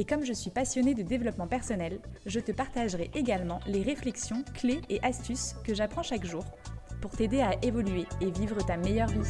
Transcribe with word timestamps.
Et 0.00 0.04
comme 0.04 0.24
je 0.24 0.32
suis 0.32 0.50
passionnée 0.50 0.94
de 0.94 1.02
développement 1.02 1.48
personnel, 1.48 1.98
je 2.24 2.38
te 2.38 2.52
partagerai 2.52 3.10
également 3.14 3.58
les 3.66 3.82
réflexions, 3.82 4.44
clés 4.54 4.80
et 4.88 5.02
astuces 5.02 5.56
que 5.64 5.74
j'apprends 5.74 6.04
chaque 6.04 6.24
jour 6.24 6.44
pour 7.02 7.10
t'aider 7.10 7.40
à 7.40 7.60
évoluer 7.64 8.06
et 8.20 8.30
vivre 8.30 8.64
ta 8.64 8.76
meilleure 8.76 9.08
vie. 9.08 9.28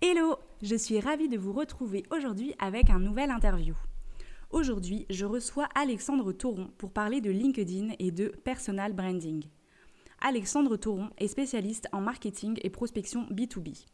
Hello, 0.00 0.34
je 0.62 0.74
suis 0.74 0.98
ravie 0.98 1.28
de 1.28 1.38
vous 1.38 1.52
retrouver 1.52 2.02
aujourd'hui 2.10 2.56
avec 2.58 2.90
un 2.90 2.98
nouvel 2.98 3.30
interview. 3.30 3.76
Aujourd'hui, 4.50 5.06
je 5.10 5.26
reçois 5.26 5.68
Alexandre 5.76 6.32
Tauron 6.32 6.72
pour 6.76 6.90
parler 6.90 7.20
de 7.20 7.30
LinkedIn 7.30 7.90
et 8.00 8.10
de 8.10 8.32
personal 8.42 8.94
branding. 8.94 9.44
Alexandre 10.24 10.76
Tauron 10.76 11.10
est 11.18 11.26
spécialiste 11.26 11.88
en 11.90 12.00
marketing 12.00 12.56
et 12.62 12.70
prospection 12.70 13.26
B2B. 13.32 13.84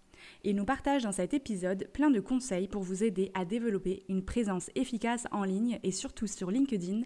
Il 0.44 0.56
nous 0.56 0.66
partage 0.66 1.04
dans 1.04 1.12
cet 1.12 1.32
épisode 1.32 1.88
plein 1.94 2.10
de 2.10 2.20
conseils 2.20 2.68
pour 2.68 2.82
vous 2.82 3.02
aider 3.02 3.30
à 3.32 3.46
développer 3.46 4.04
une 4.10 4.22
présence 4.22 4.68
efficace 4.74 5.26
en 5.32 5.44
ligne 5.44 5.80
et 5.82 5.90
surtout 5.90 6.26
sur 6.26 6.50
LinkedIn, 6.50 7.04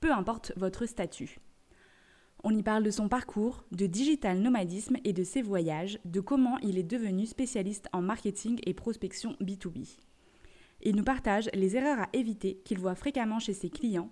peu 0.00 0.10
importe 0.10 0.52
votre 0.56 0.84
statut. 0.86 1.38
On 2.42 2.56
y 2.56 2.64
parle 2.64 2.82
de 2.82 2.90
son 2.90 3.08
parcours, 3.08 3.64
de 3.70 3.86
digital 3.86 4.40
nomadisme 4.40 4.96
et 5.04 5.12
de 5.12 5.22
ses 5.22 5.42
voyages, 5.42 6.00
de 6.04 6.18
comment 6.18 6.58
il 6.58 6.76
est 6.76 6.82
devenu 6.82 7.24
spécialiste 7.24 7.86
en 7.92 8.02
marketing 8.02 8.58
et 8.66 8.74
prospection 8.74 9.36
B2B. 9.40 9.96
Il 10.82 10.96
nous 10.96 11.04
partage 11.04 11.48
les 11.54 11.76
erreurs 11.76 12.00
à 12.00 12.08
éviter 12.12 12.56
qu'il 12.64 12.80
voit 12.80 12.96
fréquemment 12.96 13.38
chez 13.38 13.54
ses 13.54 13.70
clients 13.70 14.10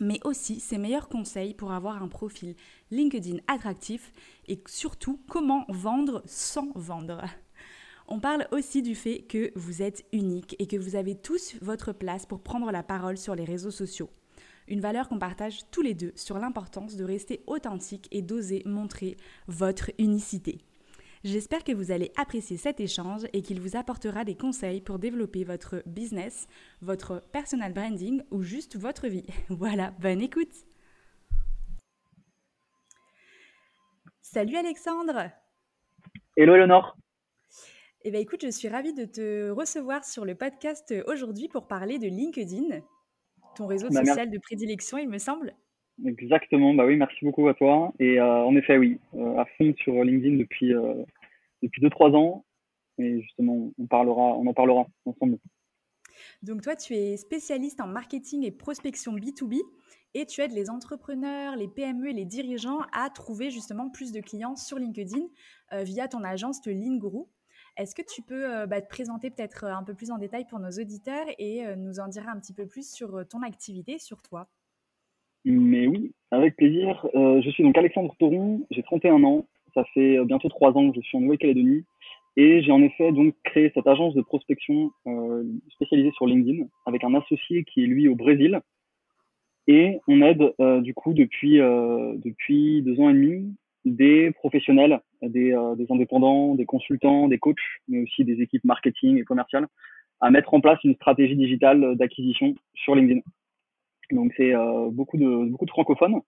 mais 0.00 0.20
aussi 0.24 0.60
ses 0.60 0.78
meilleurs 0.78 1.08
conseils 1.08 1.54
pour 1.54 1.72
avoir 1.72 2.02
un 2.02 2.08
profil 2.08 2.54
LinkedIn 2.90 3.38
attractif 3.48 4.12
et 4.48 4.62
surtout 4.66 5.20
comment 5.28 5.64
vendre 5.68 6.22
sans 6.26 6.70
vendre. 6.74 7.22
On 8.08 8.20
parle 8.20 8.46
aussi 8.52 8.82
du 8.82 8.94
fait 8.94 9.22
que 9.22 9.50
vous 9.56 9.82
êtes 9.82 10.04
unique 10.12 10.54
et 10.60 10.66
que 10.66 10.76
vous 10.76 10.94
avez 10.94 11.16
tous 11.16 11.56
votre 11.60 11.92
place 11.92 12.24
pour 12.24 12.40
prendre 12.40 12.70
la 12.70 12.84
parole 12.84 13.18
sur 13.18 13.34
les 13.34 13.44
réseaux 13.44 13.72
sociaux. 13.72 14.10
Une 14.68 14.80
valeur 14.80 15.08
qu'on 15.08 15.18
partage 15.18 15.68
tous 15.70 15.82
les 15.82 15.94
deux 15.94 16.12
sur 16.14 16.38
l'importance 16.38 16.96
de 16.96 17.04
rester 17.04 17.42
authentique 17.46 18.08
et 18.12 18.22
d'oser 18.22 18.62
montrer 18.64 19.16
votre 19.48 19.90
unicité. 19.98 20.58
J'espère 21.24 21.64
que 21.64 21.72
vous 21.72 21.90
allez 21.90 22.12
apprécier 22.16 22.56
cet 22.56 22.80
échange 22.80 23.22
et 23.32 23.42
qu'il 23.42 23.60
vous 23.60 23.76
apportera 23.76 24.24
des 24.24 24.36
conseils 24.36 24.80
pour 24.80 24.98
développer 24.98 25.44
votre 25.44 25.82
business, 25.86 26.46
votre 26.82 27.22
personal 27.32 27.72
branding 27.72 28.22
ou 28.30 28.42
juste 28.42 28.76
votre 28.76 29.08
vie. 29.08 29.26
Voilà, 29.48 29.92
bonne 30.00 30.20
écoute 30.20 30.66
Salut 34.20 34.56
Alexandre 34.56 35.30
Hello 36.36 36.54
Eleonore 36.54 36.96
Eh 38.04 38.10
bien 38.10 38.20
écoute, 38.20 38.42
je 38.42 38.50
suis 38.50 38.68
ravie 38.68 38.92
de 38.92 39.04
te 39.06 39.50
recevoir 39.50 40.04
sur 40.04 40.24
le 40.24 40.34
podcast 40.34 40.94
aujourd'hui 41.06 41.48
pour 41.48 41.66
parler 41.66 41.98
de 41.98 42.08
LinkedIn, 42.08 42.80
ton 43.56 43.66
réseau 43.66 43.88
bah, 43.88 44.04
social 44.04 44.30
de 44.30 44.38
prédilection 44.38 44.98
il 44.98 45.08
me 45.08 45.18
semble. 45.18 45.54
Exactement, 46.04 46.74
bah 46.74 46.84
oui, 46.84 46.96
merci 46.96 47.24
beaucoup 47.24 47.48
à 47.48 47.54
toi. 47.54 47.92
Et 47.98 48.20
euh, 48.20 48.44
en 48.44 48.54
effet, 48.54 48.76
oui, 48.76 48.98
euh, 49.14 49.38
à 49.38 49.46
fond 49.56 49.72
sur 49.78 50.04
LinkedIn 50.04 50.36
depuis, 50.36 50.74
euh, 50.74 50.94
depuis 51.62 51.82
2-3 51.82 52.16
ans. 52.16 52.44
Et 52.98 53.20
justement, 53.20 53.70
on, 53.78 53.86
parlera, 53.86 54.36
on 54.38 54.46
en 54.46 54.54
parlera 54.54 54.86
ensemble. 55.04 55.38
Donc 56.42 56.62
toi, 56.62 56.76
tu 56.76 56.94
es 56.94 57.16
spécialiste 57.16 57.80
en 57.80 57.86
marketing 57.86 58.44
et 58.44 58.50
prospection 58.50 59.14
B2B 59.14 59.60
et 60.14 60.24
tu 60.24 60.40
aides 60.40 60.52
les 60.52 60.70
entrepreneurs, 60.70 61.56
les 61.56 61.68
PME 61.68 62.08
et 62.08 62.12
les 62.12 62.24
dirigeants 62.24 62.80
à 62.92 63.10
trouver 63.10 63.50
justement 63.50 63.90
plus 63.90 64.12
de 64.12 64.20
clients 64.20 64.56
sur 64.56 64.78
LinkedIn 64.78 65.26
euh, 65.72 65.82
via 65.82 66.08
ton 66.08 66.24
agence 66.24 66.62
de 66.62 66.70
Linguru. 66.70 67.24
Est-ce 67.76 67.94
que 67.94 68.02
tu 68.02 68.22
peux 68.22 68.50
euh, 68.50 68.66
bah, 68.66 68.80
te 68.80 68.88
présenter 68.88 69.30
peut-être 69.30 69.64
un 69.64 69.82
peu 69.82 69.92
plus 69.92 70.10
en 70.10 70.16
détail 70.16 70.46
pour 70.46 70.58
nos 70.58 70.70
auditeurs 70.70 71.26
et 71.38 71.66
euh, 71.66 71.76
nous 71.76 72.00
en 72.00 72.08
dire 72.08 72.26
un 72.28 72.38
petit 72.40 72.54
peu 72.54 72.66
plus 72.66 72.90
sur 72.90 73.26
ton 73.28 73.42
activité, 73.42 73.98
sur 73.98 74.22
toi? 74.22 74.48
Mais 75.44 75.86
oui, 75.86 76.12
avec 76.30 76.56
plaisir. 76.56 77.06
je 77.14 77.48
suis 77.50 77.62
donc 77.62 77.78
Alexandre 77.78 78.16
Toron, 78.18 78.66
j'ai 78.70 78.82
31 78.82 79.22
ans, 79.22 79.46
ça 79.76 79.84
fait 79.94 80.18
euh, 80.18 80.24
bientôt 80.24 80.48
trois 80.48 80.72
ans 80.72 80.90
que 80.90 80.96
je 80.96 81.06
suis 81.06 81.16
en 81.16 81.20
Nouvelle-Calédonie 81.20 81.84
et 82.36 82.62
j'ai 82.62 82.72
en 82.72 82.82
effet 82.82 83.12
donc 83.12 83.34
créé 83.44 83.70
cette 83.74 83.86
agence 83.86 84.14
de 84.14 84.22
prospection 84.22 84.90
euh, 85.06 85.44
spécialisée 85.70 86.10
sur 86.12 86.26
LinkedIn 86.26 86.64
avec 86.86 87.04
un 87.04 87.14
associé 87.14 87.64
qui 87.64 87.84
est 87.84 87.86
lui 87.86 88.08
au 88.08 88.16
Brésil. 88.16 88.60
Et 89.68 89.98
on 90.06 90.22
aide 90.22 90.54
euh, 90.60 90.80
du 90.80 90.94
coup 90.94 91.12
depuis 91.12 91.58
depuis 91.58 92.82
deux 92.82 93.00
ans 93.00 93.10
et 93.10 93.14
demi 93.14 93.54
des 93.84 94.32
professionnels, 94.32 95.00
des, 95.22 95.54
indépendants, 95.90 96.56
des 96.56 96.66
consultants, 96.66 97.28
des 97.28 97.38
coachs, 97.38 97.56
mais 97.88 98.02
aussi 98.02 98.24
des 98.24 98.40
équipes 98.42 98.64
marketing 98.64 99.18
et 99.18 99.24
commerciales 99.24 99.66
à 100.20 100.30
mettre 100.30 100.54
en 100.54 100.60
place 100.60 100.82
une 100.82 100.94
stratégie 100.94 101.36
digitale 101.36 101.96
d'acquisition 101.96 102.54
sur 102.74 102.94
LinkedIn. 102.94 103.20
Donc 104.10 104.32
c'est 104.36 104.52
beaucoup 104.90 105.16
de 105.16 105.50
beaucoup 105.50 105.66
de 105.66 105.70
francophones 105.70 106.20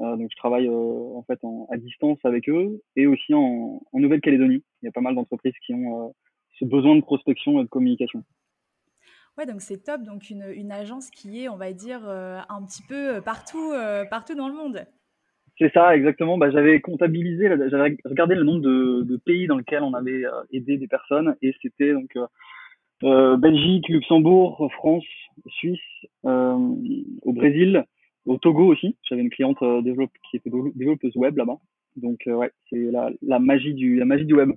donc 0.00 0.28
je 0.30 0.36
travaille 0.36 0.66
euh, 0.66 1.16
en 1.16 1.22
fait 1.22 1.38
à 1.70 1.76
distance 1.76 2.18
avec 2.24 2.48
eux 2.48 2.80
et 2.96 3.06
aussi 3.06 3.34
en, 3.34 3.82
Nouvelle-Calédonie. 3.92 4.62
Il 4.82 4.86
y 4.86 4.88
a 4.88 4.92
pas 4.92 5.02
mal 5.02 5.14
d'entreprises 5.14 5.54
qui 5.64 5.74
ont 5.74 6.08
euh, 6.08 6.10
ce 6.58 6.64
besoin 6.64 6.96
de 6.96 7.02
prospection 7.02 7.60
et 7.60 7.64
de 7.64 7.68
communication. 7.68 8.24
Ouais, 9.36 9.46
donc 9.46 9.60
c'est 9.60 9.84
top. 9.84 10.02
Donc 10.02 10.30
une, 10.30 10.44
une, 10.54 10.72
agence 10.72 11.10
qui 11.10 11.44
est, 11.44 11.48
on 11.48 11.56
va 11.56 11.72
dire, 11.72 12.06
un 12.08 12.62
petit 12.64 12.82
peu 12.82 13.20
partout, 13.22 13.72
partout 14.10 14.34
dans 14.34 14.48
le 14.48 14.54
monde. 14.54 14.84
C'est 15.58 15.72
ça, 15.72 15.94
exactement. 15.96 16.36
Bah, 16.36 16.50
j'avais 16.50 16.80
comptabilisé, 16.80 17.48
j'avais 17.48 17.96
regardé 18.04 18.34
le 18.34 18.42
nombre 18.42 18.60
de, 18.60 19.02
de, 19.02 19.16
pays 19.16 19.46
dans 19.46 19.56
lesquels 19.56 19.82
on 19.82 19.94
avait 19.94 20.24
aidé 20.52 20.76
des 20.76 20.88
personnes 20.88 21.36
et 21.40 21.54
c'était 21.62 21.92
donc 21.92 22.18
Belgique, 23.40 23.88
Luxembourg, 23.88 24.68
France, 24.72 25.06
Suisse, 25.46 25.78
au 26.24 27.32
Brésil, 27.32 27.86
au 28.26 28.38
Togo 28.38 28.66
aussi. 28.66 28.96
J'avais 29.02 29.22
une 29.22 29.30
cliente 29.30 29.62
euh, 29.62 29.82
développe, 29.82 30.12
qui 30.30 30.36
était 30.36 30.50
développeuse 30.74 31.16
web 31.16 31.36
là-bas. 31.36 31.58
Donc 31.96 32.20
euh, 32.26 32.34
ouais, 32.34 32.52
c'est 32.68 32.78
la, 32.78 33.10
la, 33.22 33.38
magie 33.38 33.74
du 33.74 33.96
la 33.96 34.04
magie 34.04 34.24
du 34.24 34.34
web. 34.34 34.52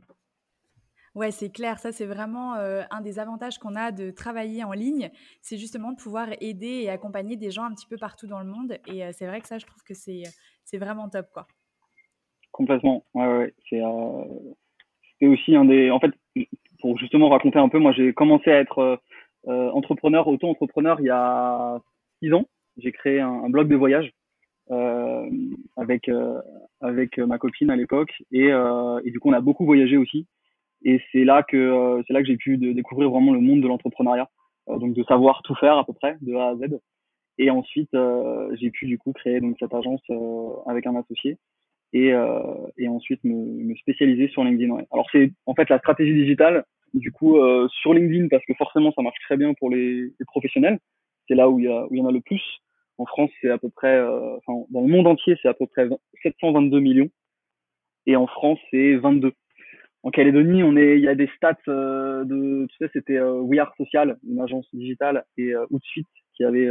Ouais, 1.15 1.29
c'est 1.29 1.51
clair. 1.51 1.77
Ça, 1.77 1.91
c'est 1.91 2.05
vraiment 2.05 2.55
euh, 2.55 2.81
un 2.89 3.01
des 3.01 3.19
avantages 3.19 3.59
qu'on 3.59 3.75
a 3.75 3.91
de 3.91 4.09
travailler 4.09 4.63
en 4.63 4.71
ligne. 4.71 5.11
C'est 5.41 5.57
justement 5.57 5.91
de 5.91 5.97
pouvoir 5.97 6.29
aider 6.41 6.81
et 6.83 6.89
accompagner 6.89 7.35
des 7.35 7.51
gens 7.51 7.65
un 7.65 7.73
petit 7.73 7.87
peu 7.87 7.97
partout 7.97 8.25
dans 8.25 8.39
le 8.39 8.47
monde. 8.47 8.79
Et 8.87 9.03
c'est 9.13 9.27
vrai 9.27 9.39
que 9.39 9.47
ça, 9.47 9.59
je 9.59 9.65
trouve 9.65 9.83
que 9.83 9.93
c'est, 9.93 10.23
c'est 10.63 10.79
vraiment 10.79 11.09
top, 11.09 11.27
quoi. 11.31 11.45
Complètement. 12.51 13.05
Ouais, 13.13 13.27
ouais. 13.27 13.53
C'est, 13.69 13.81
c'était 15.11 15.27
aussi 15.27 15.55
un 15.55 15.65
des. 15.65 15.91
En 15.91 15.99
fait, 15.99 16.11
pour 16.79 16.97
justement 16.97 17.29
raconter 17.29 17.59
un 17.59 17.69
peu, 17.69 17.77
moi, 17.77 17.91
j'ai 17.91 18.11
commencé 18.13 18.49
à 18.49 18.59
être 18.59 18.99
entrepreneur, 19.45 20.27
auto-entrepreneur 20.27 20.99
il 20.99 21.05
y 21.05 21.11
a 21.11 21.79
six 22.23 22.33
ans 22.33 22.47
j'ai 22.77 22.91
créé 22.91 23.19
un, 23.19 23.49
blog 23.49 23.67
de 23.67 23.75
voyage 23.75 24.11
euh, 24.71 25.29
avec 25.75 26.07
euh, 26.09 26.41
avec 26.81 27.17
ma 27.17 27.37
copine 27.37 27.69
à 27.69 27.75
l'époque 27.75 28.13
et, 28.31 28.51
euh, 28.51 28.99
et, 29.03 29.11
du 29.11 29.19
coup 29.19 29.29
on 29.29 29.33
a 29.33 29.41
beaucoup 29.41 29.65
voyagé 29.65 29.97
aussi 29.97 30.27
et 30.83 31.01
c'est 31.11 31.23
là 31.23 31.43
que 31.43 32.01
c'est 32.07 32.13
là 32.13 32.21
que 32.21 32.27
j'ai 32.27 32.37
pu 32.37 32.57
découvrir 32.57 33.09
vraiment 33.09 33.33
le 33.33 33.39
monde 33.39 33.61
de 33.61 33.67
l'entrepreneuriat 33.67 34.29
donc 34.67 34.93
de 34.93 35.03
savoir 35.03 35.41
tout 35.43 35.55
faire 35.55 35.77
à 35.77 35.85
peu 35.85 35.93
près 35.93 36.17
de 36.21 36.33
A 36.35 36.49
à 36.49 36.55
Z 36.55 36.79
et 37.37 37.49
ensuite 37.49 37.91
j'ai 38.53 38.71
pu 38.71 38.85
du 38.85 38.97
coup 38.97 39.11
créer 39.11 39.41
donc 39.41 39.57
cette 39.59 39.73
agence 39.73 40.01
avec 40.65 40.87
un 40.87 40.95
associé 40.95 41.37
et, 41.91 42.13
et 42.77 42.87
ensuite 42.87 43.23
me, 43.23 43.35
me, 43.35 43.75
spécialiser 43.75 44.27
sur 44.29 44.43
LinkedIn. 44.43 44.77
Alors 44.91 45.07
c'est 45.11 45.31
en 45.45 45.55
fait 45.55 45.69
la 45.69 45.79
stratégie 45.79 46.13
digitale 46.13 46.63
du 46.93 47.11
coup 47.11 47.37
sur 47.81 47.93
LinkedIn 47.93 48.29
parce 48.29 48.45
que 48.45 48.53
forcément 48.53 48.91
ça 48.93 49.01
marche 49.01 49.19
très 49.25 49.37
bien 49.37 49.53
pour 49.53 49.69
les, 49.69 50.03
les 50.03 50.25
professionnels. 50.25 50.79
C'est 51.27 51.35
là 51.35 51.49
où 51.49 51.59
il 51.59 51.65
y, 51.65 51.69
où 51.69 51.89
il 51.91 51.99
y 51.99 52.01
en 52.01 52.07
a 52.07 52.11
le 52.11 52.21
plus. 52.21 52.41
En 52.97 53.05
France, 53.05 53.31
c'est 53.41 53.49
à 53.49 53.57
peu 53.57 53.69
près, 53.69 53.95
euh, 53.95 54.37
enfin, 54.37 54.65
dans 54.69 54.81
le 54.81 54.87
monde 54.87 55.07
entier, 55.07 55.35
c'est 55.41 55.47
à 55.47 55.53
peu 55.53 55.67
près 55.67 55.87
722 56.21 56.79
millions. 56.79 57.09
Et 58.05 58.15
en 58.15 58.27
France, 58.27 58.59
c'est 58.71 58.95
22. 58.95 59.33
En 60.03 60.11
Calédonie, 60.11 60.63
on 60.63 60.75
est, 60.75 60.97
il 60.97 61.03
y 61.03 61.07
a 61.07 61.15
des 61.15 61.29
stats 61.37 61.57
euh, 61.69 62.25
de, 62.25 62.67
tu 62.69 62.77
sais, 62.77 62.89
c'était 62.93 63.17
euh, 63.17 63.39
We 63.39 63.59
Are 63.59 63.73
Social, 63.77 64.17
une 64.27 64.41
agence 64.41 64.67
digitale, 64.73 65.23
et 65.37 65.53
euh, 65.53 65.65
Outsuite 65.69 66.09
qui 66.35 66.43
avait, 66.43 66.69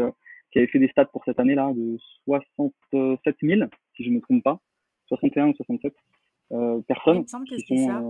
qui 0.50 0.58
avait 0.58 0.66
fait 0.66 0.78
des 0.78 0.88
stats 0.88 1.06
pour 1.06 1.24
cette 1.24 1.40
année-là 1.40 1.72
de 1.74 1.96
67 2.26 3.36
000, 3.42 3.60
si 3.96 4.04
je 4.04 4.10
ne 4.10 4.16
me 4.16 4.20
trompe 4.20 4.42
pas, 4.42 4.58
61 5.08 5.48
ou 5.48 5.54
67 5.54 5.94
personnes. 6.86 7.18
Il 7.18 7.22
me 7.22 7.26
semble 7.26 7.48
que 7.48 7.56
c'est 7.56 7.76
ça 7.76 8.02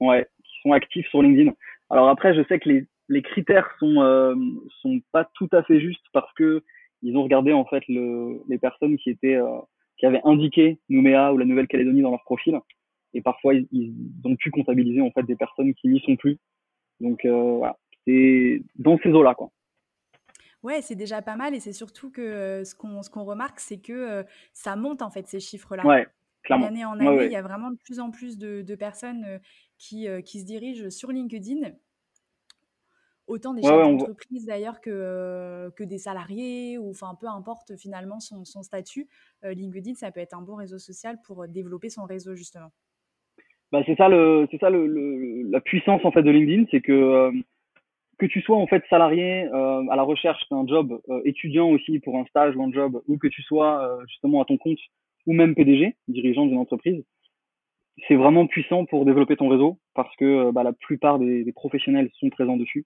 ouais, 0.00 0.26
qui 0.44 0.60
sont 0.62 0.72
actifs 0.72 1.06
sur 1.08 1.22
LinkedIn. 1.22 1.52
Alors 1.90 2.08
après, 2.08 2.34
je 2.34 2.42
sais 2.48 2.58
que 2.58 2.68
les, 2.68 2.86
les 3.08 3.22
critères 3.22 3.68
sont 3.78 4.02
euh, 4.02 4.34
sont 4.82 5.00
pas 5.12 5.28
tout 5.34 5.48
à 5.52 5.62
fait 5.62 5.80
justes 5.80 6.04
parce 6.12 6.32
que 6.34 6.62
ils 7.02 7.16
ont 7.16 7.22
regardé 7.22 7.52
en 7.52 7.64
fait 7.64 7.82
le, 7.88 8.42
les 8.48 8.58
personnes 8.58 8.96
qui 8.96 9.10
étaient 9.10 9.36
euh, 9.36 9.58
qui 9.96 10.06
avaient 10.06 10.20
indiqué 10.24 10.78
Nouméa 10.88 11.32
ou 11.32 11.38
la 11.38 11.44
Nouvelle-Calédonie 11.44 12.02
dans 12.02 12.10
leur 12.10 12.24
profil 12.24 12.58
et 13.14 13.22
parfois 13.22 13.54
ils, 13.54 13.66
ils, 13.72 13.94
ont 14.24 14.36
pu 14.36 14.50
comptabiliser 14.50 15.00
en 15.00 15.10
fait 15.10 15.22
des 15.22 15.36
personnes 15.36 15.74
qui 15.74 15.88
n'y 15.88 16.00
sont 16.00 16.16
plus. 16.16 16.38
Donc 17.00 17.24
euh, 17.24 17.56
voilà, 17.58 17.78
c'est 18.06 18.62
dans 18.76 18.98
ces 19.02 19.10
eaux-là 19.10 19.34
quoi. 19.34 19.50
Ouais, 20.62 20.82
c'est 20.82 20.96
déjà 20.96 21.22
pas 21.22 21.36
mal 21.36 21.54
et 21.54 21.60
c'est 21.60 21.72
surtout 21.72 22.10
que 22.10 22.20
euh, 22.20 22.64
ce 22.64 22.74
qu'on 22.74 23.02
ce 23.02 23.10
qu'on 23.10 23.24
remarque, 23.24 23.60
c'est 23.60 23.78
que 23.78 24.24
ça 24.52 24.74
monte 24.74 25.02
en 25.02 25.10
fait 25.10 25.26
ces 25.28 25.38
chiffres-là. 25.38 25.86
Ouais, 25.86 26.06
clairement. 26.42 26.66
D'année 26.66 26.84
en 26.84 26.98
année, 26.98 27.08
Ouais, 27.08 27.26
il 27.26 27.32
y 27.32 27.36
a 27.36 27.42
vraiment 27.42 27.70
de 27.70 27.76
plus 27.76 28.00
en 28.00 28.10
plus 28.10 28.36
de, 28.36 28.62
de 28.62 28.74
personnes 28.74 29.40
qui, 29.78 30.08
qui 30.24 30.40
se 30.40 30.44
dirigent 30.44 30.90
sur 30.90 31.12
LinkedIn, 31.12 31.70
autant 33.26 33.54
des 33.54 33.62
Ouais, 33.62 33.70
chefs 33.70 33.72
ouais, 33.72 33.82
on 33.84 33.96
voit. 33.96 34.10
d'entreprise 34.10 34.46
d'ailleurs 34.46 34.80
que, 34.80 35.70
que 35.76 35.84
des 35.84 35.98
salariés, 35.98 36.78
ou 36.78 36.90
enfin 36.90 37.16
peu 37.20 37.28
importe 37.28 37.76
finalement 37.76 38.20
son, 38.20 38.44
son 38.44 38.62
statut. 38.62 39.08
Euh, 39.44 39.52
LinkedIn, 39.54 39.94
ça 39.94 40.10
peut 40.12 40.20
être 40.20 40.34
un 40.34 40.42
bon 40.42 40.56
réseau 40.56 40.78
social 40.78 41.20
pour 41.22 41.46
développer 41.48 41.90
son 41.90 42.04
réseau 42.04 42.34
justement. 42.34 42.72
Bah, 43.72 43.82
c'est 43.86 43.96
ça 43.96 44.08
le 44.08 44.46
c'est 44.50 44.58
ça 44.58 44.70
le, 44.70 44.86
le- 44.86 45.50
la 45.50 45.60
puissance 45.60 46.04
en 46.04 46.12
fait 46.12 46.22
de 46.22 46.30
LinkedIn, 46.30 46.66
c'est 46.70 46.80
que 46.80 46.92
euh, 46.92 47.32
que 48.18 48.26
tu 48.26 48.42
sois 48.42 48.56
en 48.56 48.66
fait 48.66 48.84
salarié 48.90 49.44
euh, 49.46 49.84
à 49.90 49.96
la 49.96 50.02
recherche 50.02 50.42
d'un 50.50 50.66
job, 50.66 51.00
étudiant 51.24 51.70
aussi 51.70 52.00
pour 52.00 52.18
un 52.18 52.26
stage 52.26 52.56
ou 52.56 52.62
un 52.62 52.72
job, 52.72 53.02
ou 53.08 53.18
que 53.18 53.28
tu 53.28 53.42
sois 53.42 54.00
justement 54.08 54.42
à 54.42 54.46
ton 54.46 54.58
compte, 54.58 54.78
ou 55.26 55.34
même 55.34 55.54
PDG, 55.54 55.96
dirigeant 56.08 56.46
d'une 56.46 56.58
entreprise, 56.58 57.04
c'est 58.08 58.14
vraiment 58.16 58.46
puissant 58.46 58.84
pour 58.84 59.04
développer 59.04 59.36
ton 59.36 59.48
réseau 59.48 59.78
parce 59.94 60.14
que 60.16 60.50
bah, 60.50 60.62
la 60.62 60.72
plupart 60.72 61.18
des, 61.18 61.44
des 61.44 61.52
professionnels 61.52 62.10
sont 62.20 62.28
présents 62.30 62.56
dessus 62.56 62.84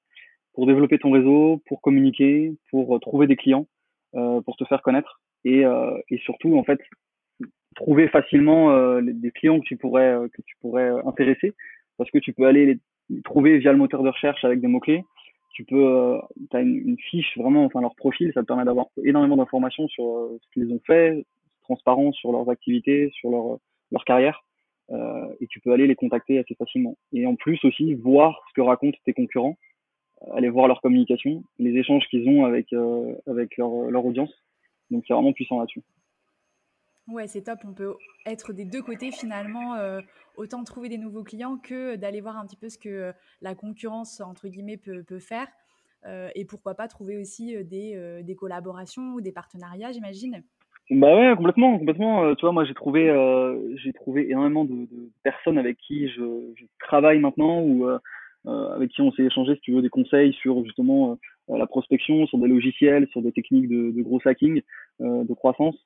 pour 0.54 0.66
développer 0.66 0.98
ton 0.98 1.10
réseau, 1.10 1.62
pour 1.66 1.80
communiquer, 1.80 2.52
pour 2.70 2.96
euh, 2.96 2.98
trouver 2.98 3.26
des 3.26 3.36
clients, 3.36 3.66
euh, 4.14 4.40
pour 4.42 4.56
te 4.56 4.64
faire 4.64 4.82
connaître 4.82 5.20
et, 5.44 5.64
euh, 5.64 5.98
et 6.10 6.18
surtout 6.18 6.56
en 6.56 6.64
fait 6.64 6.80
trouver 7.76 8.08
facilement 8.08 9.00
des 9.00 9.30
clients 9.30 9.60
que 9.60 9.64
tu 9.64 9.76
pourrais 9.76 10.18
que 10.34 10.42
tu 10.42 10.56
pourrais 10.60 10.90
intéresser 11.06 11.54
parce 11.96 12.10
que 12.10 12.18
tu 12.18 12.32
peux 12.32 12.46
aller 12.46 12.66
les, 12.66 13.22
trouver 13.22 13.58
via 13.58 13.72
le 13.72 13.78
moteur 13.78 14.02
de 14.02 14.08
recherche 14.08 14.44
avec 14.44 14.60
des 14.60 14.66
mots 14.66 14.80
clés. 14.80 15.04
Tu 15.54 15.64
peux, 15.64 15.86
euh, 15.86 16.18
as 16.52 16.60
une, 16.60 16.96
fiche 16.98 17.36
vraiment, 17.36 17.64
enfin 17.64 17.80
leur 17.80 17.94
profil, 17.94 18.32
ça 18.34 18.42
te 18.42 18.46
permet 18.46 18.64
d'avoir 18.64 18.86
énormément 19.04 19.36
d'informations 19.36 19.88
sur 19.88 20.30
ce 20.40 20.50
qu'ils 20.52 20.72
ont 20.72 20.80
fait, 20.86 21.24
transparent 21.62 22.12
sur 22.12 22.32
leurs 22.32 22.50
activités, 22.50 23.10
sur 23.14 23.30
leur 23.30 23.58
leur 23.92 24.04
carrière, 24.04 24.44
et 25.40 25.46
tu 25.48 25.60
peux 25.60 25.72
aller 25.72 25.86
les 25.86 25.96
contacter 25.96 26.38
assez 26.38 26.54
facilement. 26.54 26.96
Et 27.12 27.26
en 27.26 27.34
plus 27.34 27.64
aussi 27.64 27.94
voir 27.94 28.40
ce 28.48 28.54
que 28.54 28.60
racontent 28.60 28.98
tes 29.04 29.12
concurrents, 29.12 29.56
aller 30.32 30.50
voir 30.50 30.68
leur 30.68 30.80
communication, 30.80 31.42
les 31.58 31.76
échanges 31.78 32.04
qu'ils 32.08 32.28
ont 32.28 32.44
avec 32.44 32.72
euh, 32.72 33.14
avec 33.26 33.56
leur 33.56 33.90
leur 33.90 34.04
audience. 34.04 34.32
Donc 34.90 35.04
c'est 35.06 35.14
vraiment 35.14 35.32
puissant 35.32 35.58
là-dessus. 35.58 35.82
Ouais, 37.08 37.26
c'est 37.26 37.42
top. 37.42 37.58
On 37.64 37.72
peut 37.72 37.94
être 38.26 38.52
des 38.52 38.64
deux 38.64 38.82
côtés 38.82 39.10
finalement, 39.10 39.74
euh, 39.74 40.00
autant 40.36 40.62
trouver 40.62 40.88
des 40.88 40.98
nouveaux 40.98 41.24
clients 41.24 41.56
que 41.56 41.96
d'aller 41.96 42.20
voir 42.20 42.38
un 42.38 42.46
petit 42.46 42.56
peu 42.56 42.68
ce 42.68 42.78
que 42.78 42.88
euh, 42.88 43.12
la 43.40 43.54
concurrence, 43.54 44.20
entre 44.20 44.48
guillemets, 44.48 44.76
peut, 44.76 45.02
peut 45.02 45.18
faire. 45.18 45.48
Euh, 46.06 46.28
et 46.34 46.44
pourquoi 46.44 46.74
pas 46.74 46.86
trouver 46.88 47.18
aussi 47.18 47.56
des, 47.64 48.22
des 48.22 48.36
collaborations 48.36 49.14
ou 49.14 49.20
des 49.20 49.32
partenariats, 49.32 49.92
j'imagine. 49.92 50.42
Bah 50.90 51.14
ouais, 51.16 51.36
complètement, 51.36 51.78
complètement. 51.78 52.34
Tu 52.36 52.40
vois, 52.42 52.52
moi 52.52 52.64
j'ai 52.64 52.74
trouvé, 52.74 53.02
j'ai 53.76 53.92
trouvé 53.92 54.30
énormément 54.30 54.64
de, 54.64 54.74
de 54.74 55.10
personnes 55.22 55.58
avec 55.58 55.76
qui 55.78 56.08
je, 56.08 56.52
je 56.56 56.64
travaille 56.78 57.18
maintenant 57.18 57.60
ou 57.60 57.86
avec 58.46 58.90
qui 58.90 59.02
on 59.02 59.12
s'est 59.12 59.24
échangé, 59.24 59.54
si 59.56 59.60
tu 59.60 59.72
veux, 59.72 59.82
des 59.82 59.88
conseils 59.88 60.32
sur 60.32 60.64
justement 60.64 61.18
euh, 61.50 61.58
la 61.58 61.66
prospection, 61.66 62.26
sur 62.26 62.38
des 62.38 62.48
logiciels, 62.48 63.06
sur 63.08 63.22
des 63.22 63.32
techniques 63.32 63.68
de, 63.68 63.90
de 63.90 64.02
gros 64.02 64.20
hacking, 64.24 64.62
euh, 65.00 65.24
de 65.24 65.34
croissance. 65.34 65.76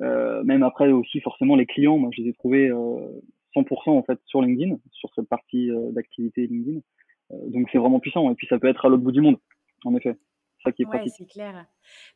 Euh, 0.00 0.42
même 0.42 0.62
après 0.62 0.90
aussi 0.90 1.20
forcément 1.20 1.54
les 1.54 1.66
clients, 1.66 1.98
moi 1.98 2.10
je 2.12 2.22
les 2.22 2.30
ai 2.30 2.32
trouvés 2.32 2.68
euh, 2.68 3.20
100% 3.54 3.90
en 3.90 4.02
fait 4.02 4.18
sur 4.26 4.42
LinkedIn, 4.42 4.76
sur 4.90 5.10
cette 5.14 5.28
partie 5.28 5.70
euh, 5.70 5.92
d'activité 5.92 6.46
LinkedIn. 6.46 6.80
Euh, 7.32 7.36
donc 7.48 7.68
c'est 7.70 7.78
vraiment 7.78 8.00
puissant 8.00 8.30
et 8.30 8.34
puis 8.34 8.46
ça 8.48 8.58
peut 8.58 8.68
être 8.68 8.84
à 8.84 8.88
l'autre 8.88 9.02
bout 9.02 9.12
du 9.12 9.20
monde, 9.20 9.38
en 9.84 9.94
effet. 9.94 10.16
Ça 10.64 10.72
qui 10.72 10.82
est 10.82 10.86
Ouais, 10.86 10.96
pratique. 10.98 11.14
c'est 11.16 11.26
clair. 11.26 11.66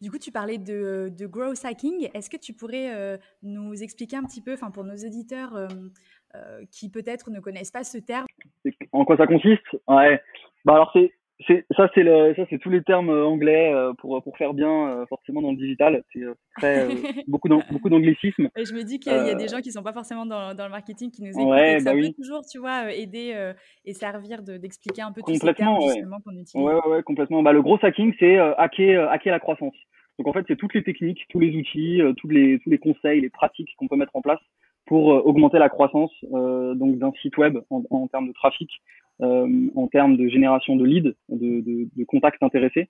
Du 0.01 0.11
coup, 0.11 0.19
tu 0.19 0.33
parlais 0.33 0.59
de, 0.59 1.13
de 1.17 1.27
growth 1.27 1.65
hacking. 1.65 2.09
Est-ce 2.15 2.31
que 2.31 2.37
tu 2.37 2.55
pourrais 2.55 2.95
euh, 2.95 3.19
nous 3.43 3.75
expliquer 3.83 4.17
un 4.17 4.25
petit 4.25 4.41
peu, 4.41 4.55
enfin 4.55 4.71
pour 4.71 4.85
nos 4.85 4.97
auditeurs 4.97 5.55
euh, 5.55 5.69
euh, 6.35 6.65
qui 6.71 6.89
peut-être 6.91 7.31
ne 7.31 7.41
connaissent 7.41 7.71
pas 7.71 7.85
ce 7.85 7.99
terme? 7.99 8.27
En 8.93 9.05
quoi 9.05 9.17
ça 9.17 9.27
consiste? 9.27 9.67
Ouais. 9.87 10.21
Bah 10.65 10.75
alors 10.75 10.91
c'est 10.93 11.13
c'est 11.47 11.65
ça 11.77 11.89
c'est 11.95 12.03
le 12.03 12.35
ça 12.35 12.43
c'est 12.51 12.59
tous 12.59 12.71
les 12.71 12.83
termes 12.83 13.11
euh, 13.11 13.25
anglais 13.25 13.73
euh, 13.73 13.93
pour 13.99 14.21
pour 14.23 14.37
faire 14.37 14.55
bien 14.55 14.89
euh, 14.89 15.07
forcément 15.07 15.41
dans 15.41 15.53
le 15.53 15.57
digital. 15.57 16.03
C'est 16.13 16.23
très 16.57 16.89
beaucoup 17.29 17.49
beaucoup 17.71 17.89
d'anglicismes. 17.89 18.49
Et 18.57 18.65
je 18.65 18.75
me 18.75 18.83
dis 18.83 18.99
qu'il 18.99 19.13
y, 19.13 19.15
a 19.15 19.23
il 19.23 19.29
y 19.29 19.31
a 19.31 19.35
des 19.35 19.47
gens 19.49 19.61
qui 19.61 19.71
sont 19.71 19.83
pas 19.83 19.93
forcément 19.93 20.27
dans, 20.27 20.55
dans 20.55 20.65
le 20.65 20.71
marketing 20.71 21.11
qui 21.11 21.23
nous 21.23 21.31
écoutent 21.31 21.43
et 21.43 21.47
ouais, 21.47 21.79
que 21.79 21.85
bah 21.85 21.93
ça 21.93 21.97
peut 21.97 22.13
toujours, 22.17 22.43
tu 22.51 22.59
vois, 22.59 22.93
aider 22.93 23.33
euh, 23.35 23.53
et 23.85 23.93
servir 23.93 24.43
de- 24.43 24.57
d'expliquer 24.57 25.03
un 25.03 25.13
peu 25.13 25.23
tous 25.25 25.35
ces 25.35 25.55
termes 25.55 25.79
ouais. 25.79 25.95
justement 25.95 26.19
qu'on 26.21 26.33
utilise. 26.33 26.55
ouais, 26.67 26.75
ouais, 26.89 27.03
complètement. 27.05 27.43
Bah 27.43 27.53
le 27.53 27.63
gros 27.63 27.79
hacking 27.81 28.13
c'est 28.19 28.37
euh, 28.37 28.55
hacker 28.57 29.09
hacker 29.11 29.33
la 29.33 29.41
croissance. 29.41 29.77
Donc 30.19 30.27
en 30.27 30.33
fait 30.33 30.45
c'est 30.49 30.57
toutes 30.57 30.75
les 30.75 30.83
techniques, 30.83 31.25
tous 31.31 31.39
les 31.39 31.55
outils, 31.55 32.01
tous 32.17 32.29
les 32.29 32.59
tous 32.59 32.71
les 32.71 32.79
conseils, 32.79 33.21
les 33.21 33.31
pratiques 33.31 33.71
qu'on 33.77 33.87
peut 33.87 33.97
mettre 33.97 34.17
en 34.17 34.23
place 34.23 34.41
pour 34.87 35.07
augmenter 35.09 35.59
la 35.59 35.69
croissance 35.69 36.11
donc 36.23 36.99
d'un 36.99 37.13
site 37.23 37.37
web 37.37 37.59
en, 37.71 37.85
en 37.91 38.09
termes 38.09 38.27
de 38.27 38.33
trafic, 38.33 38.71
en 39.21 39.89
termes 39.89 40.17
de 40.17 40.29
génération 40.29 40.77
de 40.77 40.85
leads, 40.85 41.15
de, 41.29 41.61
de, 41.61 41.89
de 41.97 42.05
contacts 42.05 42.43
intéressés 42.43 42.89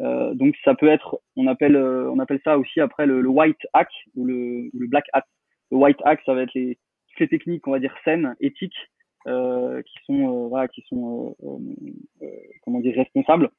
Euh, 0.00 0.32
donc 0.34 0.54
ça 0.64 0.74
peut 0.74 0.88
être, 0.88 1.20
on 1.36 1.46
appelle, 1.46 1.76
euh, 1.76 2.10
on 2.10 2.18
appelle 2.20 2.40
ça 2.42 2.56
aussi 2.58 2.80
après 2.80 3.06
le, 3.06 3.20
le 3.20 3.28
white 3.28 3.64
hack 3.74 3.90
ou 4.16 4.24
le, 4.24 4.70
le 4.72 4.86
black 4.86 5.04
hat. 5.12 5.24
Le 5.70 5.76
white 5.76 6.00
hack, 6.04 6.20
ça 6.24 6.32
va 6.34 6.42
être 6.42 6.54
les, 6.54 6.78
toutes 7.08 7.20
les 7.20 7.28
techniques, 7.28 7.66
on 7.68 7.72
va 7.72 7.80
dire 7.80 7.94
saines, 8.04 8.34
éthiques, 8.40 8.80
euh, 9.26 9.82
qui 9.82 9.96
sont, 10.06 10.22
euh, 10.28 10.48
voilà, 10.48 10.68
qui 10.68 10.82
sont, 10.88 11.36
euh, 11.42 12.24
euh, 12.24 12.26
comment 12.62 12.80
dire, 12.80 12.94
responsables. 12.96 13.50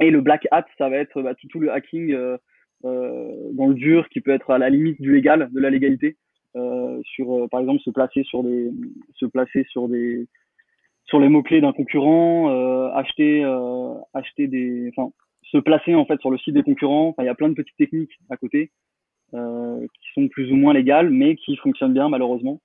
Et 0.00 0.10
le 0.10 0.20
black 0.22 0.46
hat, 0.50 0.64
ça 0.78 0.88
va 0.88 0.96
être 0.96 1.20
bah, 1.22 1.34
tout, 1.34 1.48
tout 1.48 1.60
le 1.60 1.70
hacking 1.70 2.12
euh, 2.12 2.38
euh, 2.84 3.50
dans 3.52 3.68
le 3.68 3.74
dur, 3.74 4.08
qui 4.08 4.20
peut 4.22 4.30
être 4.30 4.50
à 4.50 4.58
la 4.58 4.70
limite 4.70 5.00
du 5.00 5.12
légal, 5.12 5.50
de 5.52 5.60
la 5.60 5.70
légalité, 5.70 6.16
euh, 6.56 6.98
sur, 7.04 7.26
euh, 7.34 7.48
par 7.48 7.60
exemple, 7.60 7.80
se 7.82 7.90
placer 7.90 8.22
sur 8.24 8.42
des, 8.42 8.70
se 9.20 9.26
placer 9.26 9.64
sur 9.72 9.88
des, 9.88 10.26
sur 11.08 11.18
les 11.18 11.28
mots 11.28 11.42
clés 11.42 11.60
d'un 11.60 11.72
concurrent, 11.72 12.50
euh, 12.50 12.90
acheter, 12.92 13.42
euh, 13.42 13.94
acheter 14.14 14.46
des, 14.46 14.90
enfin, 14.94 15.10
se 15.42 15.58
placer 15.58 15.94
en 15.94 16.04
fait 16.04 16.20
sur 16.20 16.30
le 16.30 16.38
site 16.38 16.54
des 16.54 16.62
concurrents. 16.62 17.14
Il 17.18 17.24
y 17.24 17.28
a 17.28 17.34
plein 17.34 17.48
de 17.48 17.54
petites 17.54 17.76
techniques 17.76 18.18
à 18.28 18.36
côté 18.36 18.70
euh, 19.34 19.80
qui 19.80 20.12
sont 20.14 20.28
plus 20.28 20.52
ou 20.52 20.56
moins 20.56 20.74
légales, 20.74 21.10
mais 21.10 21.36
qui 21.36 21.56
fonctionnent 21.56 21.94
bien 21.94 22.08
malheureusement. 22.08 22.60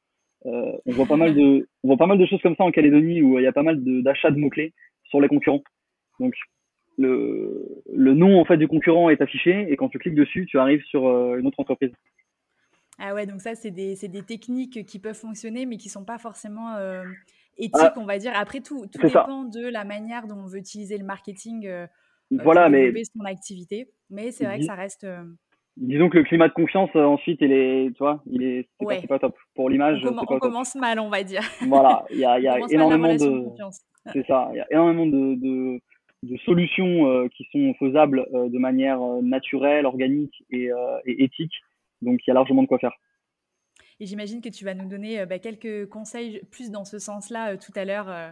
On 0.45 0.91
voit 0.91 1.05
pas 1.05 1.15
mal 1.15 1.33
de, 1.33 2.25
choses 2.25 2.41
comme 2.41 2.57
ça 2.57 2.65
en 2.65 2.71
Calédonie 2.71 3.21
où 3.21 3.39
il 3.39 3.43
y 3.43 3.47
a 3.47 3.53
pas 3.53 3.63
mal 3.63 3.81
d'achats 4.03 4.29
de, 4.29 4.37
mots 4.37 4.49
clés 4.49 4.73
sur 5.05 5.21
les 5.21 5.29
concurrents. 5.29 5.63
Donc 6.19 6.33
le, 6.97 7.79
nom 8.13 8.41
en 8.41 8.43
fait 8.43 8.57
du 8.57 8.67
concurrent 8.67 9.09
est 9.09 9.21
affiché 9.21 9.67
et 9.69 9.77
quand 9.77 9.87
tu 9.87 9.99
cliques 9.99 10.15
dessus, 10.15 10.45
tu 10.45 10.59
arrives 10.59 10.83
sur 10.83 11.07
une 11.37 11.47
autre 11.47 11.61
entreprise. 11.61 11.93
Ah 12.99 13.13
ouais, 13.13 13.25
donc 13.25 13.39
ça, 13.39 13.55
c'est 13.55 13.71
des, 13.71 13.95
techniques 14.27 14.85
qui 14.85 14.99
peuvent 14.99 15.15
fonctionner, 15.15 15.65
mais 15.65 15.77
qui 15.77 15.87
sont 15.87 16.03
pas 16.03 16.17
forcément 16.17 16.75
Ah, 17.73 17.93
on 17.97 18.05
va 18.05 18.17
dire. 18.17 18.31
Après, 18.35 18.61
tout, 18.61 18.85
tout 18.91 19.07
ça. 19.09 19.21
dépend 19.21 19.43
de 19.43 19.67
la 19.67 19.83
manière 19.83 20.27
dont 20.27 20.37
on 20.37 20.47
veut 20.47 20.57
utiliser 20.57 20.97
le 20.97 21.05
marketing 21.05 21.67
euh, 21.67 21.85
euh, 22.33 22.37
pour 22.43 22.53
mais 22.53 22.69
développer 22.69 23.03
son 23.05 23.25
activité. 23.25 23.89
Mais 24.09 24.31
c'est 24.31 24.45
vrai 24.45 24.59
que 24.59 24.65
ça 24.65 24.75
reste... 24.75 25.03
euh, 25.03 25.23
disons 25.77 26.09
que 26.09 26.17
le 26.17 26.23
climat 26.23 26.47
de 26.47 26.53
confiance 26.53 26.89
euh, 26.95 27.03
ensuite 27.03 27.39
il 27.41 27.51
est, 27.51 27.91
tu 27.95 27.99
vois, 27.99 28.23
il 28.25 28.43
est, 28.43 28.67
c'est 28.79 28.85
pas, 28.85 28.93
Ouais, 28.93 29.07
pas 29.07 29.19
top. 29.19 29.35
Pour 29.55 29.69
l'image, 29.69 30.03
on 30.05 30.13
pas 30.13 30.39
commence 30.39 30.75
mal, 30.75 30.99
on 30.99 31.09
va 31.09 31.23
dire. 31.23 31.43
Voilà, 31.67 32.05
il 32.11 32.19
y 32.19 32.25
a, 32.25 32.39
y 32.39 32.47
a 32.47 32.57
énormément 32.69 33.13
de 33.15 33.45
c'est 34.11 34.25
ça, 34.27 34.49
il 34.53 34.57
y 34.57 34.61
a 34.61 34.67
énormément 34.71 35.05
de, 35.05 35.35
de, 35.35 35.79
de 36.23 36.37
solutions 36.45 37.27
qui 37.29 37.45
sont 37.51 37.73
faisables 37.79 38.25
de 38.33 38.57
manière 38.59 38.99
naturelle, 39.21 39.85
organique 39.85 40.43
et, 40.49 40.69
et 41.05 41.23
éthique. 41.23 41.53
Donc 42.01 42.19
il 42.25 42.29
y 42.29 42.31
a 42.31 42.33
largement 42.33 42.63
de 42.63 42.67
quoi 42.67 42.79
faire. 42.79 42.93
Et 43.99 44.05
j'imagine 44.05 44.41
que 44.41 44.49
tu 44.49 44.65
vas 44.65 44.73
nous 44.73 44.87
donner 44.87 45.19
euh, 45.21 45.25
bah, 45.25 45.39
quelques 45.39 45.87
conseils 45.89 46.41
plus 46.51 46.71
dans 46.71 46.85
ce 46.85 46.99
sens-là 46.99 47.53
euh, 47.53 47.57
tout 47.57 47.71
à 47.75 47.85
l'heure 47.85 48.09
euh, 48.09 48.31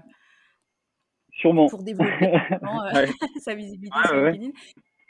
Sûrement. 1.33 1.67
pour 1.67 1.83
développer 1.83 2.09
Ouais, 2.61 3.07
sa 3.41 3.55
visibilité 3.55 3.97
ouais, 3.97 4.07
sur. 4.07 4.15
LinkedIn. 4.31 4.51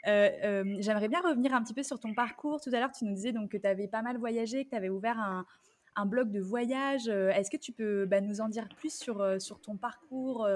Euh, 0.08 0.30
euh, 0.44 0.76
j'aimerais 0.80 1.08
bien 1.08 1.20
revenir 1.20 1.54
un 1.54 1.62
petit 1.62 1.74
peu 1.74 1.82
sur 1.82 2.00
ton 2.00 2.14
parcours. 2.14 2.60
Tout 2.60 2.70
à 2.72 2.80
l'heure, 2.80 2.92
tu 2.92 3.04
nous 3.04 3.14
disais 3.14 3.32
donc 3.32 3.50
que 3.50 3.56
tu 3.56 3.66
avais 3.66 3.88
pas 3.88 4.02
mal 4.02 4.18
voyagé, 4.18 4.64
que 4.64 4.70
tu 4.70 4.76
avais 4.76 4.88
ouvert 4.88 5.18
un, 5.18 5.46
un 5.94 6.06
blog 6.06 6.30
de 6.30 6.40
voyage. 6.40 7.08
Euh, 7.08 7.30
Est-ce 7.30 7.50
que 7.50 7.56
tu 7.56 7.72
peux 7.72 8.04
bah, 8.06 8.20
nous 8.20 8.40
en 8.40 8.48
dire 8.48 8.68
plus 8.76 8.96
sur, 8.96 9.40
sur 9.40 9.60
ton 9.60 9.76
parcours 9.76 10.48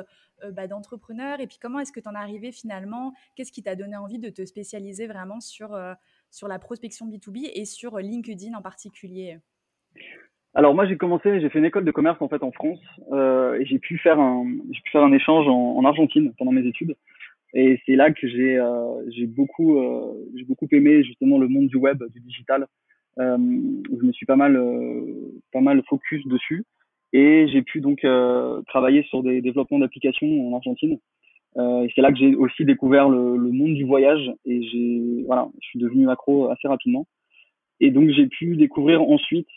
bah, 0.53 0.67
d'entrepreneur? 0.67 1.41
Et 1.41 1.47
puis 1.47 1.59
comment 1.61 1.79
est-ce 1.79 1.93
que 1.93 2.01
tu 2.01 2.09
en 2.09 2.15
es 2.15 2.19
arrivé 2.19 2.53
finalement? 2.53 3.13
Qu'est-ce 3.35 3.53
qui 3.53 3.63
t'a 3.63 3.77
donné 3.77 3.97
envie 3.97 4.19
de 4.19 4.31
te 4.31 4.45
spécialiser 4.45 5.07
vraiment 5.07 5.41
sur, 5.41 5.79
sur 6.31 6.49
la 6.49 6.59
prospection 6.59 7.07
B2B 7.07 7.51
et 7.55 7.65
sur 7.65 7.99
LinkedIn 7.99 8.55
en 8.55 8.63
particulier? 8.63 9.39
Alors 10.57 10.75
moi 10.75 10.87
j'ai 10.87 10.97
commencé, 10.97 11.39
j'ai 11.39 11.51
fait 11.51 11.59
une 11.59 11.67
école 11.67 11.85
de 11.85 11.91
commerce 11.91 12.17
en 12.23 12.31
fait 12.31 12.43
en 12.43 12.51
France 12.51 12.81
euh, 13.13 13.61
et 13.61 13.67
j'ai 13.67 13.79
pu 13.79 13.99
faire 13.99 14.19
un, 14.19 14.47
j'ai 14.71 14.81
pu 14.81 14.91
faire 14.91 15.03
un 15.03 15.13
échange 15.13 15.47
en, 15.47 15.77
en 15.77 15.85
Argentine 15.85 16.33
pendant 16.39 16.51
mes 16.51 16.67
études. 16.67 16.97
Et 17.53 17.79
c'est 17.85 17.95
là 17.95 18.11
que 18.11 18.27
j'ai 18.27 18.57
euh, 18.57 19.11
j'ai 19.11 19.27
beaucoup 19.27 19.79
euh, 19.79 20.15
j'ai 20.35 20.45
beaucoup 20.45 20.67
aimé 20.73 21.05
justement 21.05 21.37
le 21.39 21.49
monde 21.49 21.67
du 21.67 21.77
web, 21.77 22.03
du 22.11 22.21
digital. 22.21 22.67
Je 23.19 24.07
me 24.07 24.13
suis 24.13 24.25
pas 24.25 24.37
mal 24.37 24.59
pas 25.53 25.61
mal 25.61 25.83
focus 25.91 26.27
dessus 26.27 26.65
et 27.13 27.49
j'ai 27.49 27.61
pu 27.61 27.83
donc 27.83 28.07
travailler 28.67 29.03
sur 29.11 29.23
des 29.23 29.43
développements 29.43 29.79
d'applications 29.79 30.49
en 30.49 30.57
Argentine. 30.57 30.99
et 31.59 31.89
c'est 31.95 32.01
là 32.01 32.13
que 32.13 32.19
j'ai 32.19 32.35
aussi 32.35 32.65
découvert 32.65 33.11
le, 33.11 33.37
le, 33.37 33.51
monde 33.53 33.75
du 33.75 33.85
voyage 33.85 34.33
et 34.47 34.63
j'ai 34.63 35.23
voilà, 35.27 35.49
je 35.61 35.67
suis 35.69 35.79
devenu 35.79 36.09
accro 36.09 36.49
assez 36.51 36.67
rapidement. 36.67 37.07
Et 37.81 37.91
donc 37.91 38.09
j'ai 38.09 38.27
pu 38.27 38.57
découvrir 38.57 39.03
ensuite 39.03 39.49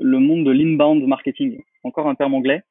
le 0.00 0.18
monde 0.18 0.44
de 0.44 0.50
l'inbound 0.50 1.02
marketing, 1.06 1.62
encore 1.84 2.08
un 2.08 2.14
terme 2.14 2.34
anglais 2.34 2.62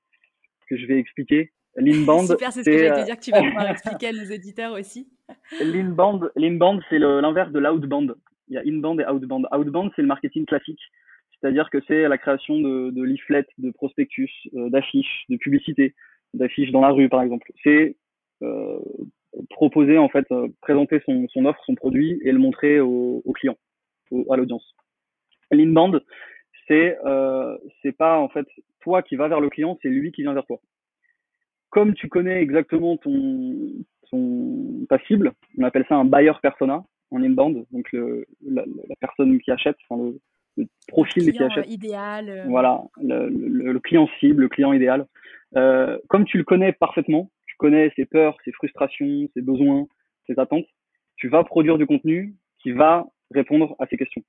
que 0.68 0.78
je 0.78 0.86
vais 0.86 0.98
expliquer 0.98 1.52
L'inbound. 1.76 2.28
Super, 2.28 2.52
c'est 2.52 2.64
ce 2.64 2.70
que 2.70 2.78
j'allais 2.78 3.02
te 3.02 3.06
dire 3.06 3.16
que 3.18 3.24
tu 3.24 3.32
vas 3.32 3.44
pouvoir 3.44 3.70
expliquer 3.70 4.08
à 4.08 4.12
nos 4.12 4.24
éditeurs 4.24 4.74
aussi. 4.74 5.08
L'inbound, 5.62 6.32
l'inbound, 6.36 6.82
c'est 6.90 7.00
l'inverse 7.00 7.52
de 7.52 7.60
l'outbound. 7.60 8.16
Il 8.50 8.56
y 8.56 8.58
a 8.58 8.62
inbound 8.66 9.00
et 9.00 9.06
outbound. 9.06 9.48
Outbound, 9.54 9.92
c'est 9.96 10.02
le 10.02 10.10
marketing 10.10 10.46
classique. 10.46 10.82
C'est-à-dire 11.40 11.70
que 11.70 11.78
c'est 11.88 12.08
la 12.08 12.18
création 12.18 12.60
de, 12.60 12.92
de 12.92 13.04
leaflets, 13.04 13.48
de 13.58 13.72
prospectus, 13.72 14.30
euh, 14.56 14.70
d'affiches, 14.70 15.26
de 15.30 15.38
publicités, 15.38 15.96
d'affiches 16.34 16.72
dans 16.72 16.82
la 16.82 16.92
rue, 16.92 17.08
par 17.08 17.22
exemple. 17.22 17.50
C'est 17.64 17.96
euh, 18.44 18.80
proposer, 19.50 19.98
en 19.98 20.10
fait, 20.10 20.26
euh, 20.32 20.50
présenter 20.62 21.02
son, 21.06 21.28
son, 21.30 21.46
offre, 21.46 21.64
son 21.66 21.76
produit 21.76 22.20
et 22.24 22.32
le 22.34 22.40
montrer 22.40 22.82
au, 22.82 23.22
au 23.24 23.32
client, 23.32 23.56
à 24.30 24.36
l'audience. 24.36 24.76
L'inbound, 25.52 26.04
c'est 26.68 26.98
euh, 27.06 27.58
c'est 27.82 27.96
pas 27.96 28.20
en 28.20 28.30
fait 28.30 28.48
toi 28.82 29.02
qui 29.02 29.16
vas 29.16 29.28
vers 29.28 29.42
le 29.42 29.50
client, 29.50 29.78
c'est 29.82 29.90
lui 29.90 30.12
qui 30.12 30.22
vient 30.24 30.34
vers 30.34 30.46
toi 30.46 30.60
comme 31.72 31.94
tu 31.96 32.08
connais 32.08 32.42
exactement 32.42 32.98
ton, 32.98 33.56
ton 34.12 34.86
ta 34.88 35.00
cible, 35.08 35.32
on 35.58 35.64
appelle 35.64 35.86
ça 35.90 35.96
un 35.96 36.06
buyer 36.06 36.34
persona 36.42 36.84
en 37.10 37.24
inbound, 37.24 37.66
donc 37.72 37.92
le, 37.92 38.26
la, 38.46 38.64
la, 38.66 38.96
personne 39.00 39.40
qui 39.40 39.52
achète, 39.52 39.76
enfin 39.90 40.02
le, 40.04 40.20
le 40.58 40.68
profil 40.88 41.26
le 41.26 41.32
qui 41.32 41.44
achète. 41.44 41.70
idéal. 41.70 42.30
Euh... 42.30 42.44
Voilà, 42.48 42.84
le, 43.02 43.28
le, 43.30 43.80
client 43.80 44.08
cible, 44.20 44.44
le 44.44 44.50
client 44.50 44.74
idéal. 44.74 45.08
Euh, 45.58 45.98
comme 46.08 46.26
tu 46.26 46.38
le 46.38 46.44
connais 46.44 46.72
parfaitement, 46.74 47.32
tu 47.48 47.56
connais 47.58 47.92
ses 47.96 48.06
peurs, 48.06 48.38
ses 48.46 48.52
frustrations, 48.52 49.28
ses 49.34 49.42
besoins, 49.42 49.88
ses 50.28 50.40
attentes, 50.40 50.68
tu 51.16 51.28
vas 51.28 51.44
produire 51.44 51.78
du 51.78 51.86
contenu 51.86 52.36
qui 52.62 52.72
va 52.72 53.08
répondre 53.34 53.76
à 53.80 53.88
ces 53.88 53.98
questions. 53.98 54.24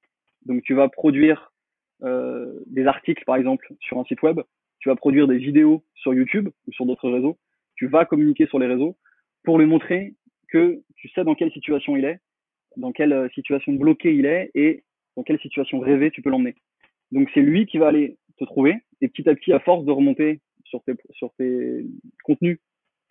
Donc 0.46 0.62
tu 0.62 0.74
vas 0.74 0.88
produire 0.88 1.38
euh, 1.38 1.51
des 2.02 2.86
articles, 2.86 3.24
par 3.24 3.36
exemple, 3.36 3.72
sur 3.80 3.98
un 3.98 4.04
site 4.04 4.22
web 4.22 4.40
tu 4.82 4.88
vas 4.88 4.96
produire 4.96 5.28
des 5.28 5.38
vidéos 5.38 5.84
sur 5.94 6.12
YouTube 6.12 6.48
ou 6.66 6.72
sur 6.72 6.84
d'autres 6.84 7.08
réseaux, 7.08 7.38
tu 7.76 7.86
vas 7.86 8.04
communiquer 8.04 8.46
sur 8.46 8.58
les 8.58 8.66
réseaux 8.66 8.96
pour 9.44 9.58
lui 9.58 9.66
montrer 9.66 10.14
que 10.48 10.82
tu 10.96 11.08
sais 11.10 11.24
dans 11.24 11.36
quelle 11.36 11.52
situation 11.52 11.96
il 11.96 12.04
est, 12.04 12.18
dans 12.76 12.90
quelle 12.90 13.12
euh, 13.12 13.28
situation 13.30 13.72
bloquée 13.72 14.14
il 14.14 14.26
est 14.26 14.50
et 14.54 14.82
dans 15.16 15.22
quelle 15.22 15.38
situation 15.38 15.78
rêvée 15.78 16.10
tu 16.10 16.20
peux 16.20 16.30
l'emmener. 16.30 16.56
Donc 17.12 17.30
c'est 17.32 17.40
lui 17.40 17.66
qui 17.66 17.78
va 17.78 17.88
aller 17.88 18.16
te 18.38 18.44
trouver 18.44 18.76
et 19.00 19.08
petit 19.08 19.28
à 19.28 19.34
petit, 19.36 19.52
à 19.52 19.60
force 19.60 19.84
de 19.84 19.92
remonter 19.92 20.40
sur 20.64 20.82
tes, 20.82 20.94
sur 21.12 21.32
tes 21.38 21.86
contenus 22.24 22.58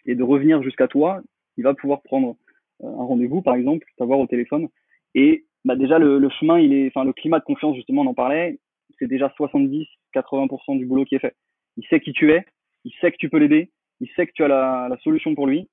et 0.05 0.15
de 0.15 0.23
revenir 0.23 0.61
jusqu'à 0.63 0.89
toi, 0.89 1.21
il 1.55 1.63
va 1.63 1.73
pouvoir 1.73 2.01
prendre 2.01 2.35
euh, 2.83 2.87
un 2.87 3.03
rendez-vous 3.05 3.41
par 3.41 3.55
exemple, 3.55 3.87
t'avoir 3.97 4.19
au 4.19 4.27
téléphone 4.27 4.67
et 5.15 5.45
bah 5.63 5.77
déjà 5.77 5.99
le, 5.99 6.17
le 6.17 6.29
chemin, 6.29 6.59
il 6.59 6.73
est, 6.73 6.87
enfin 6.87 7.05
le 7.05 7.13
climat 7.13 7.39
de 7.39 7.45
confiance 7.45 7.77
justement, 7.77 8.01
on 8.01 8.07
en 8.07 8.13
parlait, 8.13 8.59
c'est 9.01 9.07
déjà 9.07 9.33
70-80% 9.37 10.77
du 10.77 10.85
boulot 10.85 11.05
qui 11.05 11.15
est 11.15 11.19
fait 11.19 11.35
il 11.77 11.85
sait 11.87 11.99
qui 11.99 12.13
tu 12.13 12.31
es, 12.31 12.45
il 12.85 12.91
sait 13.01 13.11
que 13.11 13.17
tu 13.17 13.29
peux 13.29 13.37
l'aider, 13.37 13.71
il 13.99 14.09
sait 14.15 14.27
que 14.27 14.31
tu 14.33 14.43
as 14.43 14.47
la, 14.47 14.97
solution 15.01 15.35
pour 15.35 15.47
lui. 15.47 15.67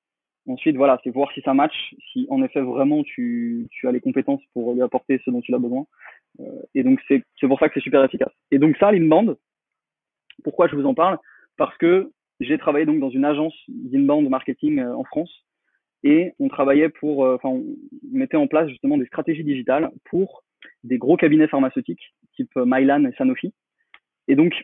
Ensuite, 0.46 0.76
voilà, 0.76 0.98
c'est 1.04 1.10
voir 1.10 1.30
si 1.32 1.42
ça 1.42 1.52
match, 1.52 1.94
si 2.12 2.26
en 2.30 2.42
effet 2.42 2.60
vraiment 2.60 3.02
tu, 3.02 3.66
tu 3.70 3.86
as 3.86 3.92
les 3.92 4.00
compétences 4.00 4.40
pour 4.54 4.72
lui 4.72 4.82
apporter 4.82 5.20
ce 5.24 5.30
dont 5.30 5.42
il 5.46 5.54
a 5.54 5.58
besoin. 5.58 5.86
Euh, 6.40 6.62
et 6.74 6.82
donc, 6.82 7.00
c'est 7.08 7.22
pour 7.46 7.58
ça 7.58 7.68
que 7.68 7.74
c'est 7.74 7.84
super 7.84 8.02
efficace. 8.02 8.32
Et 8.50 8.58
donc, 8.58 8.76
ça, 8.78 8.90
l'inbound, 8.90 9.36
pourquoi 10.44 10.68
je 10.68 10.76
vous 10.76 10.86
en 10.86 10.94
parle? 10.94 11.18
Parce 11.58 11.76
que 11.76 12.10
j'ai 12.40 12.56
travaillé 12.56 12.86
donc 12.86 13.00
dans 13.00 13.10
une 13.10 13.24
agence 13.24 13.54
d'inbound 13.68 14.28
marketing 14.30 14.78
euh, 14.78 14.96
en 14.96 15.04
France 15.04 15.44
et 16.02 16.32
on 16.38 16.48
travaillait 16.48 16.88
pour, 16.88 17.24
euh, 17.24 17.34
enfin, 17.34 17.48
on 17.48 17.64
mettait 18.10 18.36
en 18.36 18.46
place 18.46 18.68
justement 18.68 18.96
des 18.96 19.06
stratégies 19.06 19.44
digitales 19.44 19.90
pour 20.04 20.44
des 20.84 20.96
gros 20.96 21.16
cabinets 21.16 21.48
pharmaceutiques 21.48 22.14
type 22.38 22.56
Mylan 22.56 23.04
et 23.04 23.12
Sanofi. 23.12 23.52
Et 24.28 24.36
donc, 24.36 24.54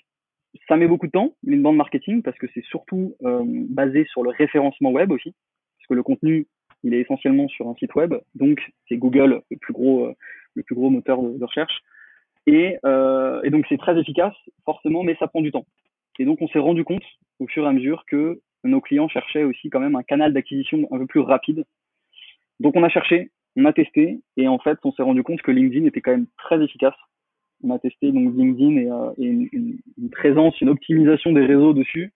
ça 0.68 0.76
met 0.76 0.86
beaucoup 0.86 1.06
de 1.06 1.12
temps, 1.12 1.34
l'inbound 1.42 1.76
marketing, 1.76 2.22
parce 2.22 2.38
que 2.38 2.46
c'est 2.54 2.64
surtout 2.64 3.16
euh, 3.24 3.42
basé 3.44 4.04
sur 4.06 4.22
le 4.22 4.30
référencement 4.30 4.90
web 4.90 5.10
aussi, 5.10 5.34
parce 5.78 5.88
que 5.88 5.94
le 5.94 6.02
contenu, 6.02 6.46
il 6.82 6.94
est 6.94 7.00
essentiellement 7.00 7.48
sur 7.48 7.68
un 7.68 7.74
site 7.74 7.94
web, 7.94 8.14
donc 8.34 8.60
c'est 8.88 8.96
Google 8.96 9.42
le 9.50 9.56
plus 9.56 9.72
gros, 9.72 10.06
euh, 10.06 10.14
le 10.54 10.62
plus 10.62 10.74
gros 10.74 10.90
moteur 10.90 11.22
de, 11.22 11.44
recherche. 11.44 11.82
Euh, 12.48 13.40
et 13.42 13.50
donc 13.50 13.64
c'est 13.68 13.78
très 13.78 13.98
efficace, 13.98 14.34
forcément, 14.64 15.02
mais 15.02 15.16
ça 15.18 15.26
prend 15.26 15.40
du 15.40 15.50
temps. 15.50 15.66
Et 16.18 16.24
donc 16.24 16.40
on 16.40 16.48
s'est 16.48 16.58
rendu 16.58 16.84
compte 16.84 17.04
au 17.40 17.46
fur 17.46 17.64
et 17.64 17.68
à 17.68 17.72
mesure 17.72 18.04
que 18.06 18.40
nos 18.64 18.80
clients 18.80 19.08
cherchaient 19.08 19.44
aussi 19.44 19.70
quand 19.70 19.80
même 19.80 19.96
un 19.96 20.02
canal 20.02 20.32
d'acquisition 20.32 20.86
un 20.90 20.98
peu 20.98 21.06
plus 21.06 21.20
rapide. 21.20 21.64
Donc 22.60 22.76
on 22.76 22.82
a 22.82 22.88
cherché, 22.88 23.30
on 23.56 23.64
a 23.64 23.72
testé, 23.72 24.20
et 24.36 24.46
en 24.46 24.58
fait 24.58 24.78
on 24.84 24.92
s'est 24.92 25.02
rendu 25.02 25.22
compte 25.22 25.42
que 25.42 25.50
LinkedIn 25.50 25.86
était 25.86 26.00
quand 26.00 26.12
même 26.12 26.26
très 26.36 26.62
efficace 26.62 26.94
on 27.64 27.70
a 27.70 27.78
testé 27.78 28.12
donc 28.12 28.34
LinkedIn 28.34 28.76
et, 28.76 28.90
euh, 28.90 29.12
une, 29.18 30.10
présence, 30.10 30.60
une 30.60 30.68
optimisation 30.68 31.32
des 31.32 31.44
réseaux 31.44 31.72
dessus 31.72 32.12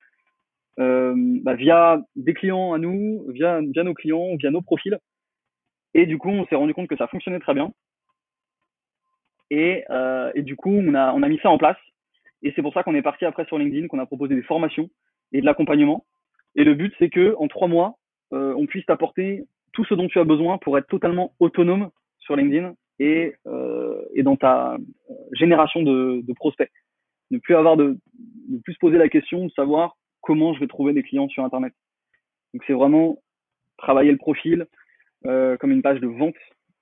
euh, 0.78 1.14
bah, 1.16 1.54
via 1.54 2.00
des 2.16 2.34
clients 2.34 2.72
à 2.72 2.78
nous, 2.78 3.24
via, 3.28 3.60
nos 3.60 3.94
clients, 3.94 4.36
via 4.36 4.50
nos 4.50 4.62
profils. 4.62 4.98
Et 5.94 6.06
du 6.06 6.18
coup, 6.18 6.28
on 6.28 6.46
s'est 6.46 6.54
rendu 6.54 6.74
compte 6.74 6.88
que 6.88 6.96
ça 6.96 7.08
fonctionnait 7.08 7.40
très 7.40 7.54
bien. 7.54 7.72
Et, 9.50 9.84
euh, 9.90 10.30
du 10.36 10.54
coup, 10.54 10.70
on 10.70 10.94
a, 10.94 11.28
mis 11.28 11.38
ça 11.38 11.50
en 11.50 11.58
place. 11.58 11.78
Et 12.42 12.52
c'est 12.54 12.62
pour 12.62 12.74
ça 12.74 12.82
qu'on 12.82 12.94
est 12.94 13.02
parti 13.02 13.24
après 13.24 13.46
sur 13.46 13.58
LinkedIn, 13.58 13.88
qu'on 13.88 13.98
a 13.98 14.06
proposé 14.06 14.34
des 14.34 14.42
formations 14.42 14.90
et 15.32 15.40
de 15.40 15.46
l'accompagnement. 15.46 16.04
Et 16.54 16.64
le 16.64 16.74
but, 16.74 16.94
c'est 16.98 17.08
que 17.08 17.34
en 17.38 17.48
trois 17.48 17.66
mois, 17.66 17.98
on 18.30 18.66
puisse 18.66 18.86
t'apporter 18.86 19.44
tout 19.72 19.84
ce 19.86 19.94
dont 19.94 20.06
tu 20.06 20.20
as 20.20 20.24
besoin 20.24 20.58
pour 20.58 20.76
être 20.78 20.86
totalement 20.86 21.32
autonome 21.40 21.90
sur 22.18 22.36
LinkedIn 22.36 22.74
et, 23.00 23.34
dans 24.22 24.36
ta 24.36 24.76
génération 25.32 25.82
de, 25.82 26.32
prospects. 26.34 26.70
Ne 27.30 27.38
plus 27.38 27.54
avoir 27.54 27.76
de, 27.76 27.98
ne 28.48 28.58
plus 28.58 28.74
se 28.74 28.78
poser 28.78 28.98
la 28.98 29.08
question 29.08 29.46
de 29.46 29.50
savoir 29.52 29.96
comment 30.22 30.54
je 30.54 30.60
vais 30.60 30.66
trouver 30.66 30.92
des 30.92 31.02
clients 31.02 31.28
sur 31.28 31.44
Internet. 31.44 31.72
Donc 32.54 32.62
c'est 32.66 32.72
vraiment 32.72 33.18
travailler 33.76 34.10
le 34.10 34.18
profil 34.18 34.66
euh, 35.26 35.56
comme 35.56 35.72
une 35.72 35.82
page 35.82 36.00
de 36.00 36.06
vente, 36.06 36.34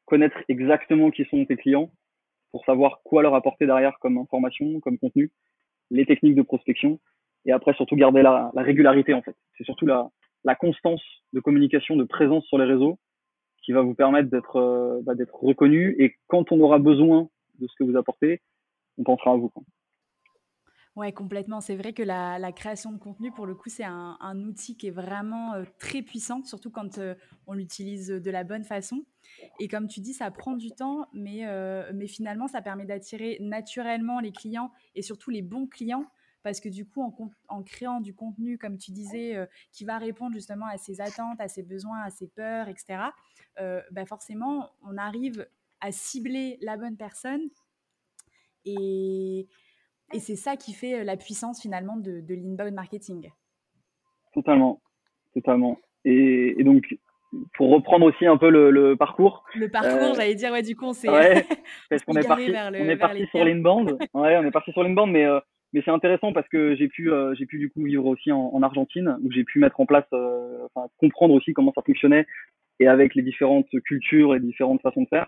connaître 0.04 0.36
exactement 0.48 1.10
qui 1.10 1.24
sont 1.24 1.44
tes 1.44 1.56
clients 1.56 1.90
pour 2.52 2.64
savoir 2.64 3.00
quoi 3.04 3.22
leur 3.22 3.34
apporter 3.34 3.66
derrière 3.66 3.98
comme 4.00 4.18
information, 4.18 4.80
comme 4.80 4.98
contenu, 4.98 5.30
les 5.90 6.06
techniques 6.06 6.34
de 6.34 6.42
prospection 6.42 7.00
et 7.44 7.52
après 7.52 7.74
surtout 7.74 7.96
garder 7.96 8.22
la, 8.22 8.50
la 8.54 8.62
régularité 8.62 9.14
en 9.14 9.22
fait. 9.22 9.36
C'est 9.56 9.64
surtout 9.64 9.86
la, 9.86 10.10
constance 10.60 11.02
de 11.32 11.40
communication, 11.40 11.96
de 11.96 12.04
présence 12.04 12.46
sur 12.46 12.58
les 12.58 12.64
réseaux 12.64 12.98
qui 13.62 13.72
va 13.72 13.82
vous 13.82 13.94
permettre 13.94 14.30
d'être 14.30 14.56
euh, 14.56 15.00
bah, 15.02 15.14
d'être 15.14 15.34
reconnu. 15.34 15.96
Et 15.98 16.14
quand 16.28 16.52
on 16.52 16.60
aura 16.60 16.78
besoin 16.78 17.28
de 17.58 17.66
ce 17.66 17.74
que 17.78 17.84
vous 17.84 17.96
apportez, 17.96 18.42
on 18.98 19.04
pensera 19.04 19.32
à 19.32 19.36
vous. 19.36 19.48
Quoi. 19.48 19.62
Ouais, 20.96 21.12
complètement. 21.12 21.60
C'est 21.60 21.76
vrai 21.76 21.92
que 21.92 22.02
la, 22.02 22.52
création 22.52 22.90
de 22.90 22.96
contenu, 22.96 23.30
pour 23.30 23.44
le 23.44 23.54
coup, 23.54 23.68
c'est 23.68 23.84
un, 23.84 24.40
outil 24.40 24.78
qui 24.78 24.86
est 24.86 24.90
vraiment 24.90 25.52
euh, 25.52 25.64
très 25.78 26.00
puissant, 26.00 26.42
surtout 26.42 26.70
quand 26.70 26.96
euh, 26.96 27.14
on 27.46 27.52
l'utilise 27.52 28.08
de 28.08 28.30
la 28.30 28.44
bonne 28.44 28.64
façon. 28.64 29.04
Et 29.60 29.68
comme 29.68 29.88
tu 29.88 30.00
dis, 30.00 30.14
ça 30.14 30.30
prend 30.30 30.56
du 30.56 30.70
temps, 30.70 31.06
mais, 31.12 31.46
euh, 31.46 31.90
mais 31.94 32.06
finalement, 32.06 32.48
ça 32.48 32.62
permet 32.62 32.86
d'attirer 32.86 33.36
naturellement 33.40 34.20
les 34.20 34.32
clients 34.32 34.72
et 34.94 35.02
surtout 35.02 35.30
les 35.30 35.42
bons 35.42 35.66
clients 35.66 36.06
parce 36.42 36.60
que 36.60 36.68
du 36.68 36.86
coup, 36.86 37.02
en, 37.02 37.12
en 37.48 37.62
créant 37.62 38.00
du 38.00 38.14
contenu, 38.14 38.56
comme 38.56 38.78
tu 38.78 38.92
disais, 38.92 39.34
qui 39.72 39.84
va 39.84 39.98
répondre 39.98 40.32
justement 40.32 40.66
à 40.66 40.78
ses 40.78 41.00
attentes, 41.00 41.40
à 41.40 41.48
ses 41.48 41.64
besoins, 41.64 42.00
à 42.02 42.10
ses 42.10 42.28
peurs, 42.28 42.68
etc., 42.68 43.00
bah 43.90 44.06
forcément, 44.06 44.70
on 44.84 44.96
arrive 44.96 45.44
à 45.80 45.92
cibler 45.92 46.58
la 46.60 46.76
bonne 46.76 46.96
personne. 46.96 47.42
Et, 48.64 49.46
et 50.12 50.18
c'est 50.18 50.36
ça 50.36 50.56
qui 50.56 50.72
fait 50.72 51.00
euh, 51.00 51.04
la 51.04 51.16
puissance 51.16 51.60
finalement 51.62 51.96
de, 51.96 52.20
de 52.20 52.34
l'inbound 52.34 52.74
marketing. 52.74 53.30
Totalement, 54.34 54.80
totalement. 55.34 55.78
Et, 56.04 56.54
et, 56.58 56.64
donc, 56.64 56.96
pour 57.54 57.70
reprendre 57.70 58.06
aussi 58.06 58.26
un 58.26 58.36
peu 58.36 58.50
le, 58.50 58.70
le 58.70 58.96
parcours. 58.96 59.44
Le 59.54 59.68
parcours, 59.68 60.10
euh, 60.10 60.14
j'allais 60.14 60.34
dire, 60.34 60.52
ouais, 60.52 60.62
du 60.62 60.76
coup. 60.76 60.92
Ouais, 61.04 61.46
parce 61.90 62.04
qu'on 62.04 62.14
est 62.14 62.26
parti, 62.26 62.48
le, 62.48 62.82
on 62.82 62.88
est 62.88 62.96
parti 62.96 63.26
sur 63.26 63.44
l'inbound. 63.44 63.96
ouais, 64.14 64.36
on 64.36 64.44
est 64.44 64.50
parti 64.50 64.72
sur 64.72 64.82
l'inbound, 64.82 65.12
mais 65.12 65.24
euh, 65.24 65.40
mais 65.72 65.82
c'est 65.84 65.90
intéressant 65.90 66.32
parce 66.32 66.48
que 66.48 66.74
j'ai 66.76 66.88
pu 66.88 67.12
euh, 67.12 67.34
j'ai 67.34 67.44
pu 67.44 67.58
du 67.58 67.70
coup 67.70 67.82
vivre 67.82 68.06
aussi 68.06 68.32
en, 68.32 68.50
en 68.52 68.62
Argentine 68.62 69.18
où 69.22 69.30
j'ai 69.30 69.44
pu 69.44 69.58
mettre 69.58 69.80
en 69.80 69.86
place 69.86 70.06
euh, 70.12 70.66
enfin 70.66 70.88
comprendre 70.98 71.34
aussi 71.34 71.52
comment 71.52 71.72
ça 71.74 71.82
fonctionnait 71.82 72.26
et 72.80 72.88
avec 72.88 73.14
les 73.14 73.22
différentes 73.22 73.68
cultures 73.84 74.34
et 74.34 74.40
différentes 74.40 74.80
façons 74.80 75.02
de 75.02 75.08
faire 75.08 75.26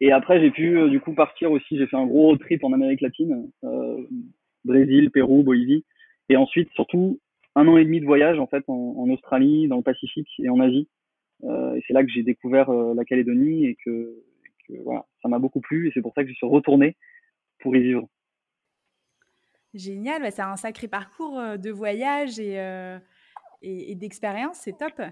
et 0.00 0.12
après 0.12 0.40
j'ai 0.40 0.50
pu 0.50 0.78
euh, 0.78 0.88
du 0.88 1.00
coup 1.00 1.12
partir 1.14 1.52
aussi 1.52 1.76
j'ai 1.76 1.86
fait 1.86 1.96
un 1.96 2.06
gros 2.06 2.36
trip 2.36 2.64
en 2.64 2.72
Amérique 2.72 3.00
latine 3.00 3.50
euh, 3.64 4.06
Brésil, 4.64 5.10
Pérou, 5.10 5.42
Bolivie. 5.42 5.84
Et 6.28 6.36
ensuite, 6.36 6.70
surtout, 6.72 7.20
un 7.56 7.66
an 7.66 7.76
et 7.76 7.84
demi 7.84 8.00
de 8.00 8.06
voyage 8.06 8.38
en 8.38 8.46
fait 8.46 8.64
en, 8.68 9.08
Australie, 9.10 9.68
dans 9.68 9.76
le 9.76 9.82
Pacifique 9.82 10.28
et 10.38 10.48
en 10.48 10.60
Asie. 10.60 10.88
Euh, 11.44 11.74
et 11.74 11.82
c'est 11.86 11.94
là 11.94 12.04
que 12.04 12.10
j'ai 12.10 12.22
découvert 12.22 12.70
euh, 12.70 12.94
la 12.94 13.04
Calédonie 13.04 13.66
et 13.66 13.76
que, 13.84 14.22
ça 15.20 15.28
m'a 15.28 15.40
beaucoup 15.40 15.60
plu 15.60 15.88
et 15.88 15.90
c'est 15.92 16.00
pour 16.00 16.14
ça 16.14 16.22
que 16.22 16.28
je 16.28 16.34
suis 16.34 16.46
retourné 16.46 16.96
pour 17.58 17.74
y 17.74 17.80
vivre. 17.80 18.08
Génial, 19.74 20.30
c'est 20.30 20.42
un 20.42 20.54
sacré 20.54 20.86
parcours 20.86 21.40
euh, 21.40 21.56
de 21.56 21.70
voyage 21.72 22.38
et, 22.38 22.54
et, 23.62 23.94
d'expérience, 23.96 24.58
c'est 24.58 24.78
top. 24.78 25.02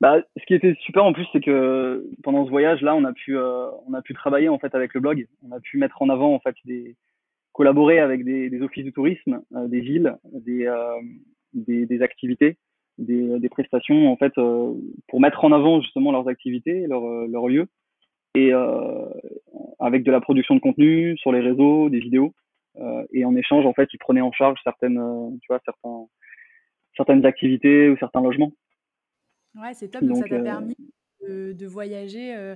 Bah, 0.00 0.22
ce 0.38 0.46
qui 0.46 0.54
était 0.54 0.74
super 0.80 1.04
en 1.04 1.12
plus, 1.12 1.26
c'est 1.32 1.42
que 1.42 2.06
pendant 2.22 2.46
ce 2.46 2.50
voyage-là, 2.50 2.94
on 2.94 3.04
a 3.04 3.12
pu, 3.12 3.36
on 3.36 3.92
a 3.92 4.02
pu 4.02 4.14
travailler 4.14 4.48
en 4.48 4.58
fait 4.58 4.74
avec 4.74 4.94
le 4.94 5.00
blog. 5.00 5.26
On 5.46 5.52
a 5.52 5.60
pu 5.60 5.76
mettre 5.76 6.00
en 6.00 6.08
avant 6.08 6.34
en 6.34 6.40
fait 6.40 6.54
des, 6.64 6.96
collaborer 7.52 7.98
avec 7.98 8.24
des, 8.24 8.48
des 8.48 8.62
offices 8.62 8.84
de 8.84 8.90
tourisme, 8.90 9.42
euh, 9.54 9.68
des 9.68 9.80
villes, 9.80 10.16
des, 10.32 10.66
euh, 10.66 11.00
des, 11.52 11.86
des, 11.86 12.02
activités, 12.02 12.56
des, 12.98 13.38
des, 13.38 13.48
prestations 13.48 14.10
en 14.10 14.16
fait 14.16 14.32
euh, 14.38 14.72
pour 15.08 15.20
mettre 15.20 15.44
en 15.44 15.52
avant 15.52 15.80
justement 15.80 16.12
leurs 16.12 16.28
activités, 16.28 16.86
leurs 16.86 17.26
leur 17.26 17.48
lieux 17.48 17.68
et 18.36 18.52
avec 19.80 20.04
de 20.04 20.12
la 20.12 20.20
production 20.20 20.54
de 20.54 20.60
contenu 20.60 21.18
sur 21.18 21.32
les 21.32 21.40
réseaux, 21.40 21.90
des 21.90 21.98
vidéos 21.98 22.32
et 23.12 23.24
en 23.24 23.34
échange 23.34 23.66
en 23.66 23.72
fait 23.72 23.88
ils 23.92 23.98
prenaient 23.98 24.20
en 24.20 24.30
charge 24.30 24.60
certaines 24.62 25.02
tu 25.42 25.48
vois 25.48 25.60
certains 25.64 26.06
certaines 26.96 27.26
activités 27.26 27.90
ou 27.90 27.96
certains 27.96 28.22
logements. 28.22 28.52
Ouais, 29.54 29.74
c'est 29.74 29.88
top. 29.88 30.04
Donc, 30.04 30.16
ça 30.16 30.28
t'a 30.28 30.40
permis 30.40 30.76
de, 31.26 31.52
de 31.52 31.66
voyager 31.66 32.54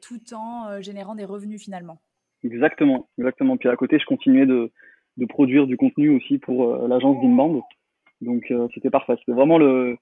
tout 0.00 0.20
en 0.34 0.80
générant 0.80 1.14
des 1.14 1.24
revenus 1.24 1.62
finalement. 1.62 2.00
Exactement, 2.44 3.08
exactement. 3.18 3.56
Puis 3.56 3.68
à 3.68 3.76
côté, 3.76 3.98
je 3.98 4.04
continuais 4.04 4.46
de, 4.46 4.70
de 5.16 5.26
produire 5.26 5.66
du 5.66 5.76
contenu 5.76 6.10
aussi 6.10 6.38
pour 6.38 6.68
euh, 6.68 6.88
l'agence 6.88 7.20
d'Inbound. 7.22 7.62
Donc 8.20 8.50
euh, 8.50 8.68
c'était 8.74 8.90
parfait. 8.90 9.14
C'était 9.20 9.32
vraiment 9.32 9.58
le, 9.58 9.96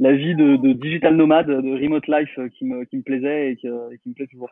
la 0.00 0.14
vie 0.14 0.34
de, 0.34 0.56
de, 0.56 0.72
digital 0.72 1.14
nomade, 1.16 1.46
de 1.46 1.72
remote 1.72 2.06
life 2.08 2.38
euh, 2.38 2.48
qui 2.48 2.64
me, 2.64 2.84
qui 2.84 2.96
me 2.96 3.02
plaisait 3.02 3.52
et 3.52 3.56
qui, 3.56 3.68
qui 4.02 4.08
me 4.08 4.14
plaît 4.14 4.26
toujours. 4.26 4.50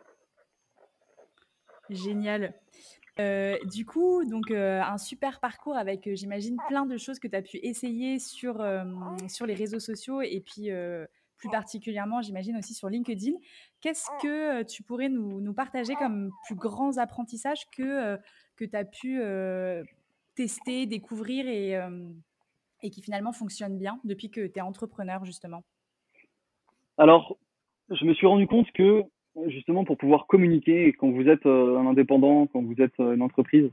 Génial. 1.90 2.54
Du 3.19 3.85
coup, 3.87 4.25
donc 4.25 4.50
un 4.50 4.99
super 4.99 5.40
parcours 5.40 5.76
avec, 5.76 6.09
j'imagine, 6.14 6.57
plein 6.69 6.87
de 6.87 6.97
choses 6.97 7.19
que 7.19 7.28
tu 7.28 7.37
as 7.37 7.42
pu 7.42 7.59
essayer 7.59 8.19
sur, 8.19 8.64
sur 9.28 9.47
les 9.47 9.54
réseaux 9.54 9.81
sociaux 9.81 10.23
et 10.23 10.40
puis 10.40 10.71
plus 11.37 11.50
particulièrement, 11.50 12.23
j'imagine 12.23 12.57
aussi 12.57 12.73
sur 12.73 12.88
LinkedIn. 12.88 13.33
Qu'est-ce 13.81 14.09
que 14.23 14.62
tu 14.62 14.83
pourrais 14.83 15.09
nous, 15.09 15.52
partager 15.52 15.95
comme 15.97 16.31
plus 16.47 16.54
grands 16.54 16.97
apprentissages 16.99 17.69
que, 17.76 18.16
que 18.57 18.64
tu 18.64 18.76
as 18.76 18.85
pu 18.85 19.21
tester, 20.35 20.87
découvrir 20.87 21.47
et, 21.49 21.78
et 22.83 22.90
qui 22.90 23.02
finalement 23.02 23.33
fonctionnent 23.33 23.78
bien 23.78 24.00
depuis 24.04 24.31
que 24.31 24.47
tu 24.47 24.59
es 24.59 24.62
entrepreneur, 24.62 25.25
justement? 25.25 25.64
Alors, 26.97 27.37
je 27.90 28.04
me 28.04 28.14
suis 28.14 28.26
rendu 28.26 28.47
compte 28.47 28.71
que 28.73 29.02
justement 29.46 29.84
pour 29.84 29.96
pouvoir 29.96 30.26
communiquer, 30.26 30.92
quand 30.92 31.10
vous 31.10 31.28
êtes 31.28 31.46
un 31.46 31.86
indépendant, 31.86 32.46
quand 32.46 32.62
vous 32.62 32.80
êtes 32.80 32.98
une 32.98 33.22
entreprise, 33.22 33.70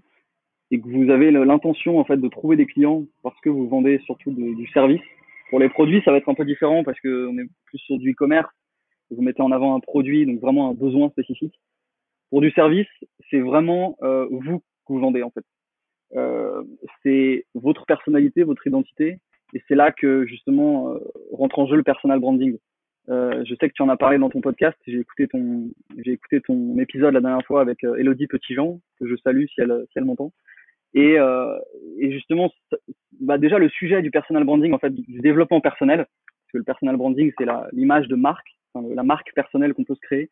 et 0.72 0.80
que 0.80 0.88
vous 0.88 1.10
avez 1.10 1.32
l'intention 1.32 2.00
en 2.00 2.06
fait 2.06 2.18
de 2.18 2.28
trouver 2.28 2.56
des 2.56 2.66
clients 2.66 3.04
parce 3.24 3.40
que 3.42 3.50
vous 3.50 3.68
vendez 3.68 4.00
surtout 4.06 4.32
du 4.32 4.68
service, 4.68 5.02
pour 5.50 5.60
les 5.60 5.70
produits, 5.70 6.02
ça 6.06 6.12
va 6.12 6.18
être 6.18 6.30
un 6.30 6.36
peu 6.36 6.46
différent 6.46 6.84
parce 6.84 7.00
qu'on 7.00 7.38
est 7.38 7.50
plus 7.66 7.80
sur 7.80 7.98
du 7.98 8.12
e-commerce. 8.12 8.50
Vous 9.10 9.22
mettez 9.24 9.42
en 9.42 9.52
avant 9.52 9.76
un 9.76 9.80
produit, 9.80 10.26
donc 10.26 10.40
vraiment 10.40 10.70
un 10.70 10.74
besoin 10.74 11.10
spécifique. 11.10 11.60
Pour 12.30 12.42
du 12.42 12.52
service, 12.52 12.88
c'est 13.32 13.40
vraiment 13.40 13.98
euh, 14.04 14.28
vous 14.30 14.60
que 14.60 14.94
vous 14.94 15.00
vendez 15.00 15.24
en 15.24 15.32
fait. 15.32 15.44
Euh, 16.16 16.64
c'est 17.02 17.46
votre 17.56 17.86
personnalité, 17.88 18.44
votre 18.44 18.66
identité, 18.68 19.20
et 19.54 19.64
c'est 19.68 19.76
là 19.76 19.92
que 19.92 20.26
justement 20.28 20.94
euh, 20.94 21.00
rentre 21.32 21.58
en 21.58 21.66
jeu 21.66 21.76
le 21.76 21.84
personal 21.84 22.20
branding. 22.20 22.58
Euh, 23.10 23.44
je 23.46 23.56
sais 23.56 23.70
que 23.70 23.74
tu 23.74 23.82
en 23.82 23.90
as 23.90 23.98
parlé 23.98 24.18
dans 24.18 24.30
ton 24.30 24.42
podcast. 24.42 24.78
J'ai 24.86 25.00
écouté 25.00 25.28
ton, 25.28 26.78
épisode 26.78 27.14
la 27.14 27.22
dernière 27.22 27.46
fois 27.46 27.62
avec 27.62 27.84
Elodie 27.84 28.28
Petitjean, 28.28 28.80
que 29.00 29.08
je 29.08 29.16
salue 29.18 29.46
si 29.54 29.62
elle, 29.62 30.06
m'entend. 30.06 30.32
Et, 30.94 31.20
euh, 31.20 31.58
justement, 32.00 32.52
bah 33.20 33.38
déjà 33.38 33.58
le 33.58 33.70
sujet 33.70 34.02
du 34.02 34.12
personal 34.12 34.44
branding, 34.44 34.74
en 34.74 34.80
fait, 34.80 34.92
du 34.92 35.20
développement 35.20 35.62
personnel, 35.62 36.00
parce 36.00 36.52
que 36.54 36.58
le 36.58 36.64
personal 36.64 36.98
branding, 36.98 37.32
c'est 37.38 37.46
l'image 37.74 38.08
de 38.08 38.16
marque, 38.16 38.50
la 38.76 39.04
marque 39.04 39.34
personnelle 39.34 39.74
qu'on 39.74 39.84
peut 39.84 39.96
se 39.96 40.02
créer. 40.02 40.30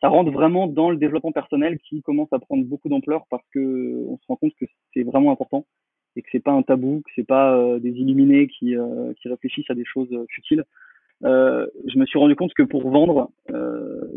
Ça 0.00 0.08
rentre 0.08 0.30
vraiment 0.30 0.66
dans 0.66 0.90
le 0.90 0.98
développement 0.98 1.32
personnel 1.32 1.78
qui 1.78 2.02
commence 2.02 2.32
à 2.32 2.38
prendre 2.38 2.64
beaucoup 2.64 2.88
d'ampleur 2.88 3.24
parce 3.30 3.44
que 3.52 4.04
on 4.08 4.18
se 4.18 4.26
rend 4.28 4.36
compte 4.36 4.54
que 4.60 4.66
c'est 4.92 5.02
vraiment 5.02 5.32
important 5.32 5.66
et 6.16 6.22
que 6.22 6.28
c'est 6.32 6.42
pas 6.42 6.52
un 6.52 6.62
tabou, 6.62 7.02
que 7.04 7.10
c'est 7.14 7.26
pas 7.26 7.56
euh, 7.56 7.78
des 7.78 7.90
illuminés 7.90 8.48
qui, 8.48 8.76
euh, 8.76 9.12
réfléchissent 9.24 9.70
à 9.70 9.74
des 9.74 9.84
choses 9.84 10.12
euh, 10.12 10.26
futiles. 10.30 10.64
Euh, 11.24 11.66
je 11.86 11.98
me 11.98 12.06
suis 12.06 12.18
rendu 12.18 12.36
compte 12.36 12.52
que 12.54 12.62
pour 12.62 12.88
vendre, 12.90 13.30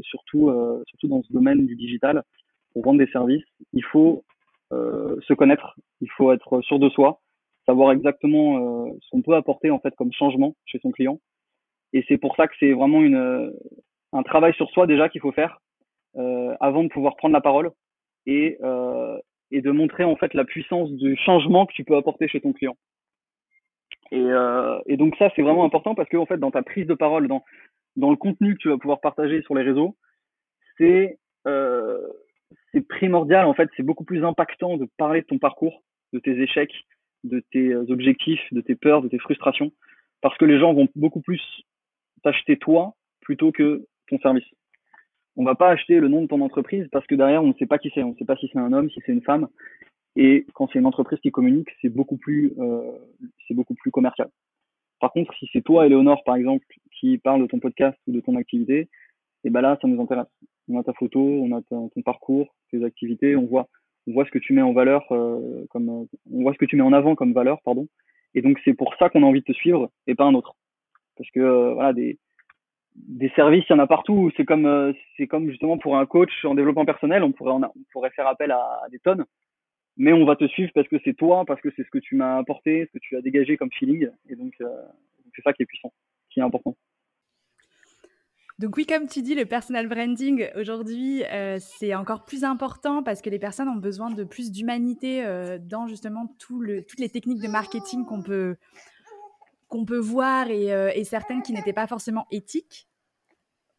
surtout 0.02 0.52
surtout 0.88 1.08
dans 1.08 1.24
ce 1.24 1.34
domaine 1.34 1.66
du 1.66 1.76
digital, 1.76 2.24
pour 2.74 2.84
vendre 2.84 3.00
des 3.00 3.12
services, 3.12 3.46
il 3.74 3.84
faut 3.84 4.24
euh, 4.72 5.16
se 5.22 5.34
connaître, 5.34 5.76
il 6.02 6.10
faut 6.12 6.32
être 6.32 6.62
sûr 6.62 6.78
de 6.78 6.90
soi, 6.90 7.20
savoir 7.66 7.92
exactement 7.92 8.88
euh, 8.88 8.92
ce 9.02 9.10
qu'on 9.10 9.22
peut 9.22 9.36
apporter 9.36 9.72
en 9.72 9.80
fait 9.80 9.96
comme 9.96 10.14
changement 10.14 10.56
chez 10.66 10.80
son 10.80 10.92
client. 10.92 11.20
Et 11.94 12.06
c'est 12.08 12.18
pour 12.18 12.36
ça 12.36 12.48
que 12.48 12.54
c'est 12.60 12.74
vraiment 12.74 13.02
euh, 13.02 13.52
un 14.14 14.22
travail 14.22 14.54
sur 14.54 14.70
soi 14.70 14.86
déjà 14.86 15.10
qu'il 15.10 15.22
faut 15.22 15.32
faire 15.32 15.60
avant 16.60 16.84
de 16.84 16.90
pouvoir 16.90 17.16
prendre 17.16 17.34
la 17.34 17.40
parole 17.40 17.72
et, 18.26 18.58
et 19.52 19.62
de 19.62 19.72
montrer 19.72 20.04
en 20.04 20.18
fait 20.18 20.34
la 20.34 20.44
puissance 20.44 20.92
du 20.92 21.16
changement 21.16 21.66
que 21.66 21.72
tu 21.72 21.86
peux 21.86 21.96
apporter 21.96 22.28
chez 22.28 22.42
ton 22.42 22.52
client. 22.52 22.76
Et, 24.12 24.26
et 24.88 24.98
donc 24.98 25.16
ça 25.18 25.30
c'est 25.36 25.44
vraiment 25.44 25.66
important 25.66 25.94
parce 25.94 26.10
que 26.10 26.18
en 26.18 26.26
fait 26.26 26.38
dans 26.38 26.52
ta 26.52 26.64
prise 26.64 26.88
de 26.88 26.96
parole, 26.96 27.28
dans 27.28 27.44
dans 27.96 28.10
le 28.10 28.16
contenu 28.16 28.56
que 28.56 28.60
tu 28.60 28.70
vas 28.70 28.78
pouvoir 28.78 29.02
partager 29.02 29.42
sur 29.44 29.56
les 29.56 29.64
réseaux, 29.64 29.96
c'est 30.78 31.20
euh, 31.48 32.00
c'est 32.72 32.88
primordial 32.88 33.46
en 33.46 33.54
fait, 33.54 33.70
c'est 33.78 33.84
beaucoup 33.84 34.06
plus 34.06 34.24
impactant 34.24 34.78
de 34.78 34.88
parler 34.98 35.22
de 35.22 35.28
ton 35.28 35.38
parcours, 35.38 35.84
de 36.14 36.20
tes 36.20 36.40
échecs, 36.42 36.74
de 37.24 37.44
tes 37.52 37.74
euh, 37.74 37.86
objectifs, 37.90 38.42
de 38.52 38.62
tes 38.62 38.76
peurs, 38.76 39.02
de 39.02 39.08
tes 39.08 39.20
frustrations, 39.20 39.72
parce 40.22 40.38
que 40.38 40.46
les 40.46 40.60
gens 40.60 40.74
vont 40.74 40.88
beaucoup 40.96 41.22
plus 41.22 41.42
t'acheter 42.24 42.58
toi 42.58 42.96
plutôt 43.22 43.52
que 43.52 43.86
ton 44.08 44.18
service. 44.20 44.48
On 45.36 45.44
va 45.44 45.56
pas 45.56 45.70
acheter 45.70 46.00
le 46.00 46.08
nom 46.08 46.24
de 46.24 46.28
ton 46.28 46.42
entreprise 46.42 46.88
parce 46.92 47.06
que 47.06 47.16
derrière 47.16 47.44
on 47.44 47.48
ne 47.48 47.54
sait 47.54 47.68
pas 47.68 47.78
qui 47.78 47.92
c'est, 47.94 48.04
on 48.04 48.12
ne 48.12 48.16
sait 48.16 48.26
pas 48.26 48.36
si 48.38 48.50
c'est 48.52 48.60
un 48.60 48.74
homme, 48.74 48.90
si 48.90 49.02
c'est 49.06 49.12
une 49.12 49.22
femme, 49.22 49.48
et 50.22 50.46
quand 50.54 50.68
c'est 50.68 50.80
une 50.80 50.86
entreprise 50.86 51.18
qui 51.22 51.32
communique, 51.32 51.70
c'est 51.82 51.88
beaucoup 51.88 52.18
plus, 52.18 52.54
euh, 52.60 52.92
c'est 53.48 53.54
beaucoup 53.54 53.74
plus 53.74 53.90
commercial. 53.90 54.28
Par 55.00 55.14
contre, 55.14 55.34
si 55.36 55.48
c'est 55.54 55.62
toi, 55.62 55.86
Eleonore, 55.86 56.26
par 56.26 56.36
exemple, 56.36 56.66
qui 57.00 57.18
parle 57.20 57.42
de 57.42 57.48
ton 57.48 57.60
podcast 57.60 57.98
ou 58.06 58.12
de 58.12 58.20
ton 58.20 58.36
activité, 58.36 58.80
et 58.82 58.88
eh 59.46 59.50
ben 59.50 59.62
là, 59.62 59.78
ça 59.82 59.88
nous 59.88 60.02
intéresse 60.02 60.28
on 60.68 60.78
a 60.78 60.84
ta 60.84 60.92
photo, 60.92 61.22
on 61.22 61.58
a 61.58 61.62
ton 61.62 61.90
parcours, 62.04 62.54
tes 62.70 62.84
activités, 62.84 63.38
on 63.38 63.46
voit, 63.46 63.70
on 64.08 64.12
voit 64.12 64.26
ce 64.26 64.30
que 64.30 64.40
tu 64.40 64.52
mets 64.52 64.62
en 64.62 64.74
valeur, 64.74 65.02
euh, 65.12 65.66
comme, 65.70 65.88
on 65.90 66.42
voit 66.42 66.52
ce 66.52 66.58
que 66.58 66.66
tu 66.66 66.76
mets 66.76 66.84
en 66.84 66.94
avant 66.94 67.16
comme 67.16 67.32
valeur, 67.32 67.62
pardon. 67.64 67.88
Et 68.36 68.42
donc 68.42 68.60
c'est 68.66 68.74
pour 68.74 68.94
ça 69.00 69.10
qu'on 69.10 69.24
a 69.24 69.26
envie 69.26 69.40
de 69.40 69.46
te 69.46 69.54
suivre 69.54 69.90
et 70.06 70.16
pas 70.16 70.26
un 70.26 70.36
autre, 70.36 70.54
parce 71.18 71.32
que 71.32 71.40
euh, 71.40 71.74
voilà 71.74 71.94
des 71.94 72.20
des 72.96 73.30
services, 73.30 73.64
il 73.70 73.74
y 73.74 73.76
en 73.76 73.80
a 73.80 73.88
partout. 73.88 74.30
C'est 74.36 74.44
comme 74.44 74.94
c'est 75.16 75.28
comme 75.28 75.50
justement 75.50 75.78
pour 75.78 75.98
un 75.98 76.06
coach 76.06 76.44
en 76.44 76.56
développement 76.56 76.86
personnel, 76.86 77.24
on 77.24 77.32
pourrait 77.32 77.54
on 77.54 77.84
pourrait 77.94 78.12
faire 78.12 78.28
appel 78.28 78.52
à, 78.52 78.86
des 78.92 79.00
tonnes, 79.00 79.26
mais 80.00 80.12
on 80.12 80.26
va 80.26 80.36
te 80.36 80.48
suivre 80.48 80.72
parce 80.74 80.88
que 80.88 80.96
c'est 81.06 81.14
toi, 81.14 81.46
parce 81.46 81.62
que 81.62 81.70
c'est 81.76 81.84
ce 81.84 81.92
que 81.92 82.00
tu 82.00 82.16
m'as 82.16 82.38
apporté, 82.40 82.88
ce 82.88 82.98
que 82.98 83.00
tu 83.00 83.16
as 83.16 83.22
dégagé 83.22 83.58
comme 83.58 83.70
feeling, 83.72 84.10
et 84.28 84.36
donc 84.36 84.56
c'est 85.36 85.42
ça 85.44 85.54
qui 85.54 85.62
est 85.62 85.68
puissant, 85.68 85.94
qui 86.32 86.40
est 86.40 86.44
important. 86.44 86.76
Donc 88.60 88.76
oui, 88.76 88.86
comme 88.86 89.08
tu 89.08 89.22
dis, 89.22 89.36
le 89.36 89.46
personal 89.46 89.88
branding 89.88 90.50
aujourd'hui, 90.58 91.24
euh, 91.32 91.58
c'est 91.62 91.96
encore 91.96 92.26
plus 92.26 92.44
important 92.44 93.04
parce 93.04 93.22
que 93.22 93.30
les 93.30 93.40
personnes 93.40 93.70
ont 93.70 93.78
besoin 93.78 94.10
de 94.10 94.26
plus 94.26 94.52
d'humanité 94.52 95.26
euh, 95.26 95.58
dans 95.58 95.88
justement 95.88 96.28
toutes 96.38 97.00
les 97.00 97.10
techniques 97.10 97.42
de 97.42 97.48
marketing 97.48 98.06
qu'on 98.06 98.22
peut, 98.22 98.58
qu'on 99.70 99.86
peut 99.86 99.98
voir 99.98 100.48
euh, 100.50 100.92
et, 100.94 101.06
certaines 101.06 101.42
qui 101.42 101.54
n'étaient 101.54 101.72
pas 101.72 101.88
forcément 101.88 102.28
éthiques. 102.32 102.90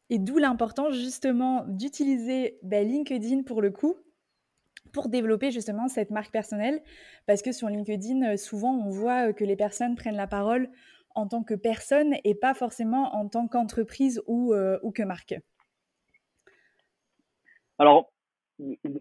Et 0.09 0.19
d'où 0.19 0.39
l'importance 0.39 0.95
justement 0.95 1.67
d'utiliser 1.69 2.59
ben, 2.63 2.89
LinkedIn 2.89 3.43
pour 3.43 3.61
le 3.61 3.71
coup, 3.71 3.97
pour 4.93 5.09
développer 5.09 5.51
justement 5.51 5.89
cette 5.89 6.11
marque 6.11 6.33
personnelle. 6.33 6.81
Parce 7.27 7.43
que 7.43 7.53
sur 7.53 7.69
LinkedIn, 7.69 8.37
souvent, 8.37 8.75
on 8.75 8.91
voit 8.91 9.33
que 9.33 9.45
les 9.45 9.57
personnes 9.57 9.95
prennent 9.95 10.17
la 10.17 10.27
parole 10.27 10.69
en 11.15 11.27
tant 11.27 11.43
que 11.43 11.55
personne 11.55 12.15
et 12.25 12.35
pas 12.35 12.55
forcément 12.55 13.15
en 13.15 13.29
tant 13.29 13.49
qu'entreprise 13.49 14.23
ou, 14.27 14.53
euh, 14.53 14.79
ou 14.83 14.93
que 14.93 15.03
marque 15.03 15.35
Alors, 17.79 18.13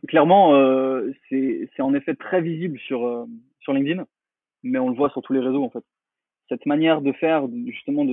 clairement, 0.08 0.56
euh, 0.56 1.12
c'est 1.30 1.70
en 1.80 1.94
effet 1.94 2.16
très 2.16 2.42
visible 2.42 2.80
sur, 2.80 3.06
euh, 3.06 3.26
sur 3.60 3.74
LinkedIn, 3.74 4.06
mais 4.64 4.80
on 4.80 4.90
le 4.90 4.96
voit 4.96 5.10
sur 5.10 5.22
tous 5.22 5.34
les 5.34 5.40
réseaux 5.40 5.64
en 5.64 5.70
fait. 5.70 5.84
Cette 6.48 6.66
manière 6.66 7.02
de 7.02 7.12
faire, 7.12 7.48
justement, 7.68 8.06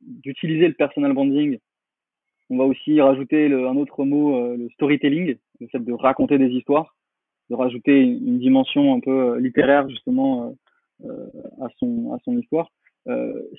d'utiliser 0.00 0.68
le 0.68 0.74
personal 0.74 1.12
branding, 1.12 1.58
on 2.48 2.58
va 2.58 2.64
aussi 2.64 3.00
rajouter 3.00 3.52
un 3.52 3.76
autre 3.76 4.04
mot, 4.04 4.54
le 4.56 4.68
storytelling, 4.70 5.36
le 5.60 5.66
fait 5.66 5.80
de 5.80 5.92
raconter 5.92 6.38
des 6.38 6.50
histoires. 6.50 6.95
De 7.50 7.54
rajouter 7.54 8.00
une 8.00 8.38
dimension 8.38 8.94
un 8.94 9.00
peu 9.00 9.38
littéraire 9.38 9.88
justement 9.88 10.54
à 11.04 11.68
son 11.78 12.12
à 12.14 12.18
son 12.24 12.36
histoire. 12.38 12.70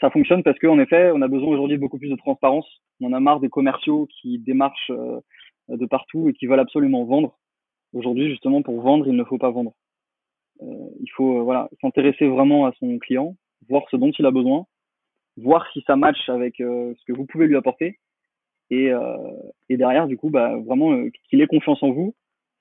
ça 0.02 0.10
fonctionne 0.10 0.43
parce 0.43 0.60
qu'en 0.60 0.80
effet, 0.80 1.12
on 1.13 1.21
a 1.21 1.28
besoin 1.28 1.50
aujourd'hui 1.50 1.78
de 1.78 1.82
beaucoup 1.82 2.00
plus 2.00 2.10
de 2.10 2.15
transparence. 2.15 2.67
On 3.02 3.13
a 3.13 3.19
marre 3.19 3.39
des 3.39 3.50
commerciaux 3.50 4.08
qui 4.08 4.39
démarchent 4.39 4.91
de 5.69 5.86
partout 5.86 6.30
et 6.30 6.34
qui 6.34 6.47
veulent 6.47 6.60
absolument 6.60 7.06
vendre. 7.06 7.38
Aujourd'hui, 7.93 8.30
justement, 8.30 8.62
pour 8.62 8.82
vendre, 8.82 9.08
il 9.08 9.15
ne 9.15 9.23
faut 9.23 9.38
pas 9.38 9.52
vendre. 9.52 9.73
il 10.62 11.12
faut 11.15 11.43
voilà 11.43 11.69
s'intéresser 11.82 12.28
vraiment 12.28 12.65
à 12.65 12.73
son 12.80 12.97
client, 12.97 13.36
voir 13.69 13.84
ce 13.89 13.95
dont 13.95 14.12
il 14.17 14.26
a 14.26 14.32
besoin, 14.32 14.65
voir 15.38 15.65
si 15.71 15.82
ça 15.88 15.95
match 15.95 16.28
avec 16.28 16.56
ce 16.58 17.06
que 17.06 17.13
vous 17.13 17.26
pouvez 17.26 17.47
lui 17.47 17.56
apporter 17.56 18.00
et, 18.69 18.91
euh, 18.91 19.17
et 19.69 19.78
derrière, 19.78 20.08
du 20.08 20.17
coup, 20.17 20.30
bah, 20.30 20.58
vraiment 20.58 20.93
euh, 20.93 21.10
qu'il 21.30 21.41
ait 21.41 21.47
confiance 21.47 21.82
en 21.84 21.91
vous, 21.91 22.15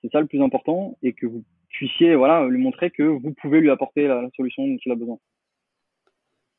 c'est 0.07 0.17
ça 0.17 0.21
le 0.21 0.27
plus 0.27 0.41
important, 0.41 0.97
et 1.03 1.13
que 1.13 1.25
vous 1.25 1.43
puissiez 1.69 2.15
voilà, 2.15 2.47
lui 2.47 2.61
montrer 2.61 2.91
que 2.91 3.03
vous 3.03 3.33
pouvez 3.33 3.59
lui 3.59 3.69
apporter 3.69 4.07
la, 4.07 4.27
solution 4.35 4.65
dont 4.65 4.77
il 4.85 4.91
a 4.91 4.95
besoin. 4.95 5.17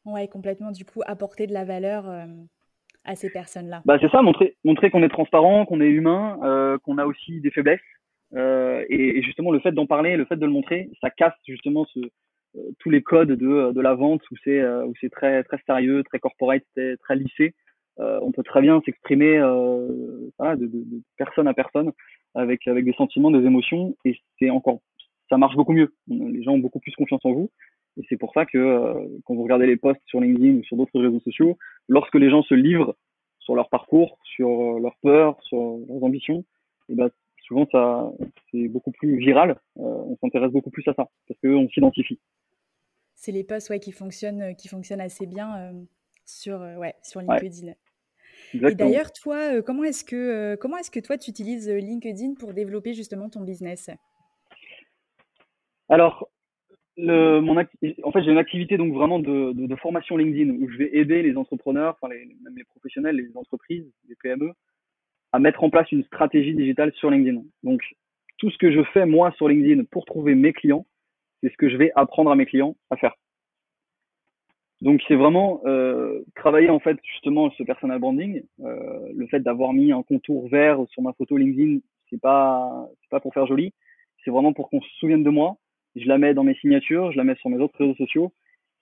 Ouais, 0.04 0.28
complètement, 0.28 0.70
du 0.70 0.84
coup, 0.84 1.02
apporter 1.06 1.46
de 1.46 1.52
la 1.52 1.64
valeur 1.64 2.08
euh, 2.08 2.26
à 3.04 3.14
ces 3.14 3.30
personnes-là. 3.30 3.82
Bah, 3.84 3.98
c'est 4.00 4.10
ça, 4.10 4.22
montrer, 4.22 4.56
montrer 4.64 4.90
qu'on 4.90 5.02
est 5.02 5.08
transparent, 5.08 5.66
qu'on 5.66 5.80
est 5.80 5.88
humain, 5.88 6.38
euh, 6.42 6.78
qu'on 6.78 6.98
a 6.98 7.06
aussi 7.06 7.40
des 7.40 7.50
faiblesses. 7.50 7.80
Euh, 8.34 8.84
et, 8.88 9.18
et, 9.18 9.22
justement, 9.22 9.50
le 9.50 9.60
fait 9.60 9.72
d'en 9.72 9.86
parler, 9.86 10.16
le 10.16 10.24
fait 10.24 10.36
de 10.36 10.46
le 10.46 10.52
montrer, 10.52 10.90
ça 11.00 11.10
casse 11.10 11.34
justement 11.46 11.86
ce, 11.86 12.00
tous 12.78 12.90
les 12.90 13.02
codes 13.02 13.32
de, 13.32 13.72
de 13.72 13.80
la 13.80 13.94
vente 13.94 14.22
où 14.30 14.34
c'est 14.44 14.62
où 14.64 14.92
c'est 15.00 15.10
très 15.10 15.42
très 15.44 15.58
sérieux, 15.66 16.02
très 16.04 16.18
corporate, 16.18 16.62
très, 16.74 16.96
très 16.98 17.16
lissé. 17.16 17.54
On 17.98 18.30
peut 18.32 18.42
très 18.42 18.60
bien 18.60 18.80
s'exprimer 18.84 19.38
de, 19.38 20.56
de, 20.56 20.66
de, 20.66 21.02
personne 21.16 21.48
à 21.48 21.54
personne 21.54 21.92
avec 22.38 22.66
avec 22.68 22.84
des 22.84 22.92
sentiments, 22.92 23.30
des 23.30 23.44
émotions, 23.44 23.96
et 24.04 24.16
c'est 24.38 24.50
encore 24.50 24.80
ça 25.28 25.36
marche 25.36 25.56
beaucoup 25.56 25.72
mieux. 25.72 25.94
Les 26.08 26.42
gens 26.42 26.52
ont 26.52 26.58
beaucoup 26.58 26.80
plus 26.80 26.94
confiance 26.94 27.20
en 27.24 27.32
vous. 27.32 27.50
Et 27.98 28.04
c'est 28.08 28.16
pour 28.16 28.32
ça 28.32 28.46
que 28.46 28.58
euh, 28.58 28.94
quand 29.24 29.34
vous 29.34 29.42
regardez 29.42 29.66
les 29.66 29.76
posts 29.76 30.00
sur 30.06 30.20
LinkedIn 30.20 30.58
ou 30.58 30.64
sur 30.64 30.76
d'autres 30.76 30.98
réseaux 31.00 31.20
sociaux, 31.20 31.58
lorsque 31.88 32.14
les 32.14 32.30
gens 32.30 32.42
se 32.42 32.54
livrent 32.54 32.96
sur 33.40 33.54
leur 33.54 33.68
parcours, 33.68 34.18
sur 34.22 34.78
leurs 34.78 34.96
peurs, 35.02 35.42
sur 35.42 35.78
leurs 35.88 36.04
ambitions, 36.04 36.44
et 36.88 36.94
ben 36.94 37.10
souvent 37.46 37.66
ça 37.72 38.10
c'est 38.50 38.68
beaucoup 38.68 38.92
plus 38.92 39.16
viral. 39.16 39.58
Euh, 39.78 39.82
on 39.82 40.16
s'intéresse 40.20 40.52
beaucoup 40.52 40.70
plus 40.70 40.86
à 40.86 40.94
ça 40.94 41.08
parce 41.26 41.40
qu'on 41.40 41.68
s'identifie. 41.68 42.20
C'est 43.14 43.32
les 43.32 43.44
posts 43.44 43.70
ouais, 43.70 43.80
qui 43.80 43.92
fonctionnent 43.92 44.54
qui 44.56 44.68
fonctionnent 44.68 45.00
assez 45.00 45.26
bien 45.26 45.72
sur 46.24 46.60
ouais 46.60 46.94
sur 47.02 47.20
LinkedIn. 47.20 47.72
Et 48.54 48.74
d'ailleurs, 48.74 49.12
toi, 49.12 49.36
euh, 49.36 49.62
comment 49.62 49.84
est-ce 49.84 50.04
que, 50.04 50.16
euh, 50.16 50.56
comment 50.56 50.76
est-ce 50.78 50.90
que 50.90 51.00
toi, 51.00 51.18
tu 51.18 51.30
utilises 51.30 51.68
euh, 51.68 51.78
LinkedIn 51.78 52.34
pour 52.34 52.54
développer 52.54 52.94
justement 52.94 53.28
ton 53.28 53.42
business? 53.42 53.90
Alors, 55.88 56.28
le, 56.96 57.40
mon 57.40 57.56
en 57.56 58.12
fait, 58.12 58.22
j'ai 58.22 58.30
une 58.30 58.38
activité 58.38 58.76
donc 58.76 58.92
vraiment 58.92 59.18
de, 59.18 59.52
de, 59.54 59.76
formation 59.76 60.16
LinkedIn 60.16 60.50
où 60.50 60.68
je 60.68 60.78
vais 60.78 60.96
aider 60.96 61.22
les 61.22 61.36
entrepreneurs, 61.36 61.96
enfin 62.00 62.12
les, 62.12 62.24
même 62.42 62.56
les 62.56 62.64
professionnels, 62.64 63.16
les 63.16 63.36
entreprises, 63.36 63.86
les 64.08 64.16
PME, 64.16 64.52
à 65.32 65.38
mettre 65.38 65.62
en 65.62 65.70
place 65.70 65.90
une 65.92 66.04
stratégie 66.04 66.54
digitale 66.54 66.92
sur 66.94 67.10
LinkedIn. 67.10 67.42
Donc, 67.62 67.82
tout 68.38 68.50
ce 68.50 68.58
que 68.58 68.72
je 68.72 68.82
fais 68.92 69.06
moi 69.06 69.32
sur 69.36 69.48
LinkedIn 69.48 69.84
pour 69.84 70.04
trouver 70.06 70.34
mes 70.34 70.52
clients, 70.52 70.86
c'est 71.42 71.50
ce 71.50 71.56
que 71.56 71.68
je 71.68 71.76
vais 71.76 71.92
apprendre 71.94 72.30
à 72.30 72.36
mes 72.36 72.46
clients 72.46 72.76
à 72.90 72.96
faire. 72.96 73.14
Donc 74.80 75.02
c'est 75.08 75.16
vraiment 75.16 75.60
euh, 75.66 76.20
travailler 76.36 76.70
en 76.70 76.78
fait 76.78 76.96
justement 77.02 77.50
ce 77.50 77.62
personal 77.64 77.98
branding. 77.98 78.42
Euh, 78.60 79.12
le 79.14 79.26
fait 79.26 79.40
d'avoir 79.40 79.72
mis 79.72 79.92
un 79.92 80.02
contour 80.02 80.48
vert 80.48 80.78
sur 80.90 81.02
ma 81.02 81.12
photo 81.14 81.36
LinkedIn, 81.36 81.78
c'est 82.10 82.20
pas 82.20 82.88
c'est 83.00 83.10
pas 83.10 83.20
pour 83.20 83.34
faire 83.34 83.46
joli, 83.46 83.72
c'est 84.24 84.30
vraiment 84.30 84.52
pour 84.52 84.70
qu'on 84.70 84.80
se 84.80 84.90
souvienne 84.98 85.24
de 85.24 85.30
moi. 85.30 85.56
Je 85.96 86.06
la 86.06 86.18
mets 86.18 86.32
dans 86.32 86.44
mes 86.44 86.54
signatures, 86.56 87.10
je 87.10 87.16
la 87.16 87.24
mets 87.24 87.34
sur 87.36 87.50
mes 87.50 87.58
autres 87.58 87.76
réseaux 87.76 87.96
sociaux. 87.96 88.32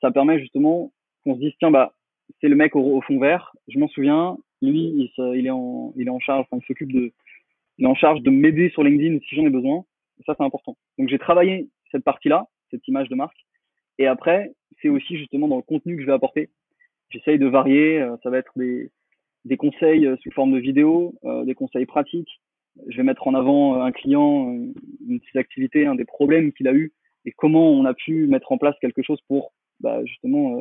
Ça 0.02 0.10
permet 0.10 0.38
justement 0.38 0.92
qu'on 1.24 1.34
se 1.34 1.40
dise 1.40 1.52
tiens 1.58 1.70
bah 1.70 1.94
c'est 2.40 2.48
le 2.48 2.56
mec 2.56 2.76
au, 2.76 3.00
fond 3.00 3.18
vert, 3.18 3.54
je 3.68 3.78
m'en 3.78 3.88
souviens. 3.88 4.36
Lui 4.60 5.10
il, 5.16 5.46
est 5.46 5.50
en 5.50 5.94
il 5.96 6.08
est 6.08 6.10
en 6.10 6.18
charge, 6.18 6.44
enfin 6.50 6.60
il 6.62 6.66
s'occupe 6.66 6.92
de 6.92 7.12
il 7.78 7.84
est 7.84 7.88
en 7.88 7.94
charge 7.94 8.20
de 8.20 8.30
m'aider 8.30 8.68
sur 8.70 8.82
LinkedIn 8.82 9.18
si 9.26 9.34
j'en 9.34 9.46
ai 9.46 9.50
besoin. 9.50 9.84
Et 10.20 10.24
ça 10.24 10.34
c'est 10.36 10.44
important. 10.44 10.76
Donc 10.98 11.08
j'ai 11.08 11.18
travaillé 11.18 11.70
cette 11.90 12.04
partie 12.04 12.28
là, 12.28 12.48
cette 12.70 12.86
image 12.86 13.08
de 13.08 13.14
marque 13.14 13.46
et 13.98 14.06
après, 14.06 14.52
c'est 14.80 14.88
aussi 14.88 15.16
justement 15.16 15.48
dans 15.48 15.56
le 15.56 15.62
contenu 15.62 15.96
que 15.96 16.02
je 16.02 16.06
vais 16.06 16.12
apporter. 16.12 16.50
J'essaye 17.10 17.38
de 17.38 17.46
varier. 17.46 18.00
Euh, 18.00 18.16
ça 18.22 18.30
va 18.30 18.38
être 18.38 18.52
des, 18.56 18.90
des 19.44 19.56
conseils 19.56 20.06
euh, 20.06 20.16
sous 20.22 20.30
forme 20.32 20.52
de 20.52 20.58
vidéo, 20.58 21.14
euh, 21.24 21.44
des 21.44 21.54
conseils 21.54 21.86
pratiques. 21.86 22.40
Je 22.88 22.96
vais 22.98 23.04
mettre 23.04 23.26
en 23.26 23.34
avant 23.34 23.80
un 23.80 23.90
client, 23.90 24.52
une 24.52 25.20
petite 25.20 25.36
activité, 25.36 25.86
un 25.86 25.94
des 25.94 26.04
problèmes 26.04 26.52
qu'il 26.52 26.68
a 26.68 26.74
eu 26.74 26.92
et 27.24 27.32
comment 27.32 27.70
on 27.70 27.86
a 27.86 27.94
pu 27.94 28.26
mettre 28.26 28.52
en 28.52 28.58
place 28.58 28.76
quelque 28.82 29.02
chose 29.02 29.18
pour 29.28 29.54
bah, 29.80 30.04
justement 30.04 30.58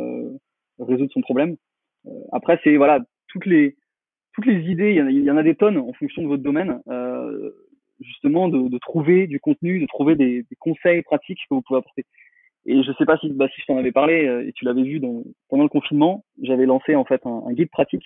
résoudre 0.79 1.11
son 1.11 1.19
problème. 1.19 1.57
après, 2.31 2.57
c'est 2.63 2.77
voilà 2.77 3.01
toutes 3.27 3.45
les 3.45 3.75
toutes 4.33 4.45
les 4.45 4.71
idées. 4.71 4.91
Il 4.91 4.95
y, 4.95 5.01
en 5.01 5.07
a, 5.07 5.11
y 5.11 5.31
en 5.31 5.35
a 5.35 5.43
des 5.43 5.55
tonnes 5.55 5.77
en 5.77 5.91
fonction 5.91 6.21
de 6.21 6.27
votre 6.27 6.41
domaine. 6.41 6.79
justement, 7.99 8.47
de, 8.47 8.69
de, 8.69 8.77
trouver 8.77 9.27
du 9.27 9.41
contenu, 9.41 9.81
de 9.81 9.85
trouver 9.85 10.15
des, 10.15 10.43
des 10.43 10.55
conseils 10.57 11.01
pratiques 11.01 11.41
que 11.49 11.53
vous 11.53 11.61
pouvez 11.63 11.79
apporter. 11.79 12.05
Et 12.65 12.81
je 12.83 12.91
sais 12.93 13.05
pas 13.05 13.17
si, 13.17 13.29
bah, 13.29 13.47
si 13.53 13.61
je 13.61 13.65
t'en 13.67 13.77
avais 13.77 13.91
parlé 13.91 14.27
euh, 14.27 14.47
et 14.47 14.51
tu 14.53 14.65
l'avais 14.65 14.81
vu 14.81 14.99
pendant 15.49 15.63
le 15.63 15.69
confinement, 15.69 16.25
j'avais 16.41 16.65
lancé 16.65 16.95
en 16.95 17.05
fait 17.05 17.21
un, 17.25 17.53
guide 17.53 17.69
pratique, 17.69 18.05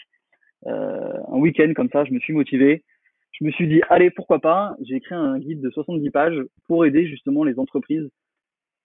euh, 0.67 1.13
un 1.27 1.37
week-end 1.37 1.71
comme 1.75 1.89
ça, 1.89 2.03
je 2.03 2.11
me 2.11 2.19
suis 2.19 2.33
motivé. 2.33 2.83
Je 3.31 3.45
me 3.45 3.51
suis 3.51 3.69
dit, 3.69 3.81
allez, 3.89 4.09
pourquoi 4.09 4.39
pas, 4.39 4.75
j'ai 4.81 4.95
écrit 4.95 5.15
un 5.15 5.39
guide 5.39 5.61
de 5.61 5.69
70 5.69 6.09
pages 6.09 6.41
pour 6.67 6.85
aider 6.85 7.07
justement 7.07 7.45
les 7.45 7.57
entreprises 7.57 8.09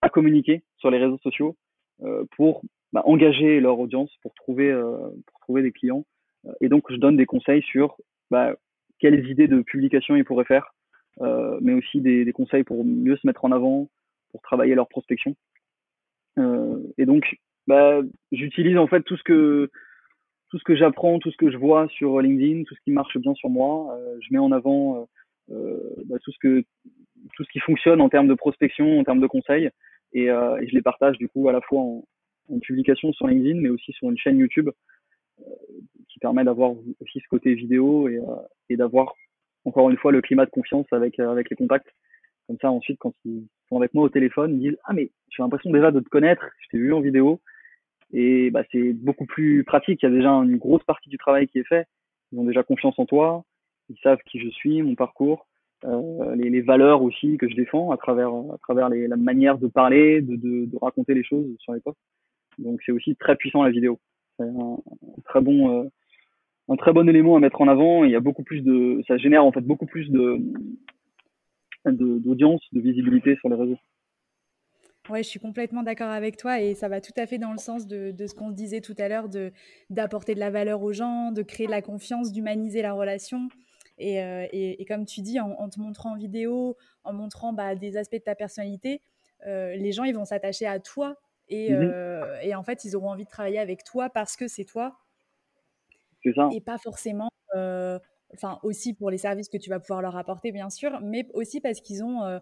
à 0.00 0.08
communiquer 0.08 0.62
sur 0.76 0.90
les 0.90 0.98
réseaux 0.98 1.18
sociaux, 1.18 1.56
euh, 2.02 2.24
pour 2.36 2.62
bah, 2.92 3.02
engager 3.04 3.58
leur 3.58 3.80
audience, 3.80 4.12
pour 4.22 4.32
trouver, 4.34 4.72
pour 5.26 5.40
trouver 5.40 5.62
des 5.62 5.72
clients. 5.72 6.04
Et 6.60 6.68
donc, 6.68 6.84
je 6.88 6.96
donne 6.96 7.16
des 7.16 7.26
conseils 7.26 7.62
sur 7.62 7.96
bah, 8.30 8.54
quelles 9.00 9.28
idées 9.28 9.48
de 9.48 9.62
publication 9.62 10.14
ils 10.14 10.24
pourraient 10.24 10.44
faire, 10.44 10.72
mais 11.60 11.72
aussi 11.72 12.00
des 12.00 12.32
conseils 12.32 12.62
pour 12.62 12.84
mieux 12.84 13.16
se 13.16 13.26
mettre 13.26 13.44
en 13.44 13.50
avant, 13.50 13.88
pour 14.30 14.42
travailler 14.42 14.76
leur 14.76 14.88
prospection. 14.88 15.34
Euh, 16.38 16.78
et 16.98 17.06
donc, 17.06 17.36
bah, 17.66 18.00
j'utilise 18.32 18.78
en 18.78 18.86
fait 18.86 19.02
tout 19.02 19.16
ce 19.16 19.22
que 19.22 19.70
tout 20.50 20.58
ce 20.58 20.64
que 20.64 20.76
j'apprends, 20.76 21.18
tout 21.18 21.30
ce 21.30 21.36
que 21.36 21.50
je 21.50 21.56
vois 21.56 21.88
sur 21.88 22.20
LinkedIn, 22.20 22.64
tout 22.64 22.74
ce 22.74 22.80
qui 22.84 22.92
marche 22.92 23.16
bien 23.18 23.34
sur 23.34 23.50
moi. 23.50 23.96
Euh, 23.96 24.16
je 24.20 24.32
mets 24.32 24.38
en 24.38 24.52
avant 24.52 25.08
euh, 25.50 25.78
bah, 26.06 26.16
tout 26.22 26.32
ce 26.32 26.38
que 26.38 26.64
tout 27.34 27.44
ce 27.44 27.50
qui 27.50 27.60
fonctionne 27.60 28.00
en 28.00 28.08
termes 28.08 28.28
de 28.28 28.34
prospection, 28.34 28.98
en 28.98 29.04
termes 29.04 29.20
de 29.20 29.26
conseils, 29.26 29.70
et, 30.12 30.30
euh, 30.30 30.60
et 30.60 30.68
je 30.68 30.74
les 30.74 30.82
partage 30.82 31.16
du 31.18 31.28
coup 31.28 31.48
à 31.48 31.52
la 31.52 31.60
fois 31.60 31.80
en, 31.80 32.04
publication 32.60 33.12
sur 33.14 33.26
LinkedIn, 33.26 33.58
mais 33.60 33.70
aussi 33.70 33.92
sur 33.92 34.10
une 34.10 34.18
chaîne 34.18 34.38
YouTube 34.38 34.68
euh, 35.40 35.44
qui 36.08 36.18
permet 36.18 36.44
d'avoir 36.44 36.72
aussi 37.00 37.20
ce 37.20 37.28
côté 37.30 37.54
vidéo 37.54 38.08
et, 38.08 38.20
et 38.68 38.76
d'avoir 38.76 39.14
encore 39.64 39.88
une 39.90 39.96
fois 39.96 40.12
le 40.12 40.20
climat 40.20 40.44
de 40.44 40.50
confiance 40.50 40.86
avec 40.92 41.18
avec 41.18 41.48
les 41.50 41.56
contacts. 41.56 41.88
Comme 42.46 42.58
ça, 42.60 42.70
ensuite, 42.70 42.98
quand 42.98 43.12
ils 43.24 43.46
sont 43.68 43.76
avec 43.78 43.94
moi 43.94 44.04
au 44.04 44.08
téléphone, 44.08 44.54
ils 44.54 44.70
disent 44.70 44.78
Ah, 44.84 44.92
mais 44.92 45.10
j'ai 45.30 45.42
l'impression 45.42 45.70
déjà 45.70 45.90
de 45.90 46.00
te 46.00 46.08
connaître, 46.08 46.44
je 46.60 46.68
t'ai 46.68 46.78
vu 46.78 46.92
en 46.92 47.00
vidéo. 47.00 47.40
Et 48.12 48.50
bah, 48.50 48.62
c'est 48.70 48.92
beaucoup 48.92 49.26
plus 49.26 49.64
pratique. 49.64 50.02
Il 50.02 50.06
y 50.06 50.12
a 50.12 50.14
déjà 50.14 50.30
une 50.30 50.56
grosse 50.56 50.84
partie 50.84 51.08
du 51.08 51.18
travail 51.18 51.48
qui 51.48 51.58
est 51.58 51.66
fait. 51.66 51.86
Ils 52.32 52.38
ont 52.38 52.44
déjà 52.44 52.62
confiance 52.62 52.98
en 52.98 53.06
toi. 53.06 53.44
Ils 53.88 53.98
savent 54.02 54.20
qui 54.26 54.40
je 54.40 54.48
suis, 54.48 54.82
mon 54.82 54.94
parcours, 54.94 55.46
euh, 55.84 56.34
les, 56.36 56.48
les, 56.48 56.62
valeurs 56.62 57.02
aussi 57.02 57.36
que 57.36 57.48
je 57.48 57.54
défends 57.54 57.90
à 57.90 57.98
travers, 57.98 58.30
à 58.30 58.58
travers 58.62 58.88
les, 58.88 59.06
la 59.06 59.16
manière 59.16 59.58
de 59.58 59.66
parler, 59.66 60.22
de, 60.22 60.36
de, 60.36 60.78
raconter 60.80 61.12
les 61.12 61.24
choses 61.24 61.46
sur 61.58 61.74
les 61.74 61.80
postes. 61.80 61.98
Donc 62.58 62.80
c'est 62.86 62.92
aussi 62.92 63.14
très 63.16 63.36
puissant 63.36 63.62
la 63.62 63.70
vidéo. 63.70 63.98
C'est 64.38 64.44
un, 64.44 64.78
un, 64.78 65.22
très 65.24 65.42
bon, 65.42 65.82
euh, 65.82 65.88
un 66.70 66.76
très 66.76 66.92
bon 66.94 67.06
élément 67.08 67.36
à 67.36 67.40
mettre 67.40 67.60
en 67.60 67.68
avant. 67.68 68.04
il 68.04 68.10
y 68.10 68.16
a 68.16 68.20
beaucoup 68.20 68.44
plus 68.44 68.62
de, 68.62 69.02
ça 69.06 69.18
génère 69.18 69.44
en 69.44 69.52
fait 69.52 69.60
beaucoup 69.60 69.86
plus 69.86 70.10
de, 70.10 70.40
d'audience, 71.92 72.62
de, 72.72 72.80
visibilité 72.80 73.36
sur 73.36 73.48
les 73.48 73.56
réseaux. 73.56 73.78
Ouais, 75.10 75.22
je 75.22 75.28
suis 75.28 75.40
complètement 75.40 75.82
d'accord 75.82 76.08
avec 76.08 76.38
toi 76.38 76.60
et 76.60 76.74
ça 76.74 76.88
va 76.88 77.00
tout 77.02 77.12
à 77.18 77.26
fait 77.26 77.36
dans 77.36 77.52
le 77.52 77.58
sens 77.58 77.86
de, 77.86 78.10
de 78.10 78.26
ce 78.26 78.34
qu'on 78.34 78.50
disait 78.50 78.80
tout 78.80 78.94
à 78.96 79.08
l'heure, 79.08 79.28
d'apporter 79.90 80.34
de 80.34 80.40
la 80.40 80.50
valeur 80.50 80.82
aux 80.82 80.92
gens, 80.94 81.30
de 81.30 81.42
créer 81.42 81.66
de 81.66 81.70
la 81.70 81.82
confiance, 81.82 82.32
d'humaniser 82.32 82.80
la 82.80 82.94
relation. 82.94 83.48
Et, 83.98 84.22
euh, 84.22 84.46
et, 84.50 84.80
et, 84.80 84.84
comme 84.86 85.04
tu 85.04 85.20
dis, 85.20 85.38
en, 85.38 85.50
en, 85.50 85.68
te 85.68 85.78
montrant 85.78 86.12
en 86.12 86.16
vidéo, 86.16 86.76
en 87.04 87.12
montrant 87.12 87.52
bah, 87.52 87.74
des 87.74 87.96
aspects 87.96 88.16
de 88.16 88.22
ta 88.22 88.34
personnalité, 88.34 89.02
euh, 89.46 89.76
les 89.76 89.92
gens 89.92 90.04
ils 90.04 90.14
vont 90.14 90.24
s'attacher 90.24 90.66
à 90.66 90.80
toi 90.80 91.16
et, 91.48 91.70
-hmm. 91.70 91.74
euh, 91.74 92.38
et, 92.42 92.54
en 92.54 92.62
fait 92.62 92.84
ils 92.84 92.96
auront 92.96 93.10
envie 93.10 93.24
de 93.24 93.28
travailler 93.28 93.58
avec 93.58 93.84
toi 93.84 94.08
parce 94.08 94.36
que 94.36 94.48
c'est 94.48 94.64
toi. 94.64 94.96
C'est 96.22 96.32
ça. 96.34 96.48
Et 96.54 96.62
pas 96.62 96.78
forcément 96.78 97.28
enfin 98.34 98.58
aussi 98.62 98.94
pour 98.94 99.10
les 99.10 99.18
services 99.18 99.48
que 99.48 99.56
tu 99.56 99.70
vas 99.70 99.80
pouvoir 99.80 100.02
leur 100.02 100.16
apporter 100.16 100.52
bien 100.52 100.70
sûr, 100.70 101.00
mais 101.02 101.26
aussi 101.34 101.60
parce 101.60 101.80
qu'ils 101.80 102.02
ont 102.04 102.22
euh, 102.24 102.38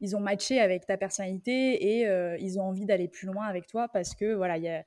ils 0.00 0.16
ont 0.16 0.20
matché 0.20 0.60
avec 0.60 0.86
ta 0.86 0.96
personnalité 0.96 1.98
et 1.98 2.08
euh, 2.08 2.36
ils 2.38 2.58
ont 2.58 2.64
envie 2.64 2.86
d'aller 2.86 3.08
plus 3.08 3.26
loin 3.26 3.44
avec 3.44 3.66
toi 3.66 3.88
parce 3.88 4.14
que 4.14 4.34
voilà 4.34 4.58
il 4.58 4.64
y 4.64 4.68
a 4.68 4.84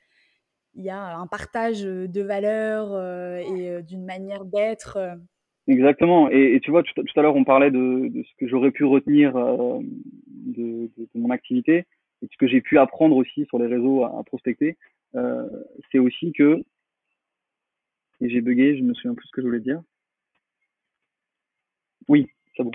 y 0.76 0.90
a 0.90 1.18
un 1.18 1.26
partage 1.26 1.82
de 1.82 2.22
valeurs 2.22 2.90
euh, 2.92 3.38
et 3.38 3.82
d'une 3.82 4.06
manière 4.06 4.46
d'être. 4.46 5.18
Exactement. 5.68 6.30
Et, 6.30 6.60
tu 6.62 6.70
vois, 6.70 6.84
tout, 6.84 6.94
tout 6.94 7.20
à 7.20 7.24
l'heure, 7.24 7.36
on 7.36 7.44
parlait 7.44 7.72
de, 7.72 8.12
ce 8.14 8.36
que 8.38 8.48
j'aurais 8.48 8.72
pu 8.72 8.86
retenir 8.86 9.34
de, 9.34 10.90
mon 11.16 11.30
activité 11.32 11.86
et 12.22 12.28
ce 12.32 12.38
que 12.38 12.48
j'ai 12.48 12.62
pu 12.62 12.78
apprendre 12.78 13.16
aussi 13.16 13.46
sur 13.46 13.60
les 13.60 13.68
réseaux 13.68 14.04
à, 14.04 14.24
prospecter, 14.24 14.78
euh, 15.16 15.48
c'est 15.92 16.00
aussi 16.00 16.32
que 16.32 16.64
et 18.20 18.30
j'ai 18.30 18.42
bugué, 18.42 18.76
je 18.76 18.84
me 18.84 18.96
souviens 18.96 19.14
plus 19.14 19.28
ce 19.28 19.32
que 19.32 19.42
je 19.42 19.46
voulais 19.46 19.60
dire. 19.60 19.82
Oui, 22.08 22.28
c'est 22.56 22.64
bon. 22.64 22.72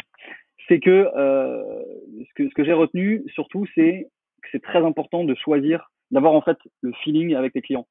C'est 0.69 0.81
que, 0.81 1.09
euh, 1.17 1.83
ce 2.29 2.35
que 2.35 2.49
ce 2.49 2.55
que 2.55 2.65
j'ai 2.65 2.73
retenu 2.73 3.25
surtout, 3.35 3.67
c'est 3.75 4.09
que 4.43 4.49
c'est 4.53 4.63
très 4.63 4.85
important 4.85 5.25
de 5.25 5.35
choisir, 5.35 5.91
d'avoir 6.11 6.35
en 6.35 6.43
fait 6.43 6.59
le 6.81 6.93
feeling 7.03 7.35
avec 7.35 7.55
les 7.55 7.63
clients. 7.63 7.87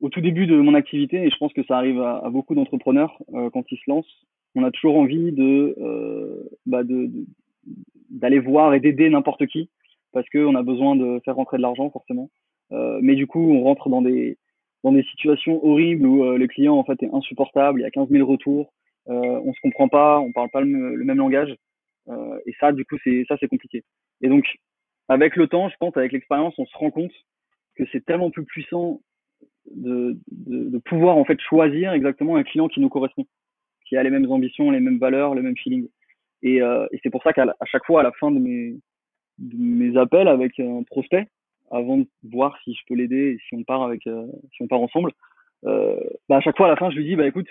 Au 0.00 0.10
tout 0.10 0.20
début 0.20 0.46
de 0.46 0.56
mon 0.56 0.74
activité, 0.74 1.22
et 1.22 1.30
je 1.30 1.36
pense 1.38 1.52
que 1.54 1.64
ça 1.64 1.78
arrive 1.78 2.00
à, 2.00 2.28
beaucoup 2.30 2.54
d'entrepreneurs 2.54 3.16
euh, 3.34 3.48
quand 3.50 3.64
ils 3.70 3.78
se 3.78 3.88
lancent, 3.88 4.26
on 4.54 4.64
a 4.64 4.70
toujours 4.70 4.96
envie 4.96 5.32
de, 5.32 5.74
euh, 5.78 6.48
bah 6.66 6.82
d'aller 8.10 8.38
voir 8.38 8.74
et 8.74 8.80
d'aider 8.80 9.08
n'importe 9.10 9.46
qui 9.46 9.70
parce 10.12 10.28
qu'on 10.30 10.54
a 10.54 10.62
besoin 10.62 10.96
de 10.96 11.20
faire 11.24 11.36
rentrer 11.36 11.58
de 11.58 11.62
l'argent 11.62 11.90
forcément. 11.90 12.30
Mais 12.70 13.14
du 13.14 13.26
coup, 13.26 13.50
on 13.52 13.62
rentre 13.62 13.90
dans 13.90 14.00
des 14.00 14.38
situations 15.10 15.64
horribles 15.64 16.06
où 16.06 16.24
le 16.24 16.46
client 16.46 16.74
en 16.74 16.84
fait 16.84 17.02
est 17.02 17.12
insupportable, 17.12 17.80
il 17.80 17.82
y 17.82 17.86
a 17.86 17.90
15 17.90 18.08
000 18.08 18.26
retours, 18.26 18.72
euh, 19.08 19.40
on 19.44 19.52
se 19.52 19.60
comprend 19.60 19.88
pas, 19.88 20.18
on 20.20 20.32
parle 20.32 20.50
pas 20.50 20.60
le, 20.60 21.04
même 21.04 21.18
langage, 21.18 21.54
euh, 22.08 22.38
et 22.46 22.52
ça, 22.60 22.72
du 22.72 22.84
coup, 22.84 22.96
c'est 23.04 23.24
ça 23.28 23.36
c'est 23.40 23.48
compliqué. 23.48 23.84
Et 24.22 24.28
donc, 24.28 24.44
avec 25.08 25.36
le 25.36 25.46
temps, 25.48 25.68
je 25.68 25.76
pense, 25.78 25.96
avec 25.96 26.12
l'expérience, 26.12 26.54
on 26.58 26.66
se 26.66 26.76
rend 26.76 26.90
compte 26.90 27.12
que 27.76 27.84
c'est 27.92 28.04
tellement 28.04 28.30
plus 28.30 28.44
puissant 28.44 29.00
de, 29.70 30.16
de, 30.30 30.70
de, 30.70 30.78
pouvoir 30.78 31.16
en 31.16 31.24
fait 31.24 31.40
choisir 31.40 31.92
exactement 31.92 32.36
un 32.36 32.44
client 32.44 32.68
qui 32.68 32.80
nous 32.80 32.88
correspond, 32.88 33.26
qui 33.86 33.96
a 33.96 34.02
les 34.02 34.10
mêmes 34.10 34.30
ambitions, 34.30 34.70
les 34.70 34.80
mêmes 34.80 34.98
valeurs, 34.98 35.34
le 35.34 35.42
même 35.42 35.56
feeling. 35.56 35.88
Et, 36.42 36.62
euh, 36.62 36.86
et 36.92 37.00
c'est 37.02 37.10
pour 37.10 37.22
ça 37.22 37.32
qu'à 37.32 37.46
chaque 37.64 37.84
fois, 37.84 38.00
à 38.00 38.02
la 38.02 38.12
fin 38.12 38.30
de 38.30 38.38
mes, 38.38 38.76
de 39.38 39.56
mes 39.56 39.98
appels 39.98 40.28
avec 40.28 40.58
un 40.60 40.82
prospect, 40.84 41.26
avant 41.70 41.98
de 41.98 42.06
voir 42.22 42.56
si 42.62 42.74
je 42.74 42.80
peux 42.86 42.94
l'aider 42.94 43.34
et 43.34 43.38
si 43.48 43.54
on 43.54 43.64
part 43.64 43.82
avec, 43.82 44.06
euh, 44.06 44.26
si 44.54 44.62
on 44.62 44.68
part 44.68 44.80
ensemble, 44.80 45.12
euh, 45.64 45.98
bah 46.28 46.36
à 46.36 46.40
chaque 46.40 46.56
fois 46.56 46.66
à 46.66 46.70
la 46.70 46.76
fin, 46.76 46.90
je 46.90 46.96
lui 46.96 47.04
dis, 47.04 47.16
bah 47.16 47.26
écoute, 47.26 47.48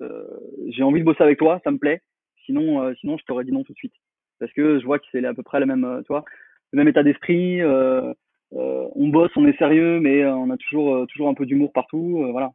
j'ai 0.00 0.82
envie 0.82 1.00
de 1.00 1.04
bosser 1.04 1.22
avec 1.22 1.38
toi, 1.38 1.60
ça 1.64 1.70
me 1.70 1.78
plaît. 1.78 2.02
Sinon, 2.46 2.82
euh, 2.82 2.94
sinon, 3.00 3.16
je 3.16 3.24
t'aurais 3.24 3.44
dit 3.44 3.52
non 3.52 3.64
tout 3.64 3.72
de 3.72 3.78
suite, 3.78 3.94
parce 4.38 4.52
que 4.52 4.78
je 4.78 4.84
vois 4.84 4.98
que 4.98 5.06
c'est 5.12 5.24
à 5.24 5.34
peu 5.34 5.42
près 5.42 5.60
le 5.60 5.66
même, 5.66 6.02
toi, 6.06 6.24
le 6.72 6.78
même 6.78 6.88
état 6.88 7.02
d'esprit. 7.02 7.60
on 7.62 9.08
bosse, 9.08 9.32
on 9.36 9.46
est 9.46 9.58
sérieux, 9.58 10.00
mais 10.00 10.24
on 10.24 10.50
a 10.50 10.56
toujours, 10.56 11.06
toujours 11.08 11.28
un 11.28 11.34
peu 11.34 11.46
d'humour 11.46 11.72
partout. 11.72 12.26
voilà. 12.32 12.52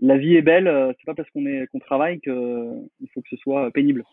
la 0.00 0.18
vie 0.18 0.36
est 0.36 0.42
belle. 0.42 0.94
c'est 0.98 1.06
pas 1.06 1.14
parce 1.14 1.30
qu'on 1.30 1.46
est 1.46 1.66
travaille 1.80 2.20
qu'il 2.20 3.08
faut 3.12 3.22
que 3.22 3.28
ce 3.28 3.36
soit 3.36 3.70
pénible. 3.72 4.04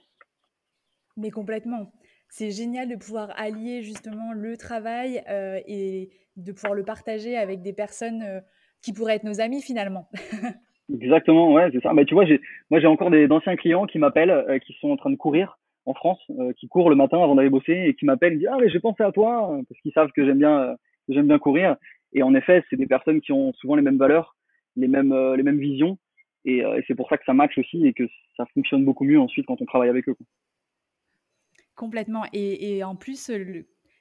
Mais 1.15 1.29
complètement 1.29 1.91
c'est 2.33 2.49
génial 2.49 2.89
de 2.89 2.95
pouvoir 2.95 3.31
allier 3.35 3.83
justement 3.83 4.33
le 4.33 4.57
travail 4.57 5.23
euh, 5.29 5.61
et 5.67 6.09
de 6.35 6.51
pouvoir 6.51 6.73
le 6.73 6.83
partager 6.83 7.37
avec 7.37 7.61
des 7.61 7.73
personnes 7.73 8.23
euh, 8.23 8.41
qui 8.81 8.91
pourraient 8.91 9.17
être 9.17 9.23
nos 9.23 9.39
amis 9.39 9.61
finalement. 9.61 10.09
Exactement, 10.91 11.53
ouais, 11.53 11.69
c'est 11.71 11.81
ça. 11.81 11.93
Bah, 11.93 12.05
tu 12.05 12.13
vois, 12.13 12.25
j'ai, 12.25 12.41
moi 12.69 12.79
j'ai 12.79 12.87
encore 12.87 13.11
des 13.11 13.27
d'anciens 13.27 13.55
clients 13.55 13.85
qui 13.85 13.99
m'appellent, 13.99 14.31
euh, 14.31 14.59
qui 14.59 14.73
sont 14.81 14.89
en 14.89 14.97
train 14.97 15.11
de 15.11 15.15
courir 15.15 15.57
en 15.85 15.93
France, 15.93 16.19
qui 16.57 16.69
courent 16.69 16.89
le 16.89 16.95
matin 16.95 17.21
avant 17.21 17.35
d'aller 17.35 17.49
bosser 17.49 17.73
et 17.73 17.93
qui 17.93 18.05
m'appellent, 18.05 18.37
disent 18.37 18.47
ah 18.49 18.57
mais 18.59 18.69
j'ai 18.69 18.79
pensé 18.79 19.03
à 19.03 19.11
toi 19.11 19.59
parce 19.67 19.81
qu'ils 19.81 19.91
savent 19.91 20.11
que 20.15 20.25
j'aime 20.25 20.39
bien, 20.39 20.77
j'aime 21.09 21.27
bien 21.27 21.39
courir. 21.39 21.75
Et 22.13 22.23
en 22.23 22.33
effet, 22.35 22.63
c'est 22.69 22.77
des 22.77 22.87
personnes 22.87 23.19
qui 23.19 23.33
ont 23.33 23.51
souvent 23.53 23.75
les 23.75 23.81
mêmes 23.81 23.97
valeurs, 23.97 24.37
les 24.77 24.87
mêmes, 24.87 25.13
les 25.35 25.43
mêmes 25.43 25.59
visions, 25.59 25.97
et, 26.45 26.59
et 26.59 26.83
c'est 26.87 26.95
pour 26.95 27.09
ça 27.09 27.17
que 27.17 27.25
ça 27.25 27.33
match 27.33 27.57
aussi 27.57 27.85
et 27.85 27.91
que 27.91 28.07
ça 28.37 28.45
fonctionne 28.53 28.85
beaucoup 28.85 29.03
mieux 29.03 29.19
ensuite 29.19 29.45
quand 29.45 29.61
on 29.61 29.65
travaille 29.65 29.89
avec 29.89 30.07
eux. 30.07 30.13
Quoi. 30.13 30.25
Complètement. 31.75 32.23
Et, 32.33 32.83
en 32.83 32.95
plus, 32.95 33.31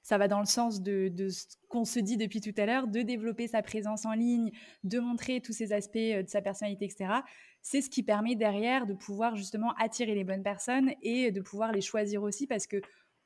ça 0.03 0.19
va 0.19 0.29
dans 0.29 0.41
le 0.41 0.47
sens 0.47 0.83
de, 0.83 1.13
ce 1.29 1.45
qu'on 1.69 1.85
se 1.85 2.01
dit 2.01 2.17
depuis 2.17 2.41
tout 2.41 2.55
à 2.57 2.67
l'heure, 2.67 2.89
de 2.89 3.03
développer 3.03 3.47
sa 3.47 3.63
présence 3.63 4.05
en 4.05 4.13
ligne, 4.13 4.51
de 4.85 4.99
montrer 4.99 5.41
tous 5.41 5.53
ces 5.53 5.73
aspects 5.73 5.97
euh, 5.97 6.23
de 6.23 6.29
sa 6.29 6.43
personnalité, 6.43 6.85
etc. 6.87 7.21
C'est 7.63 7.81
ce 7.81 7.91
qui 7.91 8.03
permet 8.03 8.35
derrière 8.35 8.87
de 8.87 8.95
pouvoir 8.95 9.37
justement 9.37 9.73
attirer 9.75 10.15
les 10.15 10.25
bonnes 10.25 10.43
personnes 10.43 10.93
et 11.03 11.31
de 11.31 11.41
pouvoir 11.41 11.73
les 11.73 11.81
choisir 11.81 12.23
aussi 12.23 12.47
parce 12.47 12.67
que 12.67 12.81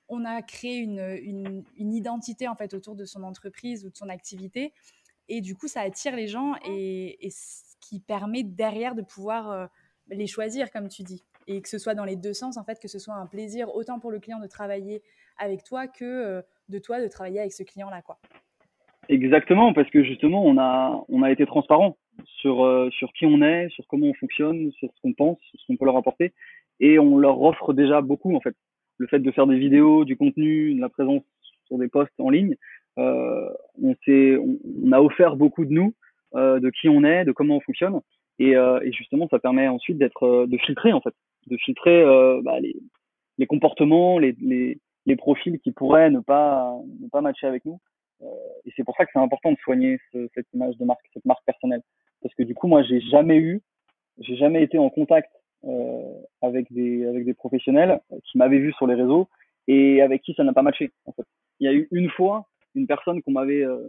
on 0.09 0.25
a 0.25 0.41
créé 0.41 0.79
une, 0.79 1.65
identité 1.77 2.47
en 2.47 2.55
fait 2.55 2.75
autour 2.75 2.95
de 2.95 3.05
son 3.05 3.25
entreprise 3.25 3.85
ou 3.85 3.91
de 3.91 3.97
son 3.97 4.09
activité 4.09 4.73
et 5.29 5.41
du 5.41 5.57
coup 5.57 5.67
ça 5.67 5.81
attire 5.81 6.15
les 6.15 6.29
gens 6.29 6.55
et, 6.65 7.19
ce 7.29 7.75
qui 7.81 7.99
permet 7.99 8.45
derrière 8.45 8.95
de 8.95 9.03
pouvoir 9.03 9.51
euh, 9.51 9.67
les 10.09 10.29
choisir 10.29 10.71
comme 10.71 10.89
tu 10.89 11.03
dis 11.03 11.25
et 11.47 11.63
que 11.63 11.69
ce 11.69 11.79
soit 11.79 11.95
dans 11.95 12.05
les 12.05 12.17
deux 12.17 12.33
sens, 12.33 12.57
en 12.57 12.65
fait, 12.65 12.81
que 12.81 12.89
ce 12.89 12.99
soit 12.99 13.15
un 13.15 13.27
plaisir 13.27 13.75
autant 13.75 14.01
pour 14.01 14.11
le 14.11 14.19
client 14.19 14.41
de 14.41 14.47
travailler 14.47 15.03
avec 15.39 15.63
toi 15.63 15.87
que 15.87 16.05
euh, 16.05 16.43
de 16.69 16.79
toi 16.79 17.01
de 17.01 17.09
travailler 17.09 17.41
avec 17.41 17.53
ce 17.53 17.63
client-là, 17.63 18.03
quoi. 18.03 18.19
Exactement, 19.09 19.73
parce 19.73 19.89
que 19.91 20.03
justement, 20.03 20.45
on 20.45 20.59
a, 20.59 21.05
on 21.09 21.23
a 21.23 21.31
été 21.31 21.47
transparent 21.47 21.97
sur, 22.25 22.65
euh, 22.65 22.91
sur 22.91 23.13
qui 23.13 23.25
on 23.27 23.41
est, 23.41 23.69
sur 23.71 23.87
comment 23.87 24.07
on 24.07 24.15
fonctionne, 24.15 24.73
sur 24.73 24.89
ce 24.93 25.01
qu'on 25.01 25.13
pense, 25.13 25.39
sur 25.51 25.61
ce 25.61 25.67
qu'on 25.67 25.77
peut 25.77 25.85
leur 25.85 25.97
apporter, 25.97 26.33
et 26.81 26.99
on 26.99 27.17
leur 27.17 27.41
offre 27.41 27.73
déjà 27.73 28.01
beaucoup, 28.01 28.35
en 28.35 28.41
fait. 28.41 28.55
Le 28.99 29.07
fait 29.07 29.21
de 29.21 29.31
faire 29.31 29.47
des 29.47 29.59
vidéos, 29.59 30.05
du 30.05 30.17
contenu, 30.17 30.75
de 30.75 30.81
la 30.81 30.89
présence 30.89 31.23
sur 31.67 31.79
des 31.79 31.89
posts 31.89 32.19
en 32.19 32.31
ligne, 32.31 32.57
euh, 32.99 33.49
on, 33.81 33.95
on, 34.09 34.59
on, 34.85 34.93
a 34.93 35.01
offert 35.01 35.37
beaucoup 35.37 35.65
de 35.65 35.73
nous, 35.73 35.95
euh, 36.35 36.59
de 36.59 36.71
qui 36.71 36.89
on 36.89 37.05
est, 37.05 37.25
de 37.25 37.33
comment 37.33 37.57
on 37.57 37.61
fonctionne, 37.61 38.01
et, 38.39 38.55
justement, 38.93 39.29
ça 39.31 39.39
permet 39.39 39.69
ensuite 39.69 39.99
d'être, 39.99 40.47
de 40.47 40.59
filtrer, 40.59 40.93
en 40.93 41.01
fait 41.01 41.15
de 41.47 41.57
filtrer 41.59 42.05
bah, 42.43 42.59
les, 42.59 42.75
les, 43.39 43.47
comportements, 43.47 44.19
les, 44.19 44.35
les, 45.07 45.17
profils 45.17 45.59
qui 45.61 45.73
pourraient 45.73 46.11
ne 46.11 46.21
pas, 46.21 46.79
ne 47.01 47.09
pas 47.09 47.21
matcher 47.21 47.47
avec 47.47 47.65
nous. 47.65 47.81
Euh, 48.23 48.27
et 48.65 48.73
c'est 48.77 48.85
pour 48.85 48.97
ça 48.97 49.05
que 49.05 49.11
c'est 49.13 49.19
important 49.19 49.53
de 49.53 49.59
soigner 49.59 49.99
ce, 50.13 50.29
cette 50.35 50.47
image 50.55 50.77
de 50.77 50.85
marque, 50.85 51.05
cette 51.13 51.25
marque 51.25 51.45
personnelle. 51.45 51.83
Parce 52.23 52.35
que 52.35 52.43
du 52.43 52.55
coup, 52.55 52.67
moi, 52.67 52.83
j'ai 52.83 53.01
jamais 53.01 53.39
eu, 53.39 53.63
j'ai 54.19 54.37
jamais 54.37 54.63
été 54.63 54.79
en 54.79 54.91
contact 54.91 55.31
euh, 55.65 56.13
avec 56.43 56.73
des 56.73 57.07
avec 57.07 57.25
des 57.25 57.35
professionnels 57.35 58.01
qui 58.25 58.39
m'avaient 58.39 58.59
vu 58.59 58.73
sur 58.73 58.87
les 58.87 58.95
réseaux 58.95 59.29
et 59.69 60.01
avec 60.03 60.23
qui 60.23 60.35
ça 60.35 60.45
n'a 60.45 60.53
pas 60.53 60.63
matché. 60.63 60.93
Il 61.61 61.67
y 61.67 61.69
a 61.69 61.73
eu 61.73 61.89
une 61.91 62.11
fois 62.11 62.47
une 62.75 62.87
personne 62.87 63.23
qu'on 63.23 63.33
m'avait 63.33 63.65
euh, 63.65 63.89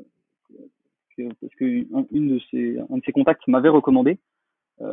parce 1.17 1.55
que 1.55 1.65
de 1.65 2.39
ces 2.51 2.79
un 2.79 2.97
de 2.97 3.03
ses 3.05 3.11
contacts 3.11 3.47
m'avait 3.47 3.69
recommandé 3.69 4.19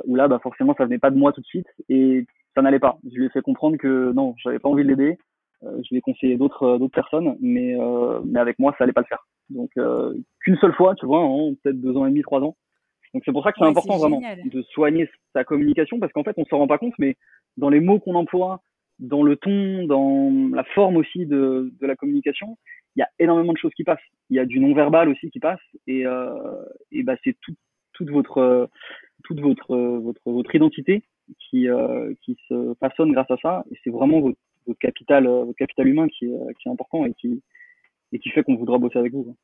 où 0.06 0.16
là 0.16 0.28
bah 0.28 0.38
forcément 0.42 0.74
ça 0.74 0.84
venait 0.86 0.98
pas 0.98 1.10
de 1.10 1.18
moi 1.18 1.32
tout 1.32 1.42
de 1.42 1.46
suite 1.46 1.68
et 1.88 2.24
ça 2.54 2.62
n'allait 2.62 2.78
pas. 2.78 2.98
Je 3.04 3.16
lui 3.16 3.26
ai 3.26 3.28
fait 3.30 3.42
comprendre 3.42 3.76
que 3.76 4.12
non, 4.12 4.34
j'avais 4.38 4.58
pas 4.58 4.68
envie 4.68 4.84
de 4.84 4.88
l'aider. 4.88 5.18
Euh, 5.64 5.80
je 5.82 5.88
lui 5.90 5.98
ai 5.98 6.00
conseillé 6.00 6.36
d'autres 6.36 6.62
euh, 6.62 6.78
d'autres 6.78 6.94
personnes, 6.94 7.36
mais 7.40 7.74
euh, 7.78 8.20
mais 8.24 8.40
avec 8.40 8.58
moi 8.58 8.74
ça 8.76 8.84
allait 8.84 8.92
pas 8.92 9.02
le 9.02 9.06
faire. 9.06 9.26
Donc 9.50 9.70
qu'une 10.40 10.56
seule 10.56 10.72
fois, 10.74 10.94
tu 10.94 11.06
vois, 11.06 11.20
hein, 11.20 11.52
peut-être 11.62 11.80
deux 11.80 11.96
ans 11.96 12.06
et 12.06 12.10
demi, 12.10 12.22
trois 12.22 12.40
ans. 12.40 12.56
Donc 13.12 13.22
c'est 13.24 13.32
pour 13.32 13.44
ça 13.44 13.52
que 13.52 13.58
c'est 13.60 13.66
important 13.66 13.98
vraiment 13.98 14.20
de 14.20 14.62
soigner 14.62 15.08
sa 15.32 15.44
communication 15.44 16.00
parce 16.00 16.12
qu'en 16.12 16.24
fait 16.24 16.34
on 16.36 16.44
s'en 16.46 16.58
rend 16.58 16.66
pas 16.66 16.78
compte, 16.78 16.94
mais 16.98 17.16
dans 17.56 17.68
les 17.68 17.80
mots 17.80 18.00
qu'on 18.00 18.14
emploie, 18.14 18.62
dans 18.98 19.22
le 19.22 19.36
ton, 19.36 19.86
dans 19.86 20.32
la 20.54 20.64
forme 20.64 20.96
aussi 20.96 21.26
de, 21.26 21.72
de 21.80 21.86
la 21.86 21.94
communication, 21.94 22.56
il 22.96 23.00
y 23.00 23.02
a 23.02 23.08
énormément 23.18 23.52
de 23.52 23.58
choses 23.58 23.74
qui 23.74 23.84
passent. 23.84 23.98
Il 24.30 24.36
y 24.36 24.40
a 24.40 24.46
du 24.46 24.60
non-verbal 24.60 25.08
aussi 25.08 25.30
qui 25.30 25.40
passe 25.40 25.60
et, 25.86 26.06
euh, 26.06 26.64
et 26.90 27.02
bah 27.02 27.16
c'est 27.22 27.36
tout, 27.40 27.54
toute 27.92 28.10
votre 28.10 28.68
toute 29.24 29.40
votre 29.40 29.76
votre 29.76 30.20
votre 30.24 30.54
identité 30.54 31.04
qui, 31.38 31.68
euh, 31.68 32.12
qui 32.22 32.36
se 32.48 32.74
façonne 32.80 33.12
grâce 33.12 33.30
à 33.30 33.36
ça. 33.38 33.64
Et 33.70 33.78
c'est 33.82 33.90
vraiment 33.90 34.20
votre, 34.20 34.38
votre, 34.66 34.78
capital, 34.78 35.26
euh, 35.26 35.44
votre 35.44 35.58
capital 35.58 35.88
humain 35.88 36.08
qui 36.08 36.26
est, 36.26 36.54
qui 36.60 36.68
est 36.68 36.70
important 36.72 37.04
et 37.04 37.14
qui, 37.14 37.42
et 38.12 38.18
qui 38.18 38.30
fait 38.30 38.42
qu'on 38.42 38.56
voudra 38.56 38.78
bosser 38.78 38.98
avec 38.98 39.12
vous. 39.12 39.36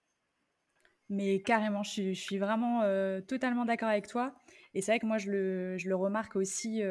Mais 1.08 1.40
carrément, 1.40 1.82
je 1.82 1.90
suis, 1.90 2.14
je 2.14 2.20
suis 2.20 2.38
vraiment 2.38 2.82
euh, 2.82 3.20
totalement 3.20 3.64
d'accord 3.64 3.88
avec 3.88 4.06
toi. 4.06 4.34
Et 4.74 4.80
c'est 4.80 4.92
vrai 4.92 5.00
que 5.00 5.06
moi, 5.06 5.18
je 5.18 5.30
le, 5.30 5.78
je 5.78 5.88
le 5.88 5.96
remarque 5.96 6.36
aussi, 6.36 6.82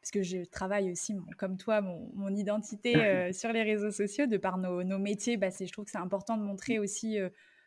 parce 0.00 0.10
que 0.10 0.22
je 0.22 0.44
travaille 0.44 0.90
aussi, 0.90 1.14
comme 1.38 1.56
toi, 1.56 1.80
mon, 1.80 2.10
mon 2.14 2.34
identité 2.34 2.92
sur 3.32 3.52
les 3.52 3.62
réseaux 3.62 3.92
sociaux, 3.92 4.26
de 4.26 4.36
par 4.36 4.58
nos, 4.58 4.82
nos 4.82 4.98
métiers. 4.98 5.36
Bah, 5.36 5.50
je 5.50 5.70
trouve 5.70 5.84
que 5.84 5.92
c'est 5.92 5.98
important 5.98 6.36
de 6.36 6.42
montrer 6.42 6.80
aussi 6.80 7.18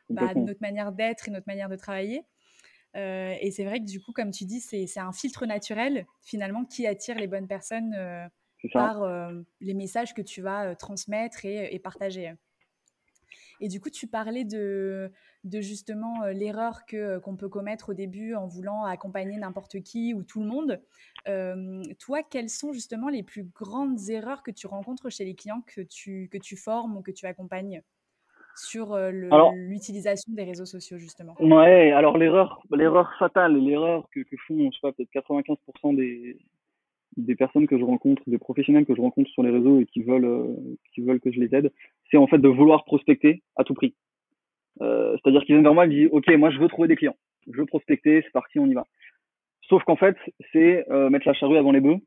bah, 0.10 0.34
notre 0.36 0.62
manière 0.62 0.92
d'être 0.92 1.30
et 1.30 1.32
notre 1.32 1.48
manière 1.48 1.70
de 1.70 1.78
travailler. 1.78 2.26
Euh, 2.96 3.36
et 3.40 3.52
c'est 3.52 3.64
vrai 3.64 3.80
que 3.80 3.86
du 3.86 4.02
coup, 4.02 4.12
comme 4.12 4.32
tu 4.32 4.46
dis, 4.46 4.62
c'est 4.62 5.00
un 5.00 5.12
filtre 5.12 5.46
naturel 5.46 6.06
finalement 6.22 6.66
qui 6.66 6.88
attire 6.88 7.18
les 7.18 7.28
bonnes 7.28 7.48
personnes 7.48 7.94
euh, 7.94 8.28
par 8.74 9.04
euh, 9.04 9.42
les 9.62 9.74
messages 9.74 10.14
que 10.14 10.22
tu 10.22 10.42
vas 10.42 10.76
transmettre 10.76 11.46
et, 11.46 11.74
et, 11.74 11.80
partager. 11.80 12.34
Et 13.62 13.68
du 13.68 13.82
coup, 13.82 13.90
tu 13.90 14.08
parlais 14.08 14.46
de, 14.46 15.12
de 15.44 15.62
justement 15.62 16.26
l'erreur 16.28 16.86
que 16.86 17.20
qu'on 17.20 17.36
peut 17.36 17.50
commettre 17.50 17.90
au 17.90 17.94
début 17.94 18.34
en 18.34 18.48
voulant 18.48 18.86
accompagner 18.86 19.38
n'importe 19.38 19.82
qui 19.82 20.14
ou 20.14 20.24
tout 20.24 20.42
le 20.42 20.48
monde. 20.48 20.82
toi, 22.00 22.24
quelles 22.24 22.50
sont 22.50 22.72
justement 22.72 23.10
les 23.10 23.24
plus 23.24 23.44
grandes 23.44 24.10
erreurs 24.10 24.44
que 24.44 24.52
tu 24.52 24.68
rencontres 24.68 25.10
chez 25.10 25.26
les 25.26 25.36
clients 25.36 25.62
que 25.68 25.82
tu, 25.82 26.30
que 26.32 26.38
tu 26.38 26.56
formes 26.56 26.96
ou 26.96 27.02
que 27.02 27.12
tu 27.12 27.26
accompagnes 27.26 27.82
sur 28.56 28.98
l'utilisation 29.12 30.32
des 30.34 30.46
réseaux 30.46 30.66
sociaux 30.66 30.98
justement? 30.98 31.36
Ouais, 31.40 31.92
alors 31.92 32.18
l'erreur, 32.18 32.62
l'erreur 32.72 33.14
fatale, 33.20 33.58
l'erreur 33.58 34.08
que, 34.12 34.22
que, 34.22 34.38
font, 34.48 34.72
je 34.72 34.76
sais 34.76 34.82
pas, 34.82 34.94
peut-être 34.94 35.12
95% 35.12 35.98
des, 35.98 36.40
des 37.18 37.36
personnes 37.36 37.68
que 37.68 37.78
je 37.78 37.84
rencontre, 37.84 38.22
des 38.28 38.38
professionnels 38.38 38.86
que 38.86 38.96
je 38.96 39.02
rencontre 39.02 39.30
sur 39.32 39.44
les 39.44 39.50
réseaux 39.50 39.80
et 39.80 39.86
qui 39.86 40.02
veulent, 40.02 40.26
euh, 40.26 40.56
qui 40.94 41.02
veulent 41.02 41.20
que 41.20 41.32
je 41.32 41.40
les 41.40 41.54
aide, 41.56 41.72
c'est 42.10 42.18
en 42.18 42.28
fait 42.28 42.38
de 42.38 42.48
vouloir 42.48 42.86
prospecter 42.86 43.42
à 43.56 43.64
tout 43.64 43.74
prix. 43.74 43.96
Euh, 44.82 45.18
c'est-à-dire 45.18 45.42
qu'ils 45.42 45.56
viennent 45.56 45.64
vers 45.64 45.74
moi 45.74 45.86
et 45.86 45.90
me 45.90 45.94
disent, 45.94 46.10
OK, 46.12 46.28
moi, 46.38 46.50
je 46.50 46.60
veux 46.60 46.68
trouver 46.68 46.88
des 46.88 46.96
clients. 46.96 47.16
Je 47.52 47.58
veux 47.58 47.66
prospecter, 47.66 48.22
c'est 48.24 48.32
parti, 48.32 48.60
on 48.60 48.68
y 48.68 48.74
va. 48.74 48.86
Sauf 49.68 49.84
qu'en 49.84 49.96
fait, 49.96 50.16
c'est 50.52 50.90
euh, 50.90 51.10
mettre 51.10 51.28
la 51.28 51.34
charrue 51.34 51.58
avant 51.58 51.72
les 51.72 51.82
bœufs 51.82 52.00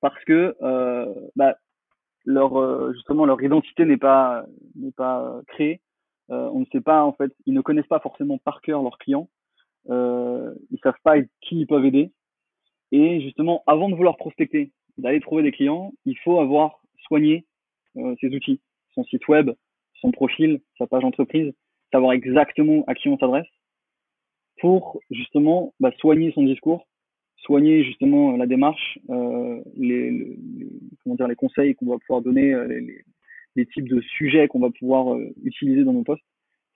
parce 0.00 0.22
que 0.24 0.54
bah, 1.34 1.56
leur, 2.26 2.92
justement, 2.92 3.24
leur 3.24 3.42
identité 3.42 3.86
n'est 3.86 3.96
pas, 3.96 4.44
n'est 4.74 4.92
pas 4.92 5.40
créée. 5.48 5.80
on 6.28 6.60
ne 6.60 6.66
sait 6.66 6.82
pas, 6.82 7.02
en 7.02 7.14
fait, 7.14 7.32
ils 7.46 7.54
ne 7.54 7.62
connaissent 7.62 7.86
pas 7.86 7.98
forcément 7.98 8.36
par 8.38 8.60
cœur 8.60 8.82
leurs 8.82 8.98
clients. 8.98 9.28
Euh, 9.90 10.54
ils 10.70 10.78
savent 10.82 10.94
pas 11.02 11.20
qui 11.20 11.60
ils 11.60 11.66
peuvent 11.66 11.84
aider. 11.84 12.12
Et 12.92 13.20
justement, 13.20 13.62
avant 13.66 13.88
de 13.88 13.94
vouloir 13.94 14.16
prospecter, 14.16 14.72
d'aller 14.98 15.20
trouver 15.20 15.42
des 15.42 15.52
clients, 15.52 15.92
il 16.04 16.16
faut 16.18 16.38
avoir 16.40 16.80
soigné 17.06 17.44
euh, 17.96 18.14
ses 18.20 18.28
outils, 18.28 18.60
son 18.94 19.04
site 19.04 19.26
web, 19.28 19.50
son 20.00 20.10
profil, 20.10 20.60
sa 20.78 20.86
page 20.86 21.04
entreprise, 21.04 21.52
savoir 21.92 22.12
exactement 22.12 22.84
à 22.86 22.94
qui 22.94 23.08
on 23.08 23.18
s'adresse 23.18 23.46
pour 24.60 25.00
justement 25.10 25.74
bah, 25.80 25.90
soigner 25.98 26.32
son 26.32 26.42
discours, 26.42 26.86
soigner 27.38 27.84
justement 27.84 28.36
la 28.36 28.46
démarche, 28.46 28.98
euh, 29.10 29.62
les, 29.76 30.36
conseils 31.36 31.74
qu'on 31.74 31.86
va 31.86 31.98
pouvoir 31.98 32.22
donner, 32.22 32.52
euh, 32.52 32.66
les, 33.54 33.66
types 33.66 33.88
de 33.88 34.00
sujets 34.00 34.48
qu'on 34.48 34.60
va 34.60 34.70
pouvoir 34.70 35.14
euh, 35.14 35.32
utiliser 35.44 35.84
dans 35.84 35.92
nos 35.92 36.02
posts. 36.02 36.22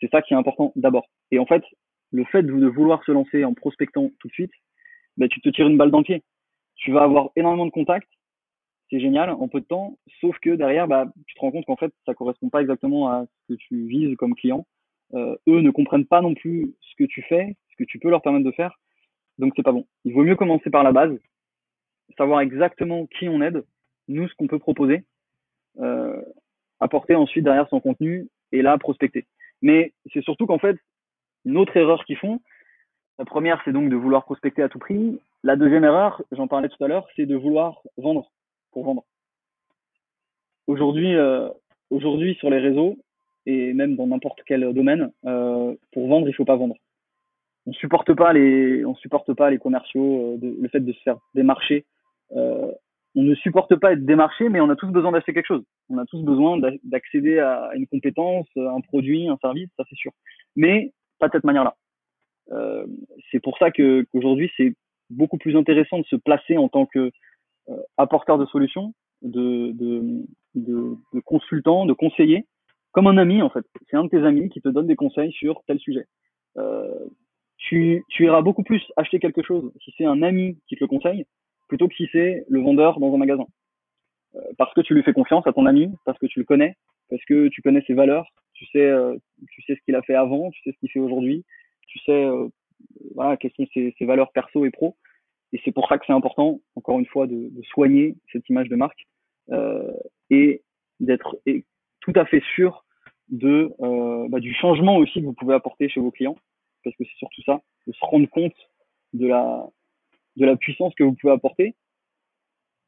C'est 0.00 0.10
ça 0.10 0.22
qui 0.22 0.34
est 0.34 0.36
important 0.36 0.72
d'abord. 0.76 1.06
Et 1.30 1.38
en 1.38 1.46
fait, 1.46 1.62
le 2.10 2.24
fait 2.24 2.42
de 2.42 2.66
vouloir 2.66 3.02
se 3.04 3.12
lancer 3.12 3.44
en 3.44 3.54
prospectant 3.54 4.10
tout 4.18 4.28
de 4.28 4.32
suite, 4.32 4.52
bah, 5.20 5.28
tu 5.28 5.40
te 5.40 5.50
tires 5.50 5.68
une 5.68 5.76
balle 5.76 5.90
dans 5.90 5.98
le 5.98 6.04
pied. 6.04 6.22
Tu 6.76 6.92
vas 6.92 7.02
avoir 7.02 7.30
énormément 7.36 7.66
de 7.66 7.70
contacts, 7.70 8.08
c'est 8.90 9.00
génial 9.00 9.30
en 9.30 9.48
peu 9.48 9.60
de 9.60 9.66
temps, 9.66 9.98
sauf 10.20 10.36
que 10.40 10.50
derrière, 10.50 10.88
bah, 10.88 11.12
tu 11.26 11.34
te 11.34 11.40
rends 11.40 11.50
compte 11.50 11.66
qu'en 11.66 11.76
fait, 11.76 11.92
ça 12.06 12.14
correspond 12.14 12.48
pas 12.48 12.62
exactement 12.62 13.08
à 13.08 13.26
ce 13.26 13.54
que 13.54 13.58
tu 13.58 13.86
vises 13.86 14.16
comme 14.16 14.34
client. 14.34 14.66
Euh, 15.12 15.36
eux 15.46 15.60
ne 15.60 15.70
comprennent 15.70 16.06
pas 16.06 16.22
non 16.22 16.34
plus 16.34 16.74
ce 16.80 16.96
que 16.96 17.04
tu 17.04 17.22
fais, 17.22 17.54
ce 17.70 17.76
que 17.76 17.84
tu 17.84 17.98
peux 17.98 18.08
leur 18.08 18.22
permettre 18.22 18.46
de 18.46 18.52
faire, 18.52 18.78
donc 19.38 19.52
c'est 19.56 19.62
pas 19.62 19.72
bon. 19.72 19.86
Il 20.04 20.14
vaut 20.14 20.24
mieux 20.24 20.36
commencer 20.36 20.70
par 20.70 20.82
la 20.82 20.92
base, 20.92 21.16
savoir 22.16 22.40
exactement 22.40 23.06
qui 23.06 23.28
on 23.28 23.42
aide, 23.42 23.64
nous 24.08 24.26
ce 24.26 24.34
qu'on 24.34 24.46
peut 24.46 24.58
proposer, 24.58 25.04
euh, 25.80 26.22
apporter 26.80 27.14
ensuite 27.14 27.44
derrière 27.44 27.68
son 27.68 27.80
contenu 27.80 28.28
et 28.52 28.62
là 28.62 28.78
prospecter. 28.78 29.26
Mais 29.60 29.92
c'est 30.12 30.22
surtout 30.22 30.46
qu'en 30.46 30.58
fait, 30.58 30.76
une 31.44 31.58
autre 31.58 31.76
erreur 31.76 32.04
qu'ils 32.04 32.16
font, 32.16 32.40
la 33.20 33.26
première, 33.26 33.60
c'est 33.66 33.72
donc 33.72 33.90
de 33.90 33.96
vouloir 33.96 34.24
prospecter 34.24 34.62
à 34.62 34.70
tout 34.70 34.78
prix. 34.78 35.20
La 35.44 35.54
deuxième 35.54 35.84
erreur, 35.84 36.22
j'en 36.32 36.48
parlais 36.48 36.70
tout 36.70 36.82
à 36.82 36.88
l'heure, 36.88 37.06
c'est 37.14 37.26
de 37.26 37.36
vouloir 37.36 37.82
vendre 37.98 38.30
pour 38.72 38.82
vendre. 38.82 39.04
Aujourd'hui, 40.66 41.14
euh, 41.14 41.50
aujourd'hui 41.90 42.34
sur 42.36 42.48
les 42.48 42.58
réseaux 42.58 42.96
et 43.44 43.74
même 43.74 43.94
dans 43.94 44.06
n'importe 44.06 44.40
quel 44.46 44.72
domaine, 44.72 45.12
euh, 45.26 45.74
pour 45.92 46.08
vendre, 46.08 46.28
il 46.28 46.34
faut 46.34 46.46
pas 46.46 46.56
vendre. 46.56 46.76
On 47.66 47.74
supporte 47.74 48.14
pas 48.14 48.32
les, 48.32 48.86
on 48.86 48.94
supporte 48.94 49.34
pas 49.34 49.50
les 49.50 49.58
commerciaux, 49.58 50.38
euh, 50.42 50.56
le 50.58 50.68
fait 50.68 50.80
de 50.80 50.92
se 50.92 51.02
faire 51.02 51.18
démarcher. 51.34 51.84
On 52.30 53.22
ne 53.22 53.34
supporte 53.34 53.76
pas 53.76 53.92
être 53.92 54.06
démarché, 54.06 54.48
mais 54.48 54.62
on 54.62 54.70
a 54.70 54.76
tous 54.76 54.88
besoin 54.88 55.12
d'acheter 55.12 55.34
quelque 55.34 55.48
chose. 55.48 55.64
On 55.90 55.98
a 55.98 56.06
tous 56.06 56.22
besoin 56.22 56.58
d'accéder 56.84 57.38
à 57.38 57.70
une 57.74 57.86
compétence, 57.86 58.46
un 58.56 58.80
produit, 58.80 59.28
un 59.28 59.36
service, 59.42 59.68
ça 59.76 59.84
c'est 59.90 59.96
sûr. 59.96 60.12
Mais 60.56 60.94
pas 61.18 61.26
de 61.28 61.32
cette 61.32 61.44
manière-là. 61.44 61.74
Euh, 62.52 62.86
c'est 63.30 63.40
pour 63.40 63.58
ça 63.58 63.70
que 63.70 64.04
qu'aujourd'hui 64.12 64.50
c'est 64.56 64.74
beaucoup 65.08 65.38
plus 65.38 65.56
intéressant 65.56 65.98
de 65.98 66.04
se 66.04 66.16
placer 66.16 66.56
en 66.56 66.68
tant 66.68 66.86
que 66.86 67.10
euh, 67.68 67.76
apporteur 67.96 68.38
de 68.38 68.46
solutions, 68.46 68.94
de, 69.22 69.72
de, 69.72 70.24
de, 70.54 70.96
de, 71.12 71.20
consultant, 71.20 71.86
de 71.86 71.92
conseiller, 71.92 72.46
comme 72.92 73.06
un 73.06 73.18
ami 73.18 73.42
en 73.42 73.50
fait. 73.50 73.64
C'est 73.90 73.96
un 73.96 74.04
de 74.04 74.08
tes 74.08 74.24
amis 74.24 74.48
qui 74.48 74.60
te 74.60 74.68
donne 74.68 74.86
des 74.86 74.96
conseils 74.96 75.32
sur 75.32 75.62
tel 75.66 75.78
sujet. 75.78 76.06
Euh, 76.56 77.06
tu, 77.56 78.02
tu 78.08 78.24
iras 78.24 78.42
beaucoup 78.42 78.62
plus 78.62 78.82
acheter 78.96 79.18
quelque 79.18 79.42
chose 79.42 79.70
si 79.84 79.92
c'est 79.96 80.06
un 80.06 80.22
ami 80.22 80.58
qui 80.66 80.76
te 80.76 80.84
le 80.84 80.88
conseille 80.88 81.26
plutôt 81.68 81.86
que 81.88 81.94
si 81.94 82.08
c'est 82.10 82.44
le 82.48 82.60
vendeur 82.60 82.98
dans 82.98 83.14
un 83.14 83.18
magasin. 83.18 83.46
Euh, 84.34 84.40
parce 84.58 84.72
que 84.74 84.80
tu 84.80 84.94
lui 84.94 85.02
fais 85.02 85.12
confiance 85.12 85.46
à 85.46 85.52
ton 85.52 85.66
ami, 85.66 85.88
parce 86.04 86.18
que 86.18 86.26
tu 86.26 86.38
le 86.38 86.44
connais, 86.44 86.76
parce 87.08 87.24
que 87.24 87.48
tu 87.48 87.62
connais 87.62 87.82
ses 87.86 87.94
valeurs, 87.94 88.26
tu 88.54 88.66
sais, 88.66 88.84
euh, 88.84 89.16
tu 89.52 89.62
sais 89.62 89.74
ce 89.74 89.80
qu'il 89.82 89.94
a 89.94 90.02
fait 90.02 90.14
avant, 90.14 90.50
tu 90.50 90.60
sais 90.62 90.72
ce 90.72 90.78
qu'il 90.78 90.90
fait 90.90 91.00
aujourd'hui, 91.00 91.44
tu 91.90 91.98
sais, 92.00 92.24
euh, 92.24 92.48
voilà, 93.14 93.36
quelles 93.36 93.52
sont 93.56 93.66
ses, 93.74 93.94
valeurs 94.00 94.32
perso 94.32 94.64
et 94.64 94.70
pro. 94.70 94.96
Et 95.52 95.60
c'est 95.64 95.72
pour 95.72 95.88
ça 95.88 95.98
que 95.98 96.06
c'est 96.06 96.12
important, 96.12 96.60
encore 96.76 96.98
une 96.98 97.06
fois, 97.06 97.26
de, 97.26 97.50
soigner 97.72 98.14
cette 98.32 98.48
image 98.48 98.68
de 98.68 98.76
marque 98.76 99.06
euh, 99.50 99.92
et 100.30 100.62
d'être 101.00 101.40
tout 102.00 102.12
à 102.14 102.24
fait 102.24 102.42
sûr 102.54 102.84
de 103.28 103.70
euh, 103.80 104.28
bah, 104.28 104.40
du 104.40 104.54
changement 104.54 104.96
aussi 104.96 105.20
que 105.20 105.26
vous 105.26 105.32
pouvez 105.32 105.54
apporter 105.54 105.88
chez 105.88 106.00
vos 106.00 106.10
clients, 106.10 106.36
parce 106.84 106.96
que 106.96 107.04
c'est 107.04 107.16
surtout 107.16 107.42
ça, 107.42 107.60
de 107.86 107.92
se 107.92 108.04
rendre 108.04 108.28
compte 108.28 108.54
de 109.12 109.26
la 109.26 109.68
de 110.36 110.46
la 110.46 110.56
puissance 110.56 110.94
que 110.94 111.02
vous 111.02 111.14
pouvez 111.14 111.32
apporter, 111.32 111.74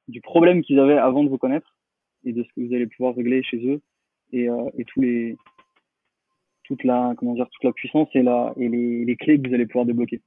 du 0.06 0.20
problème 0.20 0.62
qu'ils 0.62 0.78
avaient 0.78 0.96
avant 0.96 1.24
de 1.24 1.28
vous 1.28 1.38
connaître 1.38 1.76
et 2.24 2.32
de 2.32 2.44
ce 2.44 2.48
que 2.54 2.66
vous 2.66 2.74
allez 2.74 2.86
pouvoir 2.86 3.14
régler 3.16 3.42
chez 3.42 3.66
eux 3.66 3.80
et 4.32 4.48
tous 4.86 5.00
les 5.00 5.36
toute 6.64 6.84
la 6.84 7.14
comment 7.16 7.34
dire 7.34 7.48
toute 7.50 7.64
la 7.64 7.72
puissance 7.72 8.08
et 8.14 8.22
la 8.22 8.52
et 8.56 8.68
les, 8.68 9.04
les 9.04 9.16
clés 9.16 9.40
que 9.40 9.48
vous 9.48 9.54
allez 9.54 9.66
pouvoir 9.66 9.86
débloquer. 9.86 10.20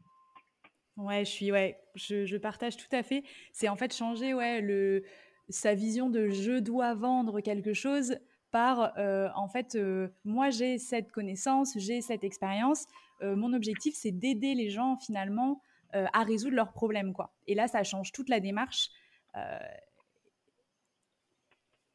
Ouais, 0.98 1.26
je 1.26 1.32
suis 1.32 1.52
ouais, 1.52 1.78
je, 1.96 2.26
je 2.26 2.38
partage 2.38 2.78
tout 2.78 2.94
à 2.94 3.04
fait. 3.04 3.24
C'est 3.52 3.68
en 3.68 3.76
fait 3.76 3.94
changer 3.94 4.34
ouais 4.34 4.62
le 4.62 5.04
sa 5.50 5.74
vision 5.74 6.10
de 6.10 6.30
je 6.30 6.60
dois 6.60 6.94
vendre 6.94 7.42
quelque 7.42 7.74
chose 7.74 8.18
par 8.52 8.98
euh, 8.98 9.28
en 9.36 9.48
fait 9.48 9.76
euh, 9.76 10.08
moi 10.24 10.50
j'ai 10.50 10.78
cette 10.78 11.12
connaissance, 11.12 11.74
j'ai 11.78 12.02
cette 12.02 12.24
expérience. 12.24 12.86
Euh, 13.22 13.36
mon 13.36 13.54
objectif 13.54 13.94
c'est 13.96 14.12
d'aider 14.12 14.56
les 14.56 14.70
gens 14.70 14.98
finalement 14.98 15.62
à 16.12 16.24
résoudre 16.24 16.58
leurs 16.58 16.74
problèmes 16.74 17.14
quoi. 17.14 17.32
Et 17.48 17.56
là 17.56 17.70
ça 17.70 17.84
change 17.84 18.12
toute 18.12 18.28
la 18.28 18.42
démarche. 18.42 18.90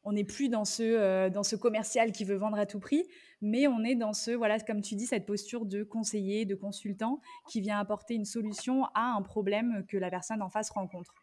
On 0.03 0.13
n'est 0.13 0.23
plus 0.23 0.49
dans 0.49 0.65
ce, 0.65 0.81
euh, 0.81 1.29
dans 1.29 1.43
ce 1.43 1.55
commercial 1.55 2.11
qui 2.11 2.25
veut 2.25 2.35
vendre 2.35 2.57
à 2.57 2.65
tout 2.65 2.79
prix, 2.79 3.03
mais 3.41 3.67
on 3.67 3.83
est 3.83 3.95
dans 3.95 4.13
ce, 4.13 4.31
voilà, 4.31 4.59
comme 4.59 4.81
tu 4.81 4.95
dis, 4.95 5.05
cette 5.05 5.27
posture 5.27 5.65
de 5.65 5.83
conseiller, 5.83 6.45
de 6.45 6.55
consultant 6.55 7.19
qui 7.49 7.61
vient 7.61 7.77
apporter 7.77 8.15
une 8.15 8.25
solution 8.25 8.85
à 8.95 9.13
un 9.15 9.21
problème 9.21 9.85
que 9.87 9.97
la 9.97 10.09
personne 10.09 10.41
en 10.41 10.49
face 10.49 10.71
rencontre. 10.71 11.13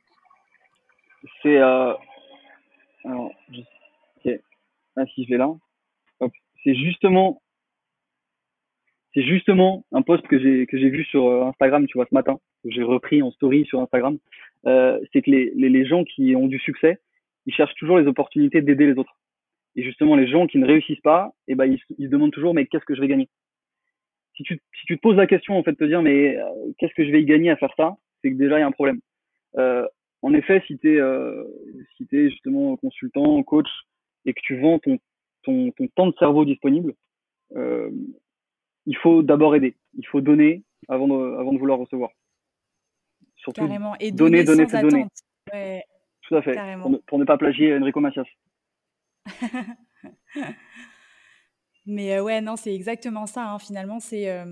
C'est. 1.43 1.59
Euh... 1.59 1.93
Alors, 3.05 3.33
je... 3.51 4.31
ah, 4.97 5.07
si 5.07 5.25
je 5.25 5.31
vais 5.31 5.39
là. 5.39 5.51
C'est 6.65 6.75
justement. 6.75 7.43
C'est 9.15 9.23
justement 9.23 9.85
un 9.91 10.03
post 10.03 10.25
que 10.29 10.39
j'ai 10.39 10.91
vu 10.91 11.05
sur 11.05 11.27
euh, 11.27 11.47
Instagram, 11.47 11.87
tu 11.87 11.99
vois, 11.99 12.07
ce 12.09 12.15
matin, 12.15 12.39
que 12.63 12.71
j'ai 12.71 12.83
repris 12.83 13.23
en 13.23 13.33
story 13.33 13.65
sur 13.65 13.81
Instagram. 13.81 14.19
C'est 14.65 15.23
que 15.23 15.31
les, 15.31 15.51
les, 15.57 15.69
les 15.69 15.87
gens 15.87 16.05
qui 16.05 16.37
ont 16.37 16.47
du 16.47 16.59
succès, 16.59 17.01
ils 17.49 17.55
cherchent 17.55 17.75
toujours 17.77 17.99
les 17.99 18.07
opportunités 18.07 18.61
d'aider 18.61 18.87
les 18.87 18.99
autres. 18.99 19.19
Et 19.75 19.83
justement, 19.83 20.17
les 20.17 20.29
gens 20.29 20.47
qui 20.47 20.59
ne 20.59 20.67
réussissent 20.67 21.01
pas, 21.01 21.33
eh 21.49 21.55
ben, 21.55 21.65
ils, 21.65 21.81
ils 21.99 22.07
se 22.07 22.11
demandent 22.11 22.31
toujours, 22.31 22.53
mais 22.53 22.67
qu'est-ce 22.67 22.85
que 22.85 22.95
je 22.95 23.01
vais 23.01 23.09
gagner? 23.09 23.29
Si 24.37 24.43
tu, 24.43 24.61
si 24.79 24.87
tu 24.87 24.97
te 24.97 25.01
poses 25.01 25.17
la 25.17 25.27
question, 25.27 25.59
en 25.59 25.63
fait, 25.63 25.73
de 25.73 25.77
te 25.77 25.85
dire, 25.85 26.03
mais 26.03 26.37
euh, 26.37 26.45
qu'est-ce 26.79 26.93
que 26.95 27.07
je 27.07 27.11
vais 27.11 27.23
y 27.23 27.25
gagner 27.25 27.51
à 27.51 27.57
faire 27.57 27.73
ça? 27.75 27.97
C'est 28.21 28.31
que 28.31 28.37
déjà, 28.37 28.59
il 28.59 28.61
y 28.61 28.65
a 28.65 28.67
un 28.67 28.73
problème. 28.73 29.01
Euh, 29.57 29.89
en 30.21 30.35
effet, 30.35 30.63
si 30.67 30.79
tu 30.79 30.95
es, 30.95 31.01
euh, 31.01 31.43
si 31.97 32.07
es 32.13 32.29
justement 32.29 32.77
consultant, 32.77 33.43
coach, 33.45 33.69
et 34.27 34.35
que 34.35 34.41
tu 34.43 34.61
vends 34.61 34.79
ton, 34.79 34.99
ton, 35.43 35.71
ton 35.71 35.89
temps 35.89 36.07
de 36.09 36.15
cerveau 36.19 36.45
disponible, 36.45 36.93
il 37.55 38.97
faut 38.99 39.23
d'abord 39.23 39.57
aider. 39.57 39.75
Il 39.97 40.07
faut 40.07 40.21
donner 40.21 40.65
avant 40.89 41.09
de, 41.09 41.37
avant 41.39 41.55
de 41.55 41.59
vouloir 41.59 41.79
recevoir. 41.79 42.11
Surtout 43.37 43.63
Carrément. 43.63 43.95
Et 44.01 44.13
donner, 44.13 44.45
donner, 44.45 44.67
donner. 44.67 45.07
Tout 46.29 46.37
à 46.37 46.43
fait. 46.43 46.55
Pour 46.81 46.91
ne, 46.91 46.99
pour 46.99 47.19
ne, 47.19 47.25
pas 47.25 47.39
plagier 47.39 47.75
Enrico 47.75 48.01
Macias. 48.01 48.27
Mais 51.87 52.15
euh, 52.15 52.23
ouais, 52.23 52.43
non, 52.43 52.57
c'est 52.57 52.75
exactement 52.75 53.25
ça. 53.25 53.51
Hein. 53.51 53.59
Finalement, 53.59 53.99
c'est 53.99 54.31
euh, 54.31 54.45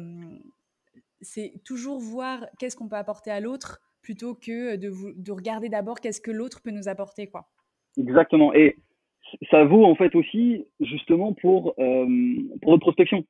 c'est 1.21 1.53
toujours 1.67 2.01
voir 2.01 2.47
qu'est-ce 2.59 2.77
qu'on 2.77 2.89
peut 2.89 2.97
apporter 2.97 3.31
à 3.31 3.41
l'autre 3.41 3.81
plutôt 4.01 4.35
que 4.35 4.77
de, 4.77 4.89
vous, 4.89 5.13
de 5.15 5.33
regarder 5.33 5.69
d'abord 5.69 6.01
qu'est-ce 6.01 6.23
que 6.23 6.31
l'autre 6.31 6.63
peut 6.63 6.71
nous 6.71 6.89
apporter. 6.89 7.27
quoi. 7.27 7.47
Exactement. 7.99 8.55
Et 8.55 8.79
ça 9.51 9.65
vaut 9.65 9.85
en 9.85 9.97
fait 9.97 10.15
aussi 10.15 10.65
justement 10.81 11.35
pour, 11.35 11.75
euh, 11.79 12.07
pour 12.63 12.71
votre 12.73 12.81
prospection. 12.81 13.27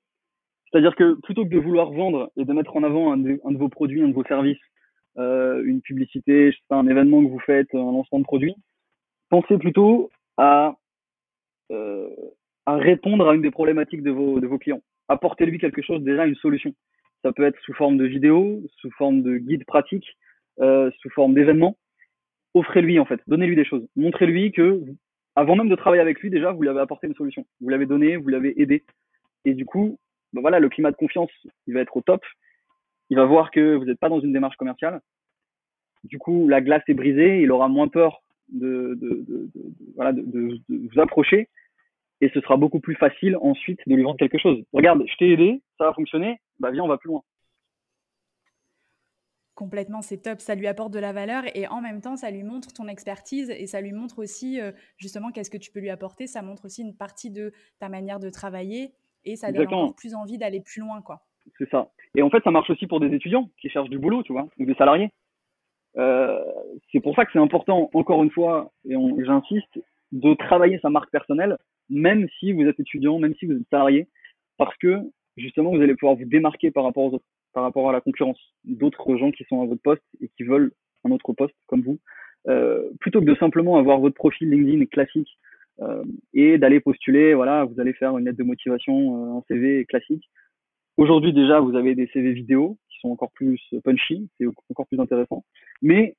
C'est-à-dire 0.70 0.94
que 0.94 1.14
plutôt 1.22 1.44
que 1.44 1.50
de 1.50 1.58
vouloir 1.58 1.90
vendre 1.90 2.30
et 2.36 2.44
de 2.44 2.52
mettre 2.52 2.76
en 2.76 2.84
avant 2.84 3.12
un 3.12 3.16
de, 3.16 3.40
un 3.44 3.50
de 3.50 3.58
vos 3.58 3.68
produits, 3.68 4.02
un 4.02 4.08
de 4.08 4.14
vos 4.14 4.24
services, 4.24 4.58
euh, 4.58 4.75
une 5.16 5.80
publicité, 5.82 6.54
un 6.70 6.86
événement 6.86 7.22
que 7.24 7.30
vous 7.30 7.40
faites, 7.40 7.74
un 7.74 7.92
lancement 7.92 8.18
de 8.18 8.24
produit, 8.24 8.54
pensez 9.28 9.58
plutôt 9.58 10.10
à, 10.36 10.76
euh, 11.72 12.08
répondre 12.66 13.28
à 13.28 13.34
une 13.34 13.42
des 13.42 13.50
problématiques 13.50 14.02
de 14.02 14.10
vos, 14.10 14.58
clients. 14.58 14.82
Apportez-lui 15.08 15.58
quelque 15.58 15.82
chose, 15.82 16.02
déjà 16.02 16.26
une 16.26 16.34
solution. 16.36 16.74
Ça 17.22 17.32
peut 17.32 17.44
être 17.44 17.58
sous 17.60 17.72
forme 17.74 17.96
de 17.96 18.06
vidéo, 18.06 18.62
sous 18.80 18.90
forme 18.92 19.22
de 19.22 19.38
guide 19.38 19.64
pratique, 19.64 20.16
euh, 20.60 20.90
sous 21.00 21.10
forme 21.10 21.34
d'événement. 21.34 21.76
offrez-lui 22.54 22.98
en 22.98 23.04
fait, 23.04 23.20
donnez-lui 23.26 23.56
des 23.56 23.64
choses, 23.64 23.86
montrez-lui 23.96 24.52
que 24.52 24.82
avant 25.34 25.54
même 25.56 25.68
de 25.68 25.76
travailler 25.76 26.00
avec 26.00 26.20
lui 26.20 26.30
déjà, 26.30 26.52
vous 26.52 26.62
lui 26.62 26.70
avez 26.70 26.80
apporté 26.80 27.06
une 27.06 27.14
solution, 27.14 27.44
vous 27.60 27.68
l'avez 27.68 27.84
donné, 27.84 28.16
vous 28.16 28.28
l'avez 28.28 28.60
aidé, 28.60 28.84
et 29.44 29.54
du 29.54 29.66
coup, 29.66 29.98
ben 30.32 30.40
voilà, 30.40 30.58
le 30.58 30.70
climat 30.70 30.90
de 30.90 30.96
confiance, 30.96 31.30
il 31.66 31.74
va 31.74 31.80
être 31.80 31.96
au 31.96 32.00
top. 32.00 32.22
Il 33.10 33.16
va 33.16 33.24
voir 33.24 33.50
que 33.50 33.76
vous 33.76 33.84
n'êtes 33.84 34.00
pas 34.00 34.08
dans 34.08 34.20
une 34.20 34.32
démarche 34.32 34.56
commerciale. 34.56 35.00
Du 36.04 36.18
coup, 36.18 36.48
la 36.48 36.60
glace 36.60 36.82
est 36.88 36.94
brisée, 36.94 37.42
il 37.42 37.52
aura 37.52 37.68
moins 37.68 37.88
peur 37.88 38.22
de, 38.48 38.96
de, 39.00 39.24
de, 39.28 39.50
de 39.54 39.72
voilà, 39.94 40.12
de, 40.12 40.60
vous 40.68 41.00
approcher 41.00 41.48
et 42.20 42.30
ce 42.32 42.40
sera 42.40 42.56
beaucoup 42.56 42.80
plus 42.80 42.94
facile 42.94 43.36
ensuite 43.40 43.80
de 43.86 43.94
lui 43.94 44.02
vendre 44.02 44.18
quelque 44.18 44.38
chose. 44.38 44.62
Regarde, 44.72 45.02
je 45.06 45.16
t'ai 45.16 45.32
aidé, 45.32 45.62
ça 45.78 45.84
va 45.84 45.92
fonctionner, 45.92 46.40
bah 46.60 46.70
viens, 46.70 46.84
on 46.84 46.88
va 46.88 46.96
plus 46.96 47.08
loin. 47.08 47.22
Complètement, 49.54 50.02
c'est 50.02 50.18
top, 50.18 50.40
ça 50.40 50.54
lui 50.54 50.66
apporte 50.66 50.92
de 50.92 50.98
la 50.98 51.12
valeur 51.12 51.44
et 51.54 51.66
en 51.66 51.80
même 51.80 52.00
temps, 52.00 52.16
ça 52.16 52.30
lui 52.30 52.42
montre 52.42 52.72
ton 52.72 52.88
expertise 52.88 53.50
et 53.50 53.66
ça 53.66 53.80
lui 53.80 53.92
montre 53.92 54.18
aussi 54.18 54.60
euh, 54.60 54.70
justement 54.98 55.30
qu'est-ce 55.30 55.50
que 55.50 55.56
tu 55.56 55.72
peux 55.72 55.80
lui 55.80 55.90
apporter. 55.90 56.26
Ça 56.26 56.42
montre 56.42 56.66
aussi 56.66 56.82
une 56.82 56.94
partie 56.94 57.30
de 57.30 57.52
ta 57.78 57.88
manière 57.88 58.20
de 58.20 58.28
travailler 58.28 58.92
et 59.24 59.36
ça 59.36 59.52
donne 59.52 59.66
encore 59.66 59.96
plus 59.96 60.14
envie 60.14 60.36
d'aller 60.36 60.60
plus 60.60 60.80
loin, 60.80 61.00
quoi. 61.00 61.26
C'est 61.58 61.68
ça. 61.70 61.88
Et 62.14 62.22
en 62.22 62.30
fait, 62.30 62.42
ça 62.44 62.50
marche 62.50 62.70
aussi 62.70 62.86
pour 62.86 63.00
des 63.00 63.14
étudiants 63.14 63.50
qui 63.60 63.68
cherchent 63.68 63.90
du 63.90 63.98
boulot, 63.98 64.22
tu 64.22 64.32
vois, 64.32 64.48
ou 64.58 64.64
des 64.64 64.74
salariés. 64.74 65.10
Euh, 65.98 66.42
c'est 66.92 67.00
pour 67.00 67.14
ça 67.14 67.24
que 67.24 67.32
c'est 67.32 67.38
important, 67.38 67.90
encore 67.94 68.22
une 68.22 68.30
fois, 68.30 68.72
et 68.88 68.94
j'insiste, 69.24 69.78
de 70.12 70.34
travailler 70.34 70.78
sa 70.80 70.90
marque 70.90 71.10
personnelle, 71.10 71.56
même 71.88 72.28
si 72.38 72.52
vous 72.52 72.62
êtes 72.62 72.78
étudiant, 72.80 73.18
même 73.18 73.34
si 73.36 73.46
vous 73.46 73.54
êtes 73.54 73.68
salarié, 73.70 74.08
parce 74.56 74.76
que 74.78 75.00
justement, 75.36 75.70
vous 75.70 75.82
allez 75.82 75.94
pouvoir 75.94 76.16
vous 76.16 76.24
démarquer 76.24 76.70
par 76.70 76.84
rapport 76.84 77.04
aux 77.04 77.14
autres, 77.14 77.24
par 77.52 77.62
rapport 77.62 77.88
à 77.88 77.92
la 77.92 78.00
concurrence 78.00 78.38
d'autres 78.64 79.16
gens 79.16 79.30
qui 79.30 79.44
sont 79.44 79.62
à 79.62 79.66
votre 79.66 79.82
poste 79.82 80.02
et 80.20 80.28
qui 80.36 80.44
veulent 80.44 80.72
un 81.04 81.10
autre 81.10 81.32
poste 81.32 81.54
comme 81.66 81.82
vous, 81.82 81.98
euh, 82.48 82.90
plutôt 83.00 83.20
que 83.20 83.26
de 83.26 83.34
simplement 83.36 83.76
avoir 83.76 83.98
votre 83.98 84.14
profil 84.14 84.50
LinkedIn 84.50 84.84
classique 84.86 85.38
euh, 85.80 86.04
et 86.34 86.58
d'aller 86.58 86.80
postuler. 86.80 87.34
Voilà, 87.34 87.64
vous 87.64 87.80
allez 87.80 87.92
faire 87.92 88.16
une 88.18 88.26
lettre 88.26 88.38
de 88.38 88.44
motivation, 88.44 89.38
un 89.38 89.42
CV 89.48 89.84
classique. 89.86 90.28
Aujourd'hui 90.96 91.32
déjà, 91.32 91.60
vous 91.60 91.76
avez 91.76 91.94
des 91.94 92.06
CV 92.08 92.32
vidéo 92.32 92.78
qui 92.88 92.98
sont 93.00 93.10
encore 93.10 93.30
plus 93.32 93.60
punchy, 93.84 94.28
c'est 94.38 94.46
encore 94.70 94.86
plus 94.86 94.98
intéressant. 94.98 95.44
Mais 95.82 96.16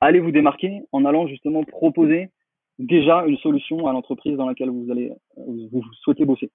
allez 0.00 0.20
vous 0.20 0.32
démarquer 0.32 0.82
en 0.92 1.04
allant 1.06 1.26
justement 1.26 1.64
proposer 1.64 2.28
déjà 2.78 3.24
une 3.26 3.38
solution 3.38 3.86
à 3.86 3.92
l'entreprise 3.92 4.36
dans 4.36 4.46
laquelle 4.46 4.68
vous 4.68 4.90
allez 4.90 5.12
vous, 5.36 5.82
souhaitez 6.02 6.26
bosser. 6.26 6.50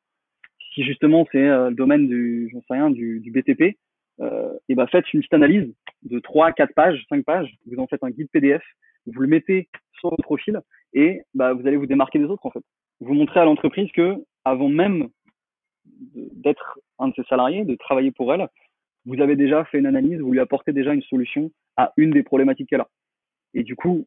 Si 0.73 0.83
justement 0.83 1.27
c'est 1.31 1.47
euh, 1.47 1.69
le 1.69 1.75
domaine 1.75 2.07
du 2.07 2.49
j'en 2.53 2.61
sais 2.61 2.73
rien 2.73 2.91
du, 2.91 3.31
BTP, 3.33 3.77
euh, 4.19 4.53
et 4.69 4.75
ben 4.75 4.85
faites 4.85 5.11
une 5.11 5.21
petite 5.21 5.33
analyse 5.33 5.73
de 6.03 6.19
3, 6.19 6.51
4 6.51 6.73
pages, 6.75 7.03
5 7.09 7.25
pages, 7.25 7.51
vous 7.65 7.79
en 7.79 7.87
faites 7.87 8.03
un 8.03 8.11
guide 8.11 8.29
PDF, 8.31 8.63
vous 9.07 9.19
le 9.19 9.27
mettez 9.27 9.67
sur 9.99 10.11
votre 10.11 10.23
profil 10.23 10.61
et 10.93 11.21
bah, 11.33 11.53
vous 11.53 11.65
allez 11.65 11.77
vous 11.77 11.87
démarquer 11.87 12.19
des 12.19 12.25
autres 12.25 12.45
en 12.45 12.51
fait. 12.51 12.63
Vous 12.99 13.15
montrez 13.15 13.39
à 13.39 13.45
l'entreprise 13.45 13.91
que 13.93 14.15
avant 14.45 14.69
même 14.69 15.09
d'être 16.15 16.79
un 16.99 17.09
de 17.09 17.13
ses 17.15 17.23
salariés, 17.23 17.65
de 17.65 17.75
travailler 17.75 18.11
pour 18.11 18.33
elle, 18.33 18.47
vous 19.05 19.19
avez 19.21 19.35
déjà 19.35 19.65
fait 19.65 19.79
une 19.79 19.85
analyse, 19.85 20.19
vous 20.19 20.31
lui 20.31 20.39
apportez 20.39 20.73
déjà 20.73 20.93
une 20.93 21.01
solution 21.03 21.51
à 21.77 21.93
une 21.97 22.11
des 22.11 22.23
problématiques 22.23 22.69
qu'elle 22.69 22.81
a. 22.81 22.89
Et 23.53 23.63
du 23.63 23.75
coup, 23.75 24.05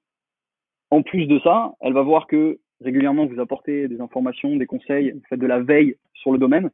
en 0.91 1.03
plus 1.03 1.27
de 1.27 1.39
ça, 1.41 1.73
elle 1.81 1.93
va 1.93 2.03
voir 2.03 2.27
que 2.27 2.59
régulièrement 2.81 3.27
vous 3.27 3.41
apportez 3.41 3.89
des 3.89 4.01
informations, 4.01 4.57
des 4.57 4.67
conseils, 4.67 5.13
vous 5.13 5.23
faites 5.29 5.41
de 5.41 5.47
la 5.47 5.61
veille 5.61 5.97
sur 6.13 6.33
le 6.33 6.39
domaine. 6.39 6.71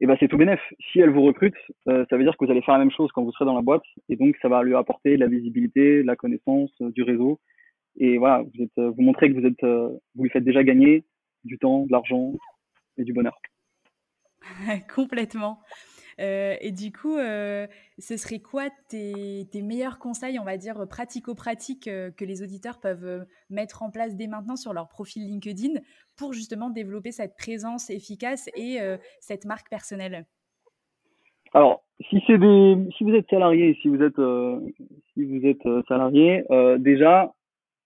Et 0.00 0.06
ben 0.06 0.16
c'est 0.18 0.28
tout 0.28 0.38
bénef. 0.38 0.60
Si 0.90 1.00
elle 1.00 1.10
vous 1.10 1.22
recrute, 1.22 1.56
euh, 1.88 2.06
ça 2.08 2.16
veut 2.16 2.24
dire 2.24 2.36
que 2.36 2.44
vous 2.44 2.50
allez 2.50 2.62
faire 2.62 2.74
la 2.74 2.80
même 2.80 2.90
chose 2.90 3.10
quand 3.12 3.22
vous 3.22 3.32
serez 3.32 3.44
dans 3.44 3.54
la 3.54 3.62
boîte, 3.62 3.82
et 4.08 4.16
donc 4.16 4.36
ça 4.40 4.48
va 4.48 4.62
lui 4.62 4.74
apporter 4.74 5.16
de 5.16 5.20
la 5.20 5.26
visibilité, 5.26 6.02
de 6.02 6.06
la 6.06 6.16
connaissance, 6.16 6.72
euh, 6.80 6.90
du 6.90 7.02
réseau, 7.02 7.38
et 7.98 8.16
voilà, 8.16 8.42
vous, 8.42 8.68
euh, 8.78 8.92
montrez 8.96 9.30
que 9.30 9.38
vous, 9.38 9.46
êtes, 9.46 9.62
vous 10.14 10.22
lui 10.22 10.30
faites 10.30 10.44
déjà 10.44 10.64
gagner 10.64 11.04
du 11.44 11.58
temps, 11.58 11.84
de 11.84 11.92
l'argent 11.92 12.32
et 12.96 13.04
du 13.04 13.12
bonheur. 13.12 13.38
Complètement. 14.94 15.60
Euh, 16.20 16.54
et 16.60 16.70
du 16.70 16.92
coup, 16.92 17.16
ce 17.16 18.16
serait 18.16 18.40
quoi 18.40 18.68
tes, 18.88 19.46
meilleurs 19.62 19.98
conseils, 19.98 20.38
on 20.38 20.44
va 20.44 20.58
dire, 20.58 20.86
pratico-pratiques 20.88 21.84
que 21.84 22.24
les 22.24 22.42
auditeurs 22.42 22.78
peuvent 22.78 23.26
mettre 23.48 23.82
en 23.82 23.90
place 23.90 24.16
dès 24.16 24.26
maintenant 24.26 24.56
sur 24.56 24.74
leur 24.74 24.88
profil 24.88 25.24
LinkedIn 25.24 25.80
pour 26.18 26.34
justement 26.34 26.68
développer 26.68 27.10
cette 27.10 27.36
présence 27.36 27.88
efficace 27.88 28.50
et 28.54 28.78
cette 29.20 29.46
marque 29.46 29.70
personnelle? 29.70 30.26
Alors, 31.54 31.82
si, 32.10 32.16
des, 32.28 32.76
si 32.98 33.04
vous 33.04 33.14
êtes 33.14 33.28
salarié, 33.30 33.78
si 33.80 33.88
vous 33.88 34.02
êtes, 34.02 34.20
si 35.14 35.24
vous 35.24 35.46
êtes 35.46 35.86
salarié, 35.88 36.44
déjà, 36.78 37.32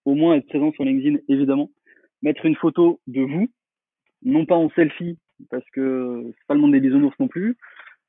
au 0.05 0.15
moins 0.15 0.37
être 0.37 0.49
présent 0.49 0.73
sur 0.73 0.85
LinkedIn, 0.85 1.19
évidemment. 1.29 1.71
Mettre 2.23 2.47
une 2.47 2.57
photo 2.57 3.01
de 3.07 3.23
vous, 3.23 3.49
non 4.23 4.47
pas 4.47 4.57
en 4.57 4.71
selfie, 4.71 5.19
parce 5.51 5.69
que 5.71 6.25
c'est 6.27 6.47
pas 6.47 6.55
le 6.55 6.61
monde 6.61 6.73
des 6.73 6.81
bisounours 6.81 7.19
non 7.19 7.29
plus. 7.29 7.57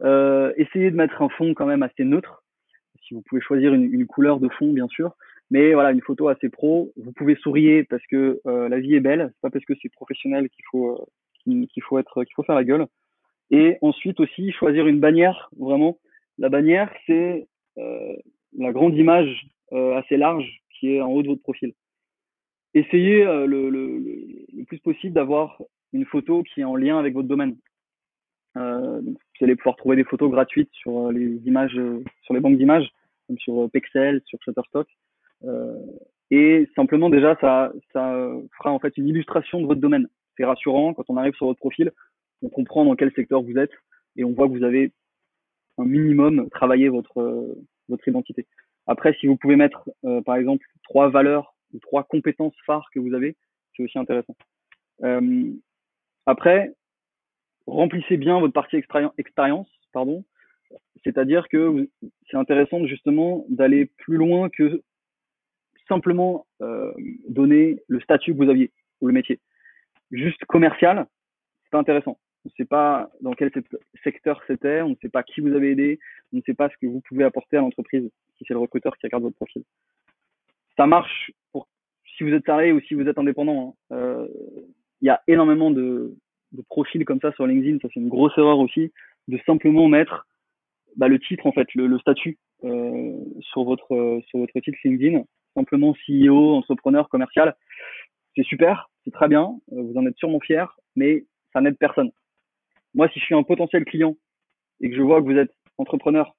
Euh, 0.01 0.53
essayez 0.57 0.91
de 0.91 0.95
mettre 0.95 1.21
un 1.21 1.29
fond 1.29 1.53
quand 1.53 1.65
même 1.65 1.83
assez 1.83 2.03
neutre. 2.03 2.43
Si 3.07 3.13
vous 3.13 3.21
pouvez 3.21 3.41
choisir 3.41 3.73
une, 3.73 4.07
couleur 4.07 4.39
de 4.39 4.49
fond, 4.49 4.71
bien 4.73 4.87
sûr. 4.87 5.15
Mais 5.51 5.73
voilà, 5.73 5.91
une 5.91 6.01
photo 6.01 6.27
assez 6.27 6.49
pro. 6.49 6.91
Vous 6.97 7.11
pouvez 7.11 7.35
sourire 7.35 7.85
parce 7.89 8.05
que 8.07 8.41
euh, 8.47 8.67
la 8.67 8.79
vie 8.79 8.95
est 8.95 8.99
belle. 8.99 9.31
C'est 9.33 9.41
pas 9.41 9.51
parce 9.51 9.65
que 9.65 9.73
c'est 9.81 9.89
professionnel 9.89 10.49
qu'il 10.49 10.65
faut 10.71 10.91
euh, 10.91 11.65
qu'il 11.71 11.83
faut 11.83 11.99
être 11.99 12.23
qu'il 12.23 12.33
faut 12.35 12.43
faire 12.43 12.55
la 12.55 12.63
gueule. 12.63 12.87
Et 13.51 13.77
ensuite 13.81 14.19
aussi 14.19 14.51
choisir 14.51 14.87
une 14.87 14.99
bannière. 14.99 15.49
Vraiment, 15.57 15.99
la 16.39 16.49
bannière 16.49 16.91
c'est 17.05 17.47
la 18.57 18.71
grande 18.71 18.95
image 18.95 19.47
assez 19.71 20.15
large 20.15 20.61
qui 20.71 20.95
est 20.95 21.01
en 21.01 21.11
haut 21.11 21.21
de 21.21 21.27
votre 21.27 21.41
profil 21.41 21.73
essayez 22.75 23.23
le, 23.23 24.63
plus 24.67 24.79
possible 24.79 25.13
d'avoir 25.13 25.61
une 25.93 26.05
photo 26.05 26.43
qui 26.43 26.61
est 26.61 26.65
en 26.65 26.75
lien 26.75 26.97
avec 26.97 27.13
votre 27.13 27.27
domaine. 27.27 27.55
Euh, 28.57 29.01
vous 29.01 29.43
allez 29.43 29.55
pouvoir 29.55 29.75
trouver 29.75 29.95
des 29.95 30.03
photos 30.03 30.31
gratuites 30.31 30.69
sur 30.73 31.07
euh, 31.07 31.11
les 31.11 31.41
images, 31.45 31.79
sur 32.21 32.33
les 32.33 32.39
banques 32.39 32.57
d'images, 32.57 32.89
comme 33.27 33.37
sur 33.39 33.69
Pexel, 33.71 34.21
sur 34.25 34.39
Shutterstock. 34.43 34.87
Euh, 35.43 35.77
et 36.31 36.69
simplement 36.75 37.09
déjà, 37.09 37.37
ça, 37.41 37.71
ça 37.93 38.31
fera 38.57 38.71
en 38.71 38.79
fait 38.79 38.97
une 38.97 39.07
illustration 39.07 39.61
de 39.61 39.67
votre 39.67 39.81
domaine. 39.81 40.07
C'est 40.37 40.45
rassurant 40.45 40.93
quand 40.93 41.09
on 41.09 41.17
arrive 41.17 41.33
sur 41.35 41.47
votre 41.47 41.59
profil, 41.59 41.91
on 42.41 42.49
comprend 42.49 42.85
dans 42.85 42.95
quel 42.95 43.11
secteur 43.13 43.41
vous 43.41 43.57
êtes 43.57 43.71
et 44.15 44.23
on 44.23 44.31
voit 44.31 44.47
que 44.47 44.53
vous 44.53 44.63
avez 44.63 44.91
un 45.77 45.85
minimum 45.85 46.49
travaillé 46.49 46.89
votre 46.89 47.55
votre 47.87 48.07
identité. 48.07 48.47
Après, 48.87 49.13
si 49.19 49.27
vous 49.27 49.35
pouvez 49.35 49.55
mettre 49.55 49.89
par 50.25 50.35
exemple 50.35 50.65
trois 50.83 51.09
valeurs 51.09 51.55
trois 51.79 52.03
compétences 52.03 52.55
phares 52.65 52.89
que 52.93 52.99
vous 52.99 53.13
avez, 53.13 53.35
c'est 53.75 53.83
aussi 53.83 53.97
intéressant. 53.97 54.35
Euh, 55.03 55.51
après, 56.25 56.71
remplissez 57.67 58.17
bien 58.17 58.39
votre 58.39 58.53
partie 58.53 58.77
expérience, 59.17 59.69
pardon. 59.91 60.23
C'est-à-dire 61.03 61.47
que 61.49 61.87
c'est 62.29 62.37
intéressant 62.37 62.85
justement 62.85 63.45
d'aller 63.49 63.85
plus 63.85 64.17
loin 64.17 64.49
que 64.49 64.81
simplement 65.87 66.47
euh, 66.61 66.91
donner 67.29 67.79
le 67.87 67.99
statut 67.99 68.33
que 68.33 68.43
vous 68.43 68.49
aviez 68.49 68.71
ou 69.01 69.07
le 69.07 69.13
métier. 69.13 69.39
Juste 70.11 70.43
commercial, 70.45 71.05
c'est 71.63 71.71
pas 71.71 71.79
intéressant. 71.79 72.17
On 72.43 72.49
ne 72.49 72.53
sait 72.57 72.65
pas 72.65 73.11
dans 73.21 73.33
quel 73.33 73.51
secteur 74.03 74.41
c'était, 74.47 74.81
on 74.81 74.89
ne 74.89 74.95
sait 75.01 75.09
pas 75.09 75.23
qui 75.23 75.41
vous 75.41 75.53
avez 75.53 75.71
aidé, 75.71 75.99
on 76.33 76.37
ne 76.37 76.41
sait 76.41 76.53
pas 76.53 76.69
ce 76.69 76.77
que 76.77 76.87
vous 76.87 77.01
pouvez 77.01 77.23
apporter 77.23 77.57
à 77.57 77.61
l'entreprise 77.61 78.09
si 78.37 78.45
c'est 78.47 78.53
le 78.53 78.59
recruteur 78.59 78.97
qui 78.97 79.05
regarde 79.05 79.23
votre 79.23 79.35
profil 79.35 79.63
ça 80.77 80.87
marche 80.87 81.31
pour 81.51 81.67
si 82.17 82.23
vous 82.23 82.31
êtes 82.31 82.45
salarié 82.45 82.71
ou 82.71 82.81
si 82.81 82.93
vous 82.93 83.07
êtes 83.07 83.17
indépendant. 83.17 83.75
Hein. 83.91 83.95
Euh, 83.95 84.27
il 85.05 85.09
y 85.09 85.11
a 85.11 85.21
énormément 85.27 85.69
de, 85.69 86.17
profils 86.67 87.05
comme 87.05 87.19
ça 87.21 87.31
sur 87.33 87.45
LinkedIn. 87.45 87.77
Ça 87.79 87.87
c'est 87.93 87.99
une 87.99 88.09
grosse 88.09 88.35
erreur 88.37 88.57
aussi 88.57 88.91
de 89.27 89.37
simplement 89.45 89.87
mettre 89.87 90.25
bah, 90.95 91.07
le 91.07 91.19
titre 91.19 91.45
en 91.45 91.51
fait, 91.51 91.67
le, 91.75 91.99
statut 91.99 92.39
euh, 92.63 93.13
sur 93.41 93.63
votre 93.65 94.21
sur 94.27 94.39
votre 94.39 94.59
titre 94.59 94.77
LinkedIn. 94.83 95.23
Simplement 95.53 95.93
CEO, 96.07 96.55
entrepreneur, 96.55 97.07
commercial. 97.07 97.55
C'est 98.35 98.43
super, 98.43 98.89
c'est 99.03 99.11
très 99.11 99.27
bien. 99.27 99.55
Euh, 99.73 99.83
vous 99.83 99.95
en 99.95 100.07
êtes 100.07 100.17
sûrement 100.17 100.39
fier, 100.39 100.75
mais 100.95 101.25
ça 101.53 101.61
n'aide 101.61 101.77
personne. 101.77 102.11
Moi, 102.95 103.07
si 103.09 103.19
je 103.19 103.25
suis 103.25 103.35
un 103.35 103.43
potentiel 103.43 103.85
client 103.85 104.17
et 104.81 104.89
que 104.89 104.95
je 104.95 105.01
vois 105.01 105.21
que 105.21 105.25
vous 105.27 105.37
êtes 105.37 105.53
entrepreneur 105.77 106.35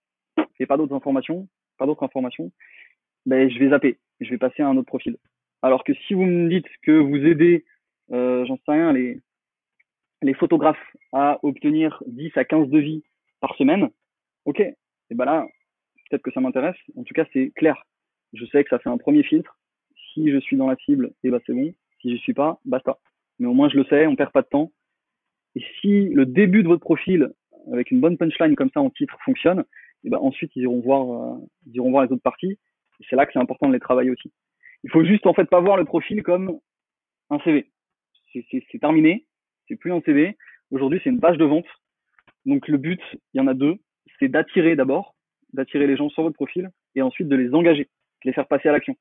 et 0.58 0.66
pas 0.66 0.76
d'autres 0.76 0.94
informations, 0.94 1.46
pas 1.78 1.86
d'autres 1.86 2.02
informations, 2.02 2.50
ben, 3.26 3.48
je 3.48 3.58
vais 3.60 3.70
zapper 3.70 3.98
je 4.20 4.30
vais 4.30 4.38
passer 4.38 4.62
à 4.62 4.68
un 4.68 4.76
autre 4.76 4.86
profil. 4.86 5.18
Alors 5.62 5.84
que 5.84 5.94
si 5.94 6.14
vous 6.14 6.24
me 6.24 6.48
dites 6.48 6.66
que 6.82 6.92
vous 6.92 7.16
aidez, 7.16 7.64
euh, 7.64 7.75
j'en 8.10 8.56
sais 8.56 8.72
rien, 8.72 8.92
les, 8.92 9.20
les 10.22 10.34
photographes 10.34 10.96
à 11.12 11.38
obtenir 11.42 12.02
10 12.06 12.32
à 12.36 12.44
15 12.44 12.68
devis 12.68 13.04
par 13.40 13.54
semaine, 13.56 13.90
ok, 14.44 14.60
et 14.60 15.14
ben 15.14 15.24
là, 15.24 15.46
peut-être 16.08 16.22
que 16.22 16.32
ça 16.32 16.40
m'intéresse. 16.40 16.76
En 16.96 17.04
tout 17.04 17.14
cas, 17.14 17.24
c'est 17.32 17.50
clair. 17.54 17.86
Je 18.32 18.44
sais 18.46 18.64
que 18.64 18.70
ça 18.70 18.78
fait 18.78 18.88
un 18.88 18.98
premier 18.98 19.22
filtre. 19.22 19.58
Si 20.12 20.30
je 20.30 20.38
suis 20.38 20.56
dans 20.56 20.68
la 20.68 20.76
cible, 20.76 21.12
et 21.22 21.30
ben 21.30 21.40
c'est 21.46 21.52
bon. 21.52 21.72
Si 22.00 22.10
je 22.10 22.16
suis 22.16 22.34
pas, 22.34 22.58
basta. 22.64 22.98
Mais 23.38 23.46
au 23.46 23.54
moins 23.54 23.68
je 23.68 23.76
le 23.76 23.84
sais, 23.84 24.06
on 24.06 24.16
perd 24.16 24.32
pas 24.32 24.42
de 24.42 24.48
temps. 24.48 24.72
Et 25.54 25.64
si 25.80 26.08
le 26.08 26.26
début 26.26 26.62
de 26.62 26.68
votre 26.68 26.80
profil, 26.80 27.32
avec 27.72 27.90
une 27.90 28.00
bonne 28.00 28.16
punchline 28.16 28.56
comme 28.56 28.70
ça 28.72 28.80
en 28.80 28.90
titre, 28.90 29.16
fonctionne, 29.24 29.64
et 30.04 30.10
ben 30.10 30.18
ensuite 30.18 30.52
ils 30.56 30.62
iront 30.62 30.80
voir, 30.80 31.10
euh, 31.10 31.38
ils 31.66 31.76
iront 31.76 31.90
voir 31.90 32.04
les 32.04 32.12
autres 32.12 32.22
parties 32.22 32.58
c'est 33.08 33.16
là 33.16 33.26
que 33.26 33.32
c'est 33.32 33.38
important 33.38 33.68
de 33.68 33.72
les 33.72 33.80
travailler 33.80 34.10
aussi. 34.10 34.32
Il 34.84 34.90
faut 34.90 35.04
juste 35.04 35.26
en 35.26 35.34
fait 35.34 35.44
pas 35.46 35.60
voir 35.60 35.76
le 35.76 35.84
profil 35.84 36.22
comme 36.22 36.58
un 37.30 37.38
CV. 37.40 37.70
C'est 38.50 38.78
terminé, 38.78 39.26
c'est 39.68 39.76
plus 39.76 39.92
un 39.92 40.00
CV. 40.02 40.36
Aujourd'hui, 40.70 41.00
c'est 41.02 41.10
une 41.10 41.20
page 41.20 41.38
de 41.38 41.44
vente. 41.44 41.66
Donc 42.44 42.68
le 42.68 42.78
but, 42.78 43.00
il 43.34 43.38
y 43.38 43.40
en 43.40 43.46
a 43.46 43.54
deux, 43.54 43.76
c'est 44.18 44.28
d'attirer 44.28 44.76
d'abord, 44.76 45.14
d'attirer 45.52 45.86
les 45.86 45.96
gens 45.96 46.08
sur 46.10 46.22
votre 46.22 46.34
profil 46.34 46.70
et 46.94 47.02
ensuite 47.02 47.28
de 47.28 47.36
les 47.36 47.54
engager, 47.54 47.84
de 47.84 48.30
les 48.30 48.32
faire 48.32 48.46
passer 48.46 48.68
à 48.68 48.72
l'action. 48.72 48.96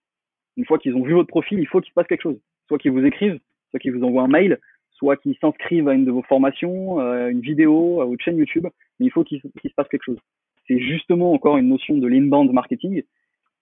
Une 0.58 0.66
fois 0.66 0.80
qu'ils 0.80 0.96
ont 0.96 1.04
vu 1.04 1.14
votre 1.14 1.28
profil, 1.28 1.60
il 1.60 1.68
faut 1.68 1.82
qu'il 1.82 1.90
se 1.90 1.94
passe 1.94 2.08
quelque 2.08 2.24
chose. 2.24 2.40
Soit 2.68 2.78
qu'ils 2.78 2.92
vous 2.92 3.06
écrivent, 3.06 3.40
soit 3.70 3.80
qu'ils 3.80 3.94
vous 3.94 4.04
envoient 4.04 4.24
un 4.24 4.28
mail, 4.28 4.60
soit 4.92 5.18
qu'ils 5.18 5.38
s'inscrivent 5.40 5.88
à 5.88 5.94
une 5.94 6.06
de 6.06 6.12
vos 6.12 6.24
formations, 6.24 7.00
à 7.00 7.30
une 7.30 7.42
vidéo, 7.42 8.02
à 8.02 8.06
votre 8.06 8.24
chaîne 8.24 8.38
YouTube, 8.38 8.68
mais 9.00 9.06
il 9.06 9.12
faut 9.12 9.24
qu'il 9.24 9.42
se 9.42 9.76
passe 9.76 9.88
quelque 9.90 10.06
chose. 10.06 10.20
C'est 10.68 10.80
justement 10.80 11.34
encore 11.34 11.58
une 11.58 11.68
notion 11.68 11.98
de 11.98 12.08
l'inbound 12.08 12.52
marketing. 12.52 13.04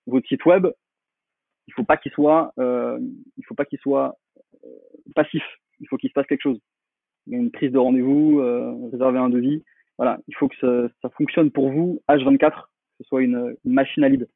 Votre 0.07 0.27
site 0.27 0.45
web, 0.45 0.67
il 1.67 1.73
faut 1.73 1.81
euh, 1.81 2.99
faut 3.47 3.55
pas 3.55 3.65
qu'il 3.65 3.79
soit 3.79 4.15
euh, 4.63 4.69
passif. 5.15 5.43
Il 5.79 5.87
faut 5.87 5.97
qu'il 5.97 6.09
se 6.09 6.13
passe 6.13 6.27
quelque 6.27 6.41
chose. 6.41 6.59
Une 7.27 7.51
prise 7.51 7.71
de 7.71 7.77
rendez-vous, 7.77 8.39
euh, 8.39 8.89
réserver 8.91 9.19
un 9.19 9.29
devis. 9.29 9.63
Voilà, 9.97 10.19
il 10.27 10.35
faut 10.35 10.47
que 10.47 10.55
ça, 10.59 10.93
ça, 11.01 11.09
fonctionne 11.17 11.51
pour 11.51 11.69
vous 11.69 12.01
H24, 12.09 12.39
que 12.39 12.67
ce 12.99 13.03
soit 13.05 13.21
une, 13.21 13.55
une 13.63 13.73
machine 13.73 14.03
à 14.03 14.09
lead, 14.09 14.27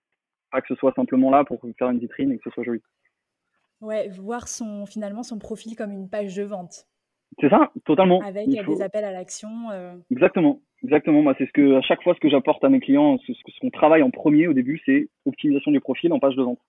pas 0.52 0.62
que 0.62 0.68
ce 0.68 0.76
soit 0.76 0.94
simplement 0.94 1.32
là 1.32 1.44
pour 1.44 1.60
faire 1.78 1.90
une 1.90 2.00
vitrine 2.00 2.32
et 2.32 2.38
que 2.38 2.44
ce 2.44 2.52
soit 2.52 2.64
joli. 2.64 2.82
Ouais, 3.82 4.08
voir 4.10 4.48
son, 4.48 4.86
finalement 4.86 5.24
son 5.24 5.40
profil 5.40 5.76
comme 5.76 5.92
une 5.92 6.10
page 6.10 6.36
de 6.36 6.44
vente. 6.44 6.86
C'est 7.40 7.50
ça, 7.50 7.72
totalement. 7.86 8.22
Avec 8.22 8.48
des 8.48 8.82
appels 8.82 9.04
à 9.04 9.12
l'action. 9.12 9.50
Euh... 9.72 9.96
Exactement, 10.12 10.62
exactement. 10.84 11.22
Moi, 11.22 11.36
c'est 11.38 11.46
ce 11.46 11.52
que 11.52 11.76
à 11.76 11.82
chaque 11.82 12.02
fois 12.02 12.16
ce 12.16 12.20
que 12.20 12.30
j'apporte 12.30 12.64
à 12.64 12.70
mes 12.70 12.80
clients, 12.80 13.18
ce, 13.26 13.34
ce 13.34 13.60
qu'on 13.60 13.70
travaille 13.70 14.02
en 14.02 14.12
premier 14.12 14.48
au 14.48 14.54
début, 14.54 14.82
c'est 14.86 15.10
optimisation 15.26 15.72
du 15.72 15.80
profil 15.80 16.14
en 16.14 16.20
page 16.20 16.36
de 16.36 16.44
vente. 16.44 16.60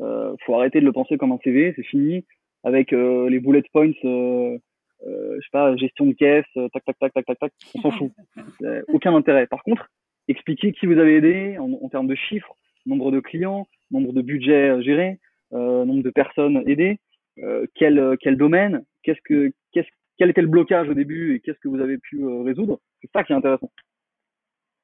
Euh, 0.00 0.34
faut 0.44 0.54
arrêter 0.54 0.80
de 0.80 0.84
le 0.84 0.92
penser 0.92 1.18
comme 1.18 1.32
un 1.32 1.38
CV, 1.42 1.72
c'est 1.76 1.82
fini. 1.82 2.24
Avec 2.64 2.92
euh, 2.92 3.28
les 3.30 3.40
bullet 3.40 3.62
points, 3.72 3.92
euh, 4.04 4.58
euh, 5.06 5.36
je 5.36 5.40
sais 5.40 5.50
pas, 5.52 5.76
gestion 5.76 6.06
de 6.06 6.12
caisse, 6.12 6.44
tac, 6.54 6.84
tac, 6.84 6.98
tac, 6.98 7.12
tac, 7.14 7.24
tac, 7.26 7.38
tac, 7.38 7.52
on 7.74 7.80
s'en 7.82 7.90
fout. 7.92 8.12
aucun 8.88 9.14
intérêt. 9.14 9.46
Par 9.46 9.62
contre, 9.62 9.88
expliquer 10.26 10.72
qui 10.72 10.86
vous 10.86 10.98
avez 10.98 11.16
aidé 11.16 11.56
en, 11.58 11.72
en 11.72 11.88
termes 11.88 12.08
de 12.08 12.14
chiffres, 12.14 12.54
nombre 12.86 13.10
de 13.10 13.20
clients, 13.20 13.66
nombre 13.90 14.12
de 14.12 14.22
budgets 14.22 14.82
gérés, 14.82 15.18
euh, 15.52 15.84
nombre 15.84 16.02
de 16.02 16.10
personnes 16.10 16.62
aidées, 16.66 16.98
euh, 17.42 17.66
quel, 17.74 18.16
quel 18.20 18.36
domaine, 18.36 18.84
qu'est-ce 19.02 19.20
que, 19.24 19.52
qu'est-ce, 19.72 19.88
quel 20.18 20.30
était 20.30 20.42
le 20.42 20.48
blocage 20.48 20.88
au 20.88 20.94
début 20.94 21.34
et 21.34 21.40
qu'est-ce 21.40 21.58
que 21.60 21.68
vous 21.68 21.80
avez 21.80 21.98
pu 21.98 22.22
euh, 22.22 22.42
résoudre. 22.42 22.80
C'est 23.00 23.10
ça 23.12 23.24
qui 23.24 23.32
est 23.32 23.36
intéressant. 23.36 23.70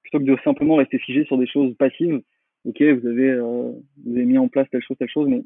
Plutôt 0.03 0.21
que 0.21 0.25
de 0.25 0.37
simplement 0.45 0.77
rester 0.77 0.99
figé 0.99 1.25
sur 1.25 1.37
des 1.37 1.47
choses 1.47 1.75
passives. 1.77 2.23
Ok, 2.65 2.81
vous 2.81 3.07
avez, 3.07 3.31
euh, 3.31 3.73
vous 4.05 4.13
avez 4.13 4.25
mis 4.25 4.39
en 4.39 4.49
place 4.49 4.69
telle 4.71 4.83
chose, 4.83 4.97
telle 4.99 5.11
chose, 5.11 5.29
mais 5.29 5.43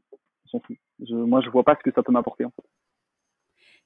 s'en 0.49 0.61
fout. 0.61 0.77
Je, 1.01 1.15
moi, 1.15 1.41
je 1.41 1.51
vois 1.51 1.65
pas 1.65 1.77
ce 1.77 1.83
que 1.89 1.95
ça 1.95 2.03
peut 2.03 2.13
m'apporter 2.13 2.45
en 2.45 2.51
fait. 2.51 2.65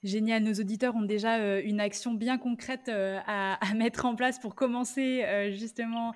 Génial, 0.03 0.43
nos 0.43 0.55
auditeurs 0.55 0.97
ont 0.97 1.03
déjà 1.03 1.39
euh, 1.39 1.63
une 1.65 1.79
action 1.79 2.15
bien 2.15 2.37
concrète 2.37 2.89
euh, 2.89 3.19
à, 3.27 3.55
à, 3.65 3.75
mettre 3.75 4.05
en 4.05 4.17
place 4.17 4.39
pour 4.39 4.55
commencer 4.55 5.23
euh, 5.25 5.53
justement 5.53 6.13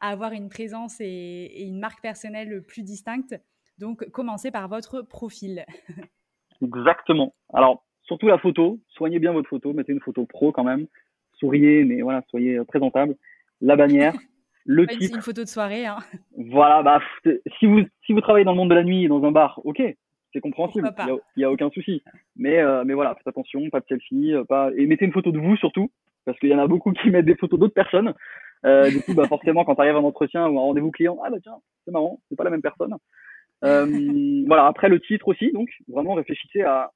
à 0.00 0.10
avoir 0.10 0.32
une 0.32 0.48
présence 0.48 1.00
et, 1.00 1.04
et, 1.04 1.64
une 1.64 1.78
marque 1.78 2.00
personnelle 2.00 2.62
plus 2.62 2.82
distincte. 2.82 3.38
Donc, 3.78 4.08
commencez 4.10 4.50
par 4.50 4.68
votre 4.68 5.02
profil. 5.02 5.66
Exactement. 6.62 7.34
Alors, 7.52 7.84
surtout 8.04 8.26
la 8.26 8.38
photo, 8.38 8.80
soignez 8.88 9.18
bien 9.18 9.32
votre 9.32 9.50
photo, 9.50 9.74
mettez 9.74 9.92
une 9.92 10.00
photo 10.00 10.24
pro 10.24 10.50
quand 10.52 10.64
même, 10.64 10.86
souriez, 11.34 11.84
mais 11.84 12.00
voilà, 12.00 12.22
soyez 12.30 12.64
présentable. 12.64 13.16
La 13.60 13.76
bannière, 13.76 14.14
le 14.66 14.86
titre. 14.86 15.16
Une 15.16 15.22
photo 15.22 15.42
de 15.42 15.48
soirée. 15.48 15.86
Hein. 15.86 15.98
Voilà, 16.36 16.82
bah, 16.82 17.00
si 17.58 17.66
vous, 17.66 17.80
si 18.04 18.12
vous 18.12 18.20
travaillez 18.20 18.44
dans 18.44 18.52
le 18.52 18.58
monde 18.58 18.70
de 18.70 18.74
la 18.74 18.84
nuit 18.84 19.04
et 19.04 19.08
dans 19.08 19.24
un 19.24 19.30
bar, 19.30 19.60
ok, 19.64 19.80
c'est 20.32 20.40
compréhensible, 20.40 20.90
il 21.06 21.18
n'y 21.36 21.44
a, 21.44 21.48
a, 21.48 21.50
aucun 21.50 21.70
souci. 21.70 22.02
Mais, 22.36 22.58
euh, 22.58 22.84
mais 22.84 22.94
voilà, 22.94 23.14
faites 23.14 23.28
attention, 23.28 23.70
pas 23.70 23.80
de 23.80 23.86
selfie, 23.88 24.34
pas... 24.48 24.70
et 24.76 24.86
mettez 24.86 25.04
une 25.04 25.12
photo 25.12 25.30
de 25.30 25.38
vous 25.38 25.56
surtout, 25.56 25.90
parce 26.24 26.38
qu'il 26.38 26.50
y 26.50 26.54
en 26.54 26.58
a 26.58 26.66
beaucoup 26.66 26.92
qui 27.02 27.10
mettent 27.10 27.26
des 27.26 27.36
photos 27.36 27.58
d'autres 27.58 27.74
personnes. 27.74 28.12
Euh, 28.64 28.90
du 28.90 29.00
coup, 29.00 29.14
bah, 29.14 29.28
forcément, 29.28 29.64
quand 29.64 29.76
tu 29.76 29.80
arrives 29.82 29.96
à 29.96 29.98
un 29.98 30.04
entretien 30.04 30.48
ou 30.48 30.58
un 30.58 30.62
rendez-vous 30.62 30.90
client, 30.90 31.18
ah 31.24 31.30
bah 31.30 31.38
tiens, 31.42 31.58
c'est 31.84 31.92
marrant, 31.92 32.20
c'est 32.28 32.36
pas 32.36 32.44
la 32.44 32.50
même 32.50 32.62
personne. 32.62 32.94
Euh, 33.64 33.86
voilà, 34.46 34.66
après 34.66 34.88
le 34.88 35.00
titre 35.00 35.28
aussi, 35.28 35.52
donc 35.52 35.68
vraiment 35.88 36.14
réfléchissez 36.14 36.62
à, 36.62 36.90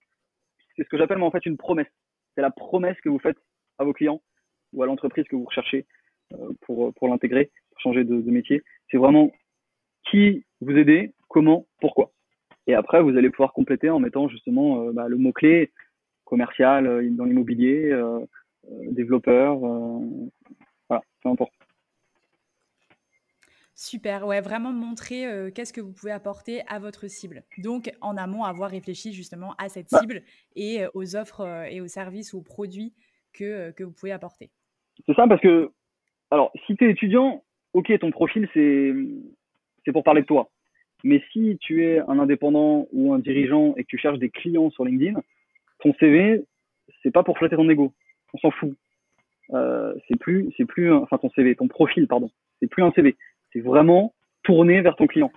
c'est 0.76 0.84
ce 0.84 0.88
que 0.88 0.98
j'appelle 0.98 1.22
en 1.22 1.30
fait 1.30 1.46
une 1.46 1.56
promesse. 1.56 1.86
C'est 2.34 2.42
la 2.42 2.50
promesse 2.50 3.00
que 3.02 3.08
vous 3.08 3.18
faites 3.18 3.38
à 3.78 3.84
vos 3.84 3.92
clients 3.92 4.20
ou 4.72 4.82
à 4.82 4.86
l'entreprise 4.86 5.24
que 5.28 5.36
vous 5.36 5.44
recherchez 5.44 5.78
euh, 5.78 5.99
pour, 6.62 6.92
pour 6.94 7.08
l'intégrer, 7.08 7.50
pour 7.70 7.80
changer 7.80 8.04
de, 8.04 8.20
de 8.20 8.30
métier. 8.30 8.62
C'est 8.90 8.96
vraiment 8.98 9.32
qui 10.10 10.44
vous 10.60 10.76
aider, 10.76 11.12
comment, 11.28 11.66
pourquoi. 11.80 12.12
Et 12.66 12.74
après, 12.74 13.02
vous 13.02 13.16
allez 13.16 13.30
pouvoir 13.30 13.52
compléter 13.52 13.90
en 13.90 13.98
mettant 13.98 14.28
justement 14.28 14.82
euh, 14.82 14.92
bah, 14.92 15.08
le 15.08 15.16
mot-clé 15.16 15.72
commercial 16.24 16.86
euh, 16.86 17.08
dans 17.10 17.24
l'immobilier, 17.24 17.90
euh, 17.90 18.20
développeur, 18.90 19.58
voilà, 20.88 21.02
peu 21.22 21.28
importe. 21.28 21.52
Super, 23.82 24.26
ouais, 24.26 24.42
vraiment 24.42 24.72
montrer 24.72 25.26
euh, 25.26 25.50
qu'est-ce 25.50 25.72
que 25.72 25.80
vous 25.80 25.92
pouvez 25.92 26.12
apporter 26.12 26.60
à 26.68 26.78
votre 26.78 27.08
cible. 27.08 27.44
Donc, 27.56 27.90
en 28.02 28.18
amont, 28.18 28.44
avoir 28.44 28.70
réfléchi 28.70 29.14
justement 29.14 29.54
à 29.56 29.70
cette 29.70 29.88
cible 29.88 30.16
bah. 30.16 30.26
et 30.54 30.82
euh, 30.82 30.90
aux 30.92 31.16
offres 31.16 31.40
euh, 31.40 31.62
et 31.62 31.80
aux 31.80 31.86
services 31.86 32.34
ou 32.34 32.40
aux 32.40 32.42
produits 32.42 32.92
que, 33.32 33.70
que 33.70 33.82
vous 33.82 33.92
pouvez 33.92 34.12
apporter. 34.12 34.50
C'est 35.06 35.14
ça, 35.14 35.26
parce 35.26 35.40
que, 35.40 35.70
alors, 36.30 36.52
si 36.66 36.76
tu 36.76 36.86
es 36.86 36.90
étudiant, 36.90 37.42
ok, 37.72 37.98
ton 37.98 38.10
profil, 38.10 38.48
c'est 38.54 39.92
pour 39.92 40.04
parler 40.04 40.22
de 40.22 40.26
toi. 40.26 40.50
Mais 41.02 41.22
si 41.32 41.56
tu 41.60 41.84
es 41.84 41.98
un 42.00 42.18
indépendant 42.18 42.86
ou 42.92 43.12
un 43.12 43.18
dirigeant 43.18 43.74
et 43.76 43.82
que 43.82 43.88
tu 43.88 43.98
cherches 43.98 44.18
des 44.18 44.30
clients 44.30 44.70
sur 44.70 44.84
LinkedIn, 44.84 45.20
ton 45.80 45.94
CV, 45.94 46.44
c'est 47.02 47.10
pas 47.10 47.22
pour 47.22 47.38
flatter 47.38 47.56
ton 47.56 47.68
ego. 47.68 47.92
On 48.34 48.38
s'en 48.38 48.50
fout. 48.50 48.76
Euh, 49.52 49.94
c'est 50.06 50.18
plus, 50.18 50.52
c'est 50.56 50.66
plus, 50.66 50.92
enfin 50.92 51.18
ton 51.18 51.30
CV, 51.30 51.56
ton 51.56 51.68
profil, 51.68 52.06
pardon. 52.06 52.30
C'est 52.60 52.68
plus 52.68 52.82
un 52.82 52.92
CV 52.92 53.16
c'est 53.52 53.60
vraiment 53.60 54.14
tourner 54.42 54.80
vers 54.80 54.96
ton 54.96 55.06
client. 55.06 55.32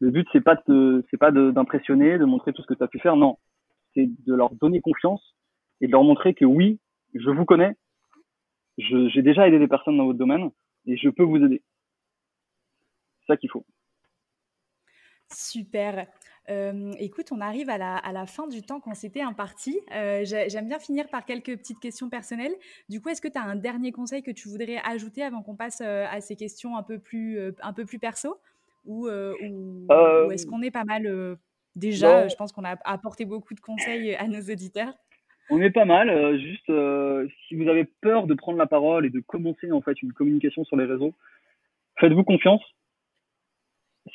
Le 0.00 0.10
but, 0.10 0.26
c'est 0.32 0.40
pas 0.40 0.56
de, 0.66 1.04
c'est 1.10 1.18
pas 1.18 1.30
d'impressionner, 1.30 2.14
de, 2.14 2.18
de, 2.18 2.24
montrer 2.24 2.52
tout 2.52 2.62
ce 2.62 2.66
que 2.66 2.74
tu 2.74 2.82
as 2.82 2.88
pu 2.88 2.98
faire. 2.98 3.16
Non, 3.16 3.38
c'est 3.94 4.08
de 4.26 4.34
leur 4.34 4.54
donner 4.54 4.80
confiance 4.80 5.36
et 5.80 5.86
de 5.86 5.92
leur 5.92 6.04
montrer 6.04 6.34
que 6.34 6.44
oui, 6.44 6.78
je 7.14 7.30
vous 7.30 7.44
connais, 7.44 7.76
j'ai 8.80 9.22
déjà 9.22 9.46
aidé 9.46 9.58
des 9.58 9.68
personnes 9.68 9.96
dans 9.96 10.06
votre 10.06 10.18
domaine 10.18 10.50
et 10.86 10.96
je 10.96 11.08
peux 11.08 11.22
vous 11.22 11.36
aider. 11.36 11.62
C'est 13.20 13.34
ça 13.34 13.36
qu'il 13.36 13.50
faut. 13.50 13.64
Super. 15.32 16.06
Euh, 16.48 16.92
écoute, 16.98 17.30
on 17.30 17.40
arrive 17.40 17.70
à 17.70 17.78
la, 17.78 17.96
à 17.96 18.12
la, 18.12 18.26
fin 18.26 18.48
du 18.48 18.62
temps 18.62 18.80
qu'on 18.80 18.94
s'était 18.94 19.20
imparti. 19.20 19.78
Euh, 19.94 20.24
J'aime 20.24 20.66
bien 20.66 20.80
finir 20.80 21.08
par 21.08 21.24
quelques 21.24 21.56
petites 21.56 21.78
questions 21.78 22.08
personnelles. 22.08 22.54
Du 22.88 23.00
coup, 23.00 23.08
est-ce 23.08 23.20
que 23.20 23.28
tu 23.28 23.38
as 23.38 23.42
un 23.42 23.54
dernier 23.54 23.92
conseil 23.92 24.22
que 24.22 24.32
tu 24.32 24.48
voudrais 24.48 24.78
ajouter 24.84 25.22
avant 25.22 25.42
qu'on 25.42 25.54
passe 25.54 25.80
euh, 25.80 26.06
à 26.10 26.20
ces 26.20 26.34
questions 26.34 26.76
un 26.76 26.82
peu 26.82 26.98
plus, 26.98 27.38
un 27.62 27.72
peu 27.72 27.84
plus 27.84 27.98
perso? 27.98 28.40
Ou, 28.86 29.06
euh, 29.06 29.34
ou, 29.44 29.86
ou 29.88 30.32
est-ce 30.32 30.46
qu'on 30.46 30.62
est 30.62 30.70
pas 30.70 30.84
mal 30.84 31.38
déjà? 31.76 32.26
Je 32.26 32.34
pense 32.34 32.50
qu'on 32.50 32.64
a 32.64 32.76
apporté 32.84 33.24
beaucoup 33.24 33.54
de 33.54 33.60
conseils 33.60 34.14
à 34.16 34.26
nos 34.26 34.40
auditeurs. 34.40 34.94
On 35.50 35.60
est 35.60 35.70
pas 35.70 35.84
mal. 35.84 36.38
juste, 36.38 36.70
si 37.46 37.54
vous 37.56 37.68
avez 37.68 37.84
peur 38.00 38.26
de 38.26 38.34
prendre 38.34 38.58
la 38.58 38.66
parole 38.66 39.04
et 39.04 39.10
de 39.10 39.20
commencer 39.20 39.72
en 39.72 39.80
fait 39.80 40.00
une 40.02 40.12
communication 40.12 40.64
sur 40.64 40.76
les 40.76 40.84
réseaux, 40.84 41.14
faites-vous 41.98 42.24
confiance 42.24 42.62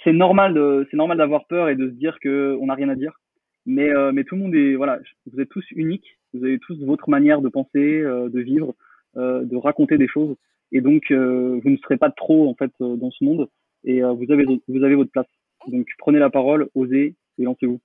c'est 0.04 0.14
normal 0.14 0.54
de, 0.54 0.88
c'est 0.90 0.98
normal 0.98 1.18
d'avoir 1.18 1.46
peur 1.46 1.70
et 1.70 1.76
de 1.76 1.90
se 1.90 1.94
dire 1.94 2.20
que 2.20 2.58
on 2.60 2.68
n'a 2.68 2.76
rien 2.76 2.90
à 2.90 2.96
dire. 2.96 3.20
Mais, 3.66 3.90
euh, 3.90 4.12
mais 4.12 4.24
tout 4.24 4.36
le 4.36 4.42
monde 4.42 4.56
est, 4.56 4.76
voilà, 4.76 5.00
vous 5.32 5.40
êtes 5.40 5.50
tous 5.50 5.66
uniques. 5.72 6.18
Vous 6.34 6.44
avez 6.44 6.60
tous 6.60 6.78
votre 6.84 7.10
manière 7.10 7.42
de 7.42 7.50
penser, 7.50 8.02
euh, 8.02 8.30
de 8.30 8.40
vivre, 8.40 8.76
euh, 9.18 9.44
de 9.44 9.56
raconter 9.56 9.98
des 9.98 10.08
choses. 10.08 10.36
Et 10.72 10.82
donc, 10.82 11.10
euh, 11.12 11.60
vous 11.64 11.70
ne 11.70 11.78
serez 11.78 11.98
pas 11.98 12.12
trop, 12.12 12.50
en 12.50 12.54
fait, 12.56 12.72
euh, 12.82 12.96
dans 12.96 13.12
ce 13.12 13.24
monde. 13.24 13.50
Et 13.84 14.04
euh, 14.04 14.12
vous 14.12 14.32
avez, 14.32 14.46
vous 14.46 14.84
avez 14.84 14.96
votre 14.96 15.12
place. 15.12 15.28
Donc, 15.68 15.88
prenez 15.98 16.20
la 16.20 16.30
parole, 16.30 16.70
osez 16.76 17.16
et 17.40 17.44
lancez-vous. 17.44 17.80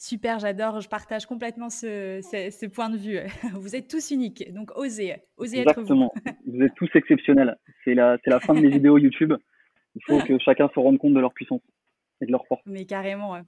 Super, 0.00 0.38
j'adore, 0.38 0.80
je 0.80 0.88
partage 0.88 1.26
complètement 1.26 1.70
ce, 1.70 2.20
ce, 2.22 2.50
ce, 2.50 2.66
point 2.66 2.88
de 2.88 2.96
vue. 2.96 3.18
Vous 3.54 3.74
êtes 3.74 3.88
tous 3.88 4.12
uniques, 4.12 4.52
donc 4.54 4.70
osez, 4.76 5.16
osez 5.36 5.58
Exactement. 5.58 6.12
être 6.24 6.36
vous. 6.46 6.52
vous 6.52 6.62
êtes 6.62 6.74
tous 6.76 6.88
exceptionnels. 6.94 7.56
C'est 7.84 7.94
la, 7.94 8.16
fin 8.40 8.54
de 8.54 8.60
mes 8.60 8.68
vidéos 8.68 8.96
YouTube. 8.96 9.34
Il 9.96 10.02
faut 10.06 10.20
que 10.20 10.38
chacun 10.38 10.68
se 10.72 10.78
rende 10.78 10.98
compte 10.98 11.14
de 11.14 11.20
leur 11.20 11.34
puissance 11.34 11.62
et 12.20 12.26
de 12.26 12.30
leur 12.30 12.46
force. 12.46 12.62
Mais 12.64 12.84
carrément. 12.84 13.42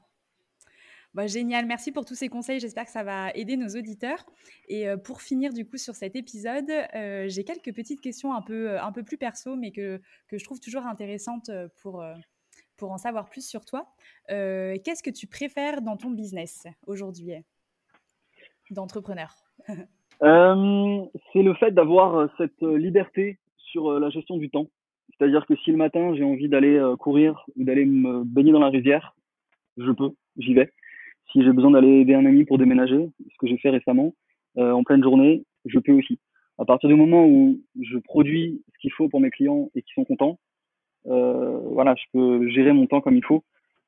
Bah, 1.14 1.28
génial, 1.28 1.66
merci 1.66 1.92
pour 1.92 2.04
tous 2.04 2.16
ces 2.16 2.28
conseils. 2.28 2.58
J'espère 2.58 2.84
que 2.84 2.90
ça 2.90 3.04
va 3.04 3.30
aider 3.34 3.56
nos 3.56 3.68
auditeurs. 3.68 4.24
Et 4.68 4.88
euh, 4.88 4.96
pour 4.96 5.22
finir 5.22 5.52
du 5.52 5.64
coup 5.64 5.76
sur 5.76 5.94
cet 5.94 6.16
épisode, 6.16 6.70
euh, 6.94 7.26
j'ai 7.28 7.44
quelques 7.44 7.72
petites 7.72 8.00
questions 8.00 8.34
un 8.34 8.42
peu, 8.42 8.76
un 8.80 8.90
peu 8.90 9.04
plus 9.04 9.18
perso, 9.18 9.54
mais 9.54 9.70
que, 9.70 10.00
que 10.28 10.38
je 10.38 10.44
trouve 10.44 10.58
toujours 10.58 10.86
intéressantes 10.86 11.50
pour, 11.80 12.02
euh, 12.02 12.14
pour 12.80 12.90
en 12.90 12.98
savoir 12.98 13.28
plus 13.28 13.46
sur 13.46 13.64
toi. 13.64 13.86
Euh, 14.30 14.76
Qu'est-ce 14.82 15.02
que 15.02 15.10
tu 15.10 15.26
préfères 15.26 15.82
dans 15.82 15.98
ton 15.98 16.10
business 16.10 16.66
aujourd'hui 16.86 17.34
d'entrepreneur? 18.70 19.34
C'est 20.20 21.42
le 21.42 21.54
fait 21.54 21.70
d'avoir 21.70 22.28
cette 22.36 22.62
liberté 22.62 23.38
sur 23.56 23.98
la 23.98 24.10
gestion 24.10 24.36
du 24.36 24.50
temps 24.50 24.66
C'est-à-dire 25.10 25.46
que 25.46 25.56
si 25.56 25.70
le 25.70 25.76
matin 25.76 26.14
j'ai 26.14 26.24
envie 26.24 26.48
d'aller 26.48 26.76
euh, 26.76 26.96
courir 26.96 27.44
ou 27.56 27.64
d'aller 27.64 27.86
me 27.86 28.24
baigner 28.24 28.52
dans 28.52 28.60
la 28.60 28.68
rivière, 28.68 29.14
je 29.76 29.90
peux, 29.92 30.10
j'y 30.36 30.54
vais. 30.54 30.70
Si 31.32 31.42
j'ai 31.42 31.52
besoin 31.52 31.70
d'aller 31.70 32.00
aider 32.00 32.14
un 32.14 32.26
ami 32.26 32.44
pour 32.44 32.58
déménager, 32.58 33.08
ce 33.30 33.38
que 33.38 33.46
j'ai 33.46 33.58
fait 33.58 33.70
récemment, 33.70 34.14
euh, 34.58 34.72
en 34.72 34.82
pleine 34.82 35.02
journée, 35.02 35.44
je 35.64 35.78
peux 35.78 35.92
aussi. 35.92 36.18
À 36.58 36.64
partir 36.64 36.88
du 36.88 36.96
moment 36.96 37.24
où 37.26 37.60
je 37.80 37.98
produis 37.98 38.62
ce 38.74 38.78
qu'il 38.80 38.92
faut 38.92 39.08
pour 39.08 39.20
mes 39.20 39.30
clients 39.30 39.70
et 39.74 39.82
qu'ils 39.82 39.94
sont 39.94 40.04
contents, 40.04 40.38
euh, 40.38 40.49
voilà, 41.04 41.94
je 41.96 42.04
peux 42.12 42.48
gérer 42.48 42.72
mon 42.72 42.86
temps 42.86 43.00
comme 43.00 43.16
il 43.16 43.24
faut. 43.24 43.42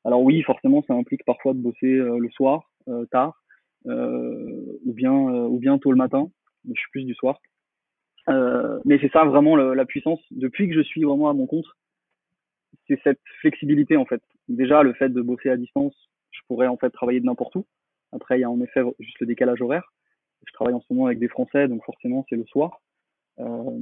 Alors 0.04 0.22
oui, 0.22 0.42
forcément, 0.42 0.82
ça 0.86 0.94
implique 0.94 1.24
parfois 1.24 1.54
de 1.54 1.60
bosser 1.60 1.94
euh, 1.94 2.18
le 2.18 2.28
soir, 2.30 2.70
euh, 2.88 3.06
tard, 3.06 3.40
euh, 3.86 4.78
ou 4.84 4.92
bien 4.92 5.12
ou 5.12 5.58
bien 5.58 5.78
tôt 5.78 5.92
le 5.92 5.96
matin. 5.96 6.30
Je 6.66 6.80
suis 6.80 6.90
plus 6.90 7.04
du 7.04 7.14
soir. 7.14 7.38
mais 8.28 8.98
c'est 9.00 9.12
ça 9.12 9.24
vraiment 9.24 9.56
la 9.56 9.84
puissance. 9.84 10.20
Depuis 10.30 10.68
que 10.68 10.74
je 10.74 10.80
suis 10.80 11.02
vraiment 11.02 11.28
à 11.28 11.34
mon 11.34 11.46
compte, 11.46 11.66
c'est 12.88 13.00
cette 13.02 13.20
flexibilité 13.40 13.96
en 13.96 14.04
fait. 14.04 14.22
Déjà, 14.48 14.82
le 14.82 14.92
fait 14.94 15.08
de 15.08 15.22
bosser 15.22 15.50
à 15.50 15.56
distance, 15.56 15.94
je 16.30 16.40
pourrais 16.46 16.66
en 16.66 16.76
fait 16.76 16.90
travailler 16.90 17.20
de 17.20 17.26
n'importe 17.26 17.56
où. 17.56 17.66
Après, 18.12 18.38
il 18.38 18.42
y 18.42 18.44
a 18.44 18.50
en 18.50 18.60
effet 18.60 18.82
juste 19.00 19.18
le 19.20 19.26
décalage 19.26 19.62
horaire. 19.62 19.92
Je 20.46 20.52
travaille 20.52 20.74
en 20.74 20.80
ce 20.80 20.92
moment 20.92 21.06
avec 21.06 21.18
des 21.18 21.28
Français, 21.28 21.68
donc 21.68 21.84
forcément, 21.84 22.24
c'est 22.28 22.36
le 22.36 22.44
soir. 22.46 22.80
Euh, 23.40 23.78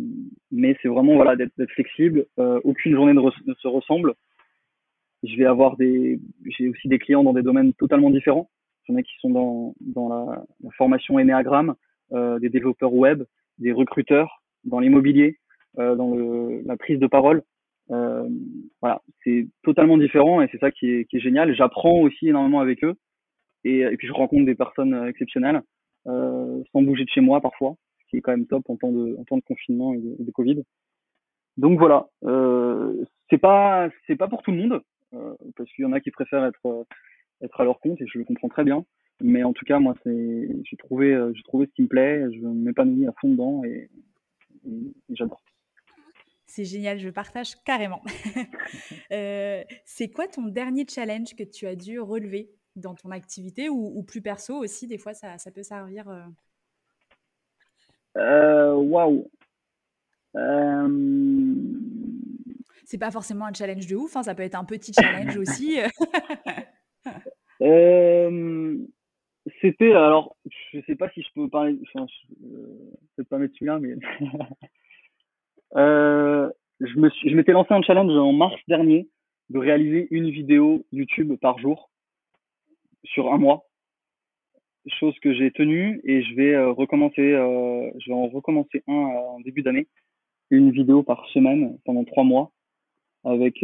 mais 0.50 0.76
c'est 0.80 0.88
vraiment 0.88 1.16
voilà 1.16 1.36
d'être 1.36 1.52
flexible. 1.70 2.26
Euh, 2.38 2.60
aucune 2.64 2.94
journée 2.94 3.12
ne, 3.12 3.54
se 3.54 3.68
ressemble. 3.68 4.14
Je 5.22 5.36
vais 5.36 5.44
avoir 5.44 5.76
des, 5.76 6.18
j'ai 6.46 6.68
aussi 6.68 6.88
des 6.88 6.98
clients 6.98 7.24
dans 7.24 7.32
des 7.32 7.42
domaines 7.42 7.74
totalement 7.74 8.10
différents. 8.10 8.48
J'en 8.88 8.96
ai 8.96 9.02
qui 9.02 9.12
sont 9.20 9.30
dans, 9.30 9.74
dans 9.80 10.08
la, 10.08 10.44
formation 10.76 11.16
Enneagram, 11.16 11.74
euh, 12.12 12.38
des 12.38 12.48
développeurs 12.48 12.94
web, 12.94 13.24
des 13.58 13.72
recruteurs, 13.72 14.42
dans 14.64 14.80
l'immobilier, 14.80 15.38
dans 15.76 16.16
la 16.64 16.76
prise 16.76 16.98
de 16.98 17.06
parole. 17.06 17.42
Voilà, 17.88 19.02
c'est 19.22 19.46
totalement 19.62 19.98
différent 19.98 20.40
et 20.40 20.48
c'est 20.50 20.58
ça 20.58 20.70
qui 20.70 20.90
est, 20.90 21.04
qui 21.04 21.18
est 21.18 21.20
génial. 21.20 21.54
J'apprends 21.54 22.00
aussi 22.00 22.28
énormément 22.28 22.60
avec 22.60 22.82
eux 22.82 22.94
et, 23.64 23.84
puis 23.96 24.08
je 24.08 24.12
rencontre 24.12 24.46
des 24.46 24.54
personnes 24.54 25.06
exceptionnelles 25.06 25.62
sans 26.04 26.82
bouger 26.82 27.04
de 27.04 27.10
chez 27.10 27.20
moi 27.20 27.40
parfois, 27.40 27.76
qui 28.10 28.16
est 28.16 28.20
quand 28.20 28.32
même 28.32 28.46
top 28.46 28.68
en 28.68 28.76
temps 28.76 28.90
de, 28.90 29.16
confinement 29.46 29.94
et 29.94 29.98
de, 29.98 30.30
Covid. 30.32 30.62
Donc 31.56 31.78
voilà, 31.78 32.08
euh, 32.24 33.04
c'est 33.28 33.38
pas 33.38 33.88
c'est 34.06 34.16
pas 34.16 34.28
pour 34.28 34.42
tout 34.42 34.50
le 34.50 34.58
monde 34.58 34.82
euh, 35.14 35.34
parce 35.56 35.70
qu'il 35.72 35.84
y 35.84 35.86
en 35.86 35.92
a 35.92 36.00
qui 36.00 36.10
préfèrent 36.10 36.44
être 36.44 36.86
être 37.42 37.60
à 37.60 37.64
leur 37.64 37.80
compte 37.80 38.00
et 38.00 38.06
je 38.06 38.18
le 38.18 38.24
comprends 38.24 38.48
très 38.48 38.64
bien. 38.64 38.84
Mais 39.22 39.42
en 39.44 39.52
tout 39.52 39.64
cas, 39.64 39.78
moi, 39.78 39.94
c'est 40.02 40.48
j'ai 40.64 40.76
trouvé 40.76 41.16
j'ai 41.34 41.42
trouvé 41.42 41.66
ce 41.66 41.72
qui 41.72 41.82
me 41.82 41.88
plaît, 41.88 42.26
je 42.32 42.40
m'épanouis 42.40 43.06
à 43.06 43.12
fond 43.20 43.30
dedans 43.30 43.62
et, 43.64 43.88
j'adore. 45.10 45.42
C'est 46.46 46.64
génial, 46.64 46.98
je 46.98 47.08
partage 47.10 47.54
carrément. 47.64 48.02
euh, 49.12 49.62
c'est 49.84 50.10
quoi 50.10 50.26
ton 50.26 50.46
dernier 50.48 50.84
challenge 50.88 51.36
que 51.36 51.44
tu 51.44 51.66
as 51.66 51.76
dû 51.76 52.00
relever 52.00 52.50
dans 52.74 52.94
ton 52.94 53.10
activité 53.10 53.68
ou, 53.68 53.92
ou 53.96 54.02
plus 54.02 54.20
perso 54.20 54.56
aussi 54.56 54.88
Des 54.88 54.98
fois, 54.98 55.14
ça, 55.14 55.38
ça 55.38 55.52
peut 55.52 55.62
servir. 55.62 56.10
Euh... 58.16 58.74
Waouh! 58.74 59.30
Euh... 60.36 61.48
C'est 62.84 62.98
pas 62.98 63.10
forcément 63.10 63.46
un 63.46 63.52
challenge 63.52 63.86
de 63.86 63.96
ouf, 63.96 64.16
hein, 64.16 64.22
ça 64.22 64.34
peut 64.34 64.42
être 64.42 64.56
un 64.56 64.64
petit 64.64 64.92
challenge 64.92 65.36
aussi. 65.38 65.78
euh, 67.62 68.76
C'était, 69.60 69.92
alors, 69.92 70.36
je 70.72 70.80
sais 70.86 70.96
pas 70.96 71.08
si 71.10 71.22
je 71.22 71.28
peux 71.34 71.48
parler, 71.48 71.78
enfin, 71.94 72.06
je 72.08 72.46
euh, 72.46 72.90
peux 73.16 73.24
pas 73.24 73.38
mettre 73.38 73.54
celui-là, 73.54 73.78
mais 73.78 73.94
Euh, 75.76 76.50
je 76.80 76.98
me 76.98 77.10
suis, 77.10 77.30
je 77.30 77.36
m'étais 77.36 77.52
lancé 77.52 77.72
un 77.72 77.82
challenge 77.82 78.12
en 78.12 78.32
mars 78.32 78.56
dernier 78.68 79.08
de 79.50 79.58
réaliser 79.58 80.08
une 80.10 80.30
vidéo 80.30 80.84
YouTube 80.92 81.34
par 81.40 81.58
jour 81.58 81.90
sur 83.04 83.32
un 83.32 83.38
mois. 83.38 83.66
Chose 84.88 85.18
que 85.20 85.34
j'ai 85.34 85.50
tenue 85.50 86.00
et 86.04 86.22
je 86.22 86.34
vais 86.34 86.54
euh, 86.54 86.72
recommencer, 86.72 87.20
euh, 87.20 87.90
je 87.98 88.06
vais 88.06 88.14
en 88.14 88.28
recommencer 88.28 88.82
un 88.88 88.92
euh, 88.92 89.18
en 89.34 89.40
début 89.40 89.62
d'année, 89.62 89.88
une 90.50 90.70
vidéo 90.70 91.02
par 91.02 91.28
semaine 91.28 91.78
pendant 91.84 92.04
trois 92.04 92.24
mois 92.24 92.52
avec 93.24 93.62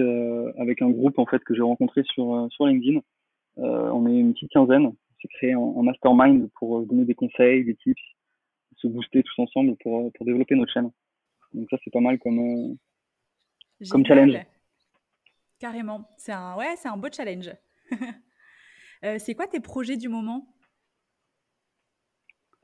avec 0.59 0.83
un 0.83 0.91
groupe 0.91 1.19
en 1.19 1.25
fait 1.25 1.43
que 1.43 1.55
j'ai 1.55 1.63
rencontré 1.63 2.03
sur 2.05 2.47
sur 2.51 2.67
LinkedIn. 2.67 3.01
on 3.57 4.07
est 4.07 4.19
une 4.19 4.35
petite 4.35 4.51
quinzaine. 4.51 4.93
C'est 5.23 5.29
créé 5.29 5.55
en, 5.55 5.63
en 5.63 5.83
mastermind 5.83 6.51
pour 6.59 6.83
donner 6.85 7.07
des 7.07 7.15
conseils, 7.15 7.65
des 7.65 7.75
tips, 7.75 8.03
se 8.77 8.87
booster 8.87 9.23
tous 9.23 9.43
ensemble 9.43 9.77
pour 9.77 10.13
pour 10.13 10.27
développer 10.27 10.55
notre 10.55 10.73
chaîne. 10.73 10.91
Donc 11.55 11.69
ça, 11.71 11.79
c'est 11.83 11.91
pas 11.91 12.01
mal 12.01 12.19
comme, 12.19 12.77
comme 13.91 14.05
challenge. 14.05 14.39
Carrément. 15.59 16.07
C'est 16.17 16.33
un, 16.33 16.55
ouais, 16.57 16.77
c'est 16.77 16.89
un 16.89 16.97
beau 16.97 17.09
challenge. 17.11 17.51
euh, 19.05 19.19
c'est 19.19 19.35
quoi 19.35 19.47
tes 19.47 19.61
projets 19.61 19.97
du 19.97 20.09
moment? 20.09 20.47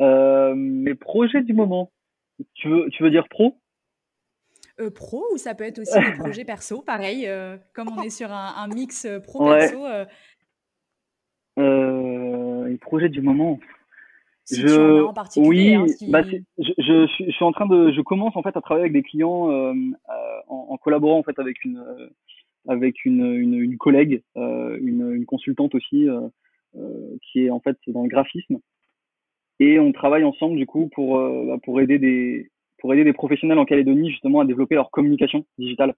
Euh, 0.02 0.54
Mes 0.54 0.94
projets 0.94 1.42
du 1.42 1.52
moment 1.52 1.90
tu 2.54 2.68
veux, 2.68 2.88
tu 2.90 3.02
veux 3.02 3.10
dire 3.10 3.28
pro? 3.28 3.56
Euh, 4.80 4.90
Pro 4.90 5.24
ou 5.32 5.36
ça 5.36 5.54
peut 5.54 5.64
être 5.64 5.78
aussi 5.78 5.98
des 5.98 6.18
projets 6.18 6.44
perso, 6.44 6.82
pareil, 6.82 7.26
euh, 7.26 7.56
comme 7.74 7.88
on 7.96 8.02
est 8.02 8.10
sur 8.10 8.32
un, 8.32 8.54
un 8.56 8.68
mix 8.68 9.06
pro-perso. 9.22 9.84
Ouais. 9.84 10.06
les 12.68 12.78
projets 12.78 13.10
du 13.10 13.20
moment 13.20 13.60
si 14.44 14.60
je, 14.60 15.02
en 15.02 15.14
oui, 15.36 15.74
hein, 15.74 15.86
bah 16.08 16.22
je, 16.24 16.36
je, 16.58 17.06
je, 17.06 17.30
suis 17.30 17.44
en 17.44 17.52
train 17.52 17.66
de, 17.66 17.92
je 17.92 18.00
commence 18.00 18.34
en 18.34 18.42
fait 18.42 18.56
à 18.56 18.60
travailler 18.60 18.86
avec 18.86 18.92
des 18.92 19.04
clients 19.04 19.48
en, 19.48 19.74
en, 20.48 20.76
collaborant 20.78 21.18
en 21.18 21.22
fait 21.22 21.38
avec 21.38 21.64
une, 21.64 21.80
avec 22.66 23.04
une, 23.04 23.24
une, 23.24 23.54
une 23.54 23.78
collègue, 23.78 24.24
une, 24.34 25.12
une, 25.14 25.26
consultante 25.26 25.76
aussi 25.76 26.08
qui 27.22 27.46
est 27.46 27.50
en 27.50 27.60
fait 27.60 27.76
dans 27.86 28.02
le 28.02 28.08
graphisme 28.08 28.58
et 29.64 29.78
on 29.78 29.92
travaille 29.92 30.24
ensemble 30.24 30.56
du 30.56 30.66
coup 30.66 30.88
pour 30.94 31.18
euh, 31.18 31.44
bah, 31.46 31.58
pour 31.62 31.80
aider 31.80 31.98
des 31.98 32.50
pour 32.78 32.92
aider 32.92 33.04
des 33.04 33.12
professionnels 33.12 33.58
en 33.58 33.64
Calédonie 33.64 34.10
justement 34.10 34.40
à 34.40 34.44
développer 34.44 34.74
leur 34.74 34.90
communication 34.90 35.44
digitale. 35.58 35.94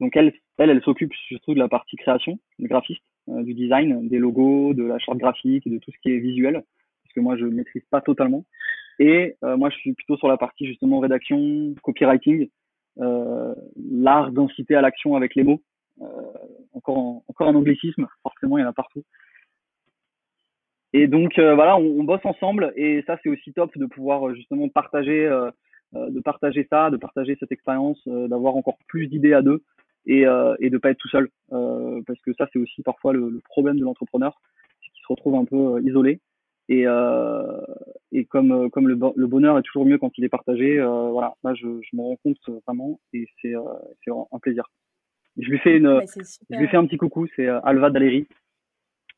Donc 0.00 0.16
elle, 0.16 0.32
elle, 0.58 0.82
s'occupe 0.82 1.14
surtout 1.28 1.54
de 1.54 1.58
la 1.60 1.68
partie 1.68 1.96
création, 1.96 2.38
le 2.58 2.66
graphiste, 2.66 3.04
du 3.28 3.54
design, 3.54 4.08
des 4.08 4.18
logos, 4.18 4.74
de 4.74 4.82
la 4.82 4.98
charte 4.98 5.18
graphique, 5.18 5.70
de 5.70 5.78
tout 5.78 5.92
ce 5.92 5.98
qui 6.02 6.10
est 6.10 6.18
visuel 6.18 6.64
que 7.14 7.20
moi 7.20 7.36
je 7.36 7.46
maîtrise 7.46 7.84
pas 7.90 8.00
totalement. 8.00 8.44
Et 8.98 9.36
euh, 9.44 9.56
moi 9.56 9.70
je 9.70 9.76
suis 9.76 9.94
plutôt 9.94 10.16
sur 10.16 10.28
la 10.28 10.36
partie 10.36 10.66
justement 10.66 11.00
rédaction, 11.00 11.74
copywriting, 11.82 12.48
euh, 13.00 13.54
l'art 13.90 14.30
d'inciter 14.32 14.74
à 14.74 14.82
l'action 14.82 15.16
avec 15.16 15.34
les 15.34 15.44
mots. 15.44 15.62
Euh, 16.02 16.06
encore 16.72 16.98
en, 16.98 17.24
encore 17.28 17.48
un 17.48 17.54
anglicisme, 17.54 18.08
forcément 18.22 18.58
il 18.58 18.62
y 18.62 18.64
en 18.64 18.68
a 18.68 18.72
partout. 18.72 19.04
Et 20.96 21.06
donc 21.06 21.38
euh, 21.38 21.54
voilà, 21.54 21.76
on, 21.76 22.00
on, 22.00 22.04
bosse 22.04 22.24
ensemble 22.24 22.72
et 22.76 23.02
ça 23.06 23.18
c'est 23.22 23.28
aussi 23.28 23.52
top 23.52 23.76
de 23.76 23.84
pouvoir 23.84 24.28
euh, 24.28 24.34
justement 24.34 24.68
partager, 24.68 25.26
euh, 25.26 25.50
de 25.92 26.20
partager 26.20 26.66
ça, 26.70 26.88
de 26.88 26.96
partager 26.96 27.36
cette 27.38 27.52
expérience, 27.52 28.00
d'avoir 28.06 28.56
encore 28.56 28.78
plus 28.88 29.08
d'idées 29.08 29.34
à 29.34 29.42
deux 29.42 29.62
et, 30.06 30.24
et 30.60 30.70
de 30.70 30.78
pas 30.78 30.90
être 30.90 30.98
tout 30.98 31.08
seul, 31.08 31.28
parce 31.50 32.20
que 32.24 32.32
ça 32.34 32.46
c'est 32.52 32.58
aussi 32.58 32.82
parfois 32.82 33.12
le, 33.12 33.28
le 33.28 33.40
problème 33.40 33.78
de 33.78 33.84
l'entrepreneur, 33.84 34.40
c'est 34.80 34.90
qu'il 34.92 35.02
se 35.02 35.12
retrouve 35.12 35.36
un 35.36 35.44
peu 35.44 35.80
isolé 35.82 36.20
et, 36.68 36.86
euh, 36.86 37.60
et 38.12 38.24
comme, 38.24 38.70
comme 38.70 38.88
le, 38.88 38.98
le, 39.16 39.26
bonheur 39.26 39.58
est 39.58 39.62
toujours 39.62 39.84
mieux 39.84 39.98
quand 39.98 40.16
il 40.16 40.24
est 40.24 40.30
partagé, 40.30 40.78
euh, 40.78 41.10
voilà, 41.10 41.34
là 41.44 41.54
je, 41.54 41.66
je 41.82 41.96
m'en 41.96 42.08
rends 42.08 42.16
compte 42.16 42.38
vraiment 42.66 42.98
et 43.12 43.28
c'est 43.42 43.54
euh, 43.54 44.14
un 44.32 44.38
plaisir. 44.38 44.64
Je 45.36 45.48
lui 45.48 45.58
fais 45.58 45.76
une, 45.76 45.88
ouais, 45.88 46.06
je 46.50 46.56
lui 46.56 46.68
fais 46.68 46.76
un 46.76 46.86
petit 46.86 46.96
coucou, 46.96 47.26
c'est 47.36 47.48
Alva 47.48 47.90
Daléry. 47.90 48.26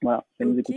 Voilà, 0.03 0.25
elle 0.39 0.49
nous 0.49 0.59
écoute. 0.59 0.75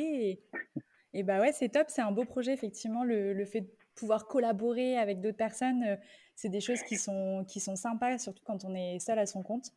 Et 1.14 1.24
bah 1.24 1.40
ouais, 1.40 1.52
c'est 1.52 1.70
top, 1.70 1.86
c'est 1.88 2.02
un 2.02 2.12
beau 2.12 2.26
projet 2.26 2.54
effectivement, 2.54 3.04
le, 3.04 3.34
le, 3.34 3.46
fait 3.46 3.62
de 3.62 3.70
pouvoir 3.96 4.28
collaborer 4.28 4.98
avec 4.98 5.22
d'autres 5.22 5.38
personnes, 5.38 5.84
euh, 5.84 5.96
c'est 6.36 6.50
des 6.50 6.62
choses 6.62 6.82
qui 6.84 6.96
sont, 6.98 7.46
qui 7.48 7.60
sont 7.60 7.76
sympas, 7.76 8.18
surtout 8.18 8.44
quand 8.46 8.64
on 8.64 8.76
est 8.76 9.00
seul 9.00 9.20
à 9.20 9.26
son 9.26 9.42
compte. 9.42 9.72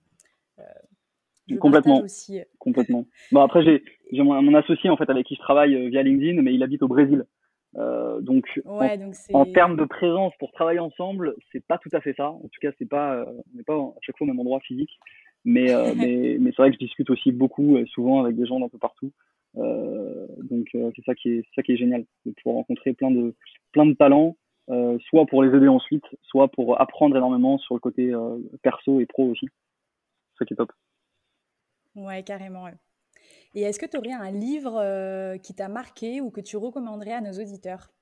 Je 1.48 1.56
complètement. 1.56 2.00
Aussi. 2.00 2.40
Complètement. 2.58 3.06
Bon, 3.32 3.40
après, 3.40 3.64
j'ai 3.64 3.82
mon, 4.22 4.40
mon, 4.42 4.54
associé 4.54 4.90
en 4.90 4.96
fait 4.96 5.10
avec 5.10 5.26
qui 5.26 5.34
je 5.34 5.40
travaille 5.40 5.74
euh, 5.74 5.88
via 5.88 6.02
LinkedIn, 6.02 6.40
mais 6.42 6.54
il 6.54 6.62
habite 6.62 6.82
au 6.82 6.88
Brésil. 6.88 7.24
Euh, 7.76 8.20
donc, 8.20 8.44
ouais, 8.66 8.92
en, 8.92 8.96
donc 8.98 9.14
en, 9.32 9.46
termes 9.46 9.76
de 9.76 9.84
présence 9.84 10.32
pour 10.38 10.52
travailler 10.52 10.78
ensemble, 10.78 11.34
c'est 11.50 11.64
pas 11.64 11.78
tout 11.78 11.88
à 11.92 12.00
fait 12.00 12.14
ça. 12.14 12.30
En 12.30 12.40
tout 12.40 12.60
cas, 12.60 12.70
c'est 12.78 12.88
pas, 12.88 13.14
euh, 13.14 13.24
on 13.26 13.56
n'est 13.56 13.62
pas 13.62 13.74
à 13.74 13.98
chaque 14.02 14.16
fois 14.18 14.26
au 14.26 14.28
même 14.28 14.40
endroit 14.40 14.60
physique. 14.60 14.90
Mais, 15.44 15.72
euh, 15.72 15.94
mais, 15.96 16.36
mais 16.38 16.50
c'est 16.50 16.62
vrai 16.62 16.70
que 16.70 16.76
je 16.80 16.84
discute 16.84 17.10
aussi 17.10 17.32
beaucoup, 17.32 17.76
euh, 17.76 17.86
souvent 17.86 18.22
avec 18.22 18.36
des 18.36 18.46
gens 18.46 18.60
d'un 18.60 18.68
peu 18.68 18.78
partout. 18.78 19.12
Donc, 19.54 20.68
c'est 20.72 21.04
ça 21.04 21.14
qui 21.14 21.30
est, 21.30 21.44
ça 21.54 21.62
qui 21.62 21.72
est 21.72 21.76
génial, 21.76 22.04
de 22.26 22.32
pouvoir 22.32 22.56
rencontrer 22.56 22.92
plein 22.92 23.10
de, 23.10 23.34
plein 23.72 23.86
de 23.86 23.94
talents, 23.94 24.36
soit 25.08 25.26
pour 25.26 25.42
les 25.42 25.56
aider 25.56 25.68
ensuite, 25.68 26.04
soit 26.22 26.48
pour 26.48 26.80
apprendre 26.80 27.16
énormément 27.16 27.58
sur 27.58 27.74
le 27.74 27.80
côté 27.80 28.12
perso 28.62 29.00
et 29.00 29.06
pro 29.06 29.24
aussi. 29.24 29.46
C'est 30.32 30.38
ça 30.38 30.44
qui 30.46 30.54
est 30.54 30.56
top. 30.56 30.72
Ouais, 31.94 32.22
carrément. 32.22 32.64
Ouais. 32.64 32.74
Et 33.54 33.62
est-ce 33.62 33.78
que 33.78 33.86
tu 33.86 33.96
aurais 33.96 34.12
un 34.12 34.30
livre 34.30 34.80
euh, 34.80 35.36
qui 35.38 35.54
t'a 35.54 35.68
marqué 35.68 36.20
ou 36.20 36.30
que 36.30 36.40
tu 36.40 36.56
recommanderais 36.56 37.12
à 37.12 37.20
nos 37.20 37.32
auditeurs 37.32 37.92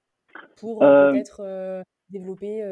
pour 0.57 0.83
euh, 0.83 1.13
peut-être 1.13 1.41
euh, 1.41 1.83
développer 2.09 2.63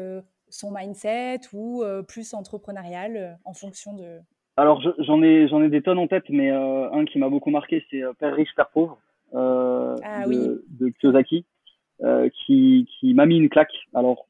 son 0.49 0.71
mindset 0.71 1.41
ou 1.53 1.83
plus 2.07 2.33
entrepreneurial 2.33 3.39
en 3.45 3.53
fonction 3.53 3.93
de. 3.93 4.19
Alors 4.59 4.81
j'en 4.99 5.23
ai 5.23 5.47
j'en 5.47 5.61
ai 5.63 5.69
des 5.69 5.81
tonnes 5.81 5.99
en 5.99 6.07
tête, 6.07 6.29
mais 6.29 6.49
un 6.49 7.05
qui 7.05 7.17
m'a 7.17 7.29
beaucoup 7.29 7.49
marqué, 7.49 7.85
c'est 7.89 8.01
Père 8.19 8.35
riche, 8.35 8.53
Père 8.55 8.69
pauvre 8.69 8.99
ah 9.33 10.25
de, 10.27 10.65
de 10.67 10.89
Kiyosaki, 10.89 11.45
qui, 12.45 12.87
qui 12.99 13.13
m'a 13.13 13.25
mis 13.25 13.37
une 13.37 13.49
claque. 13.49 13.73
Alors 13.93 14.27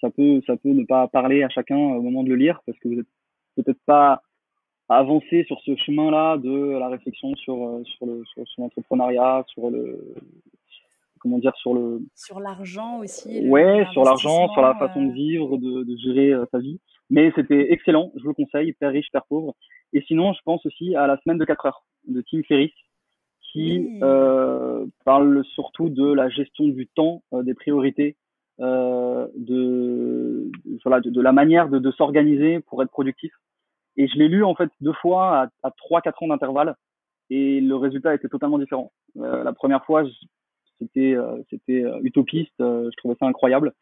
ça 0.00 0.10
peut 0.10 0.40
ça 0.46 0.56
peut 0.56 0.70
ne 0.70 0.84
pas 0.84 1.06
parler 1.08 1.42
à 1.42 1.48
chacun 1.48 1.76
au 1.76 2.02
moment 2.02 2.24
de 2.24 2.30
le 2.30 2.36
lire 2.36 2.60
parce 2.66 2.78
que 2.78 2.88
vous 2.88 3.00
êtes 3.00 3.06
peut-être 3.56 3.80
pas 3.86 4.22
avancé 4.88 5.44
sur 5.44 5.60
ce 5.60 5.76
chemin-là 5.76 6.36
de 6.38 6.78
la 6.78 6.88
réflexion 6.88 7.34
sur 7.36 7.80
sur 7.84 8.06
le 8.06 8.24
sur, 8.24 8.46
sur 8.48 8.62
l'entrepreneuriat, 8.62 9.44
sur 9.46 9.70
le 9.70 10.14
comment 11.20 11.38
dire 11.38 11.54
sur 11.56 11.74
le 11.74 12.02
sur 12.16 12.40
l'argent 12.40 12.98
aussi 12.98 13.48
ouais 13.48 13.86
sur 13.92 14.02
l'argent 14.04 14.52
sur 14.52 14.62
la 14.62 14.74
façon 14.74 15.02
de 15.02 15.10
euh. 15.10 15.12
vivre 15.12 15.58
de, 15.58 15.84
de 15.84 15.96
gérer 15.96 16.32
euh, 16.32 16.44
sa 16.50 16.58
vie 16.58 16.80
mais 17.10 17.32
c'était 17.34 17.72
excellent 17.72 18.12
je 18.16 18.22
vous 18.22 18.28
le 18.28 18.34
conseille 18.34 18.72
père 18.74 18.92
riche 18.92 19.10
père 19.12 19.26
pauvre. 19.28 19.54
Et 19.92 20.02
sinon 20.02 20.32
je 20.32 20.40
pense 20.44 20.64
aussi 20.66 20.94
à 20.94 21.06
la 21.06 21.18
semaine 21.18 21.38
de 21.38 21.44
4 21.44 21.66
heures 21.66 21.84
de 22.06 22.22
Tim 22.30 22.42
Ferriss 22.42 22.72
qui 23.52 23.98
euh, 24.02 24.86
parle 25.04 25.44
surtout 25.44 25.88
de 25.88 26.12
la 26.12 26.28
gestion 26.28 26.68
du 26.68 26.86
temps 26.86 27.22
euh, 27.32 27.42
des 27.42 27.54
priorités 27.54 28.16
euh, 28.60 29.26
de, 29.36 30.50
voilà, 30.84 31.00
de, 31.00 31.10
de, 31.10 31.20
la 31.20 31.32
manière 31.32 31.68
de, 31.68 31.78
de 31.78 31.90
s'organiser 31.92 32.60
pour 32.60 32.82
être 32.82 32.90
productif. 32.90 33.32
Et 33.96 34.06
je 34.06 34.16
l'ai 34.18 34.28
lu 34.28 34.44
en 34.44 34.54
fait 34.54 34.70
deux 34.80 34.92
fois 34.92 35.50
à, 35.62 35.68
à 35.68 35.70
3-4 35.90 36.24
ans 36.24 36.28
d'intervalle 36.28 36.76
et 37.30 37.60
le 37.60 37.76
résultat 37.76 38.14
était 38.14 38.28
totalement 38.28 38.58
différent. 38.58 38.92
La 39.16 39.52
première 39.52 39.84
fois 39.84 40.04
c'était 40.78 41.16
c'était 41.50 41.84
utopiste, 42.02 42.54
je 42.58 42.96
trouvais 42.96 43.16
ça 43.18 43.26
incroyable. 43.26 43.72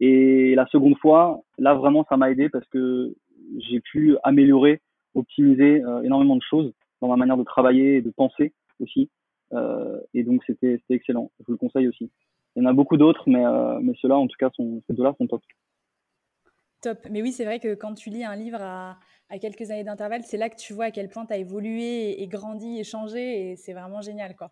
Et 0.00 0.54
la 0.54 0.66
seconde 0.66 0.96
fois, 0.98 1.40
là 1.58 1.74
vraiment, 1.74 2.04
ça 2.08 2.16
m'a 2.16 2.30
aidé 2.30 2.48
parce 2.48 2.66
que 2.68 3.14
j'ai 3.58 3.80
pu 3.80 4.16
améliorer, 4.22 4.80
optimiser 5.14 5.82
énormément 6.04 6.36
de 6.36 6.42
choses 6.42 6.72
dans 7.00 7.08
ma 7.08 7.16
manière 7.16 7.36
de 7.36 7.44
travailler 7.44 7.96
et 7.96 8.02
de 8.02 8.10
penser 8.10 8.52
aussi. 8.80 9.10
Euh, 9.52 10.00
et 10.14 10.24
donc 10.24 10.42
c'était 10.46 10.80
excellent. 10.90 11.30
Je 11.40 11.44
vous 11.46 11.52
le 11.52 11.58
conseille 11.58 11.88
aussi. 11.88 12.10
Il 12.54 12.62
y 12.62 12.66
en 12.66 12.68
a 12.68 12.72
beaucoup 12.72 12.96
d'autres, 12.96 13.22
mais, 13.26 13.44
euh, 13.44 13.78
mais 13.80 13.92
ceux-là, 14.00 14.16
en 14.16 14.26
tout 14.26 14.36
cas, 14.38 14.50
sont, 14.54 14.82
ces 14.86 14.94
deux-là 14.94 15.14
sont 15.18 15.26
top. 15.26 15.42
Top. 16.82 16.98
Mais 17.10 17.22
oui, 17.22 17.32
c'est 17.32 17.44
vrai 17.44 17.60
que 17.60 17.74
quand 17.74 17.94
tu 17.94 18.10
lis 18.10 18.24
un 18.24 18.36
livre 18.36 18.60
à, 18.60 18.98
à 19.28 19.38
quelques 19.38 19.70
années 19.70 19.84
d'intervalle, 19.84 20.22
c'est 20.22 20.36
là 20.36 20.48
que 20.48 20.56
tu 20.56 20.72
vois 20.72 20.86
à 20.86 20.90
quel 20.90 21.08
point 21.08 21.26
tu 21.26 21.34
as 21.34 21.38
évolué 21.38 22.22
et 22.22 22.26
grandi 22.28 22.78
et 22.78 22.84
changé. 22.84 23.50
Et 23.50 23.56
c'est 23.56 23.74
vraiment 23.74 24.00
génial. 24.00 24.34
quoi. 24.36 24.50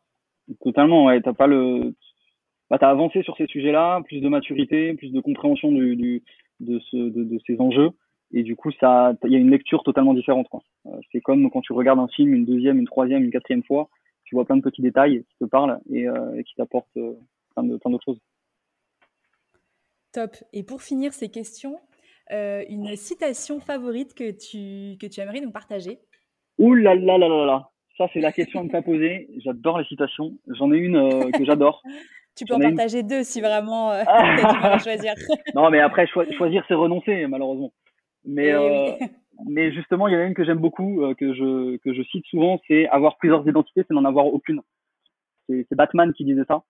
Totalement, 0.60 1.06
ouais. 1.06 1.20
T'as 1.22 1.32
pas 1.32 1.46
le, 1.46 1.94
bah, 2.70 2.78
t'as 2.78 2.88
avancé 2.88 3.22
sur 3.22 3.36
ces 3.36 3.46
sujets-là, 3.46 4.02
plus 4.04 4.20
de 4.20 4.28
maturité, 4.28 4.94
plus 4.94 5.12
de 5.12 5.20
compréhension 5.20 5.70
du, 5.70 5.96
du 5.96 6.22
de, 6.60 6.78
ce, 6.90 6.96
de, 6.96 7.24
de, 7.24 7.38
ces 7.46 7.60
enjeux, 7.60 7.90
et 8.32 8.42
du 8.42 8.56
coup, 8.56 8.70
il 8.70 8.78
y 9.30 9.36
a 9.36 9.38
une 9.38 9.50
lecture 9.50 9.82
totalement 9.82 10.14
différente. 10.14 10.48
Euh, 10.86 10.90
c'est 11.12 11.20
comme 11.20 11.50
quand 11.50 11.60
tu 11.60 11.72
regardes 11.72 11.98
un 11.98 12.08
film 12.08 12.34
une 12.34 12.44
deuxième, 12.44 12.78
une 12.78 12.86
troisième, 12.86 13.22
une 13.22 13.30
quatrième 13.30 13.62
fois, 13.62 13.88
tu 14.24 14.34
vois 14.34 14.44
plein 14.44 14.56
de 14.56 14.62
petits 14.62 14.82
détails 14.82 15.24
qui 15.28 15.36
te 15.38 15.44
parlent 15.44 15.78
et, 15.90 16.08
euh, 16.08 16.36
et 16.36 16.44
qui 16.44 16.54
t'apportent 16.54 16.96
euh, 16.96 17.14
plein 17.54 17.64
de 17.64 17.76
plein 17.76 17.90
d'autres 17.90 18.04
choses. 18.04 18.20
Top. 20.12 20.36
Et 20.52 20.62
pour 20.62 20.80
finir 20.80 21.12
ces 21.12 21.28
questions, 21.28 21.78
euh, 22.32 22.64
une 22.68 22.96
citation 22.96 23.60
favorite 23.60 24.14
que 24.14 24.30
tu 24.30 24.96
que 24.98 25.06
tu 25.06 25.20
aimerais 25.20 25.40
nous 25.40 25.50
partager? 25.50 25.98
Ouh 26.58 26.74
là 26.74 26.94
là 26.94 27.18
là 27.18 27.28
là 27.28 27.44
là 27.44 27.70
ça, 27.96 28.08
c'est 28.12 28.20
la 28.20 28.32
question 28.32 28.60
à 28.60 28.64
me 28.64 28.70
pas 28.70 28.82
poser. 28.82 29.28
J'adore 29.38 29.78
les 29.78 29.84
citations. 29.84 30.32
J'en 30.48 30.72
ai 30.72 30.78
une 30.78 30.96
euh, 30.96 31.30
que 31.30 31.44
j'adore. 31.44 31.82
Tu 32.36 32.44
peux 32.44 32.54
en 32.54 32.60
partager 32.60 33.02
deux 33.02 33.22
si 33.22 33.40
vraiment 33.40 33.92
euh, 33.92 34.02
tu 34.02 34.68
veux 34.68 34.78
choisir. 34.78 35.14
non, 35.54 35.70
mais 35.70 35.80
après, 35.80 36.06
choisir, 36.06 36.64
c'est 36.66 36.74
renoncer, 36.74 37.26
malheureusement. 37.26 37.72
Mais, 38.24 38.52
euh, 38.52 38.90
mais 39.46 39.72
justement, 39.72 40.08
il 40.08 40.14
y 40.14 40.16
en 40.16 40.20
a 40.20 40.24
une 40.24 40.34
que 40.34 40.44
j'aime 40.44 40.58
beaucoup, 40.58 41.02
que, 41.18 41.34
je, 41.34 41.76
que 41.76 41.94
je 41.94 42.02
cite 42.04 42.24
souvent, 42.26 42.60
c'est 42.66 42.88
avoir 42.88 43.16
plusieurs 43.18 43.46
identités, 43.46 43.84
c'est 43.86 43.94
n'en 43.94 44.04
avoir 44.04 44.26
aucune. 44.26 44.60
C'est 45.48 45.74
Batman 45.74 46.12
qui 46.12 46.24
disait 46.24 46.44
ça. 46.48 46.62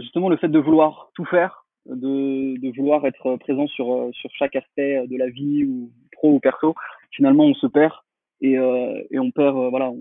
justement, 0.00 0.28
le 0.28 0.36
fait 0.36 0.48
de 0.48 0.58
vouloir 0.58 1.10
tout 1.14 1.26
faire, 1.26 1.66
de, 1.86 2.58
de 2.58 2.76
vouloir 2.76 3.06
être 3.06 3.36
présent 3.36 3.66
sur, 3.68 4.10
sur 4.12 4.30
chaque 4.34 4.56
aspect 4.56 5.06
de 5.06 5.16
la 5.16 5.28
vie, 5.28 5.64
ou 5.64 5.90
pro 6.12 6.32
ou 6.32 6.40
perso, 6.40 6.74
finalement, 7.12 7.44
on 7.44 7.54
se 7.54 7.66
perd 7.66 7.92
et, 8.40 8.54
et 8.54 9.18
on 9.18 9.30
perd, 9.30 9.56
voilà, 9.70 9.92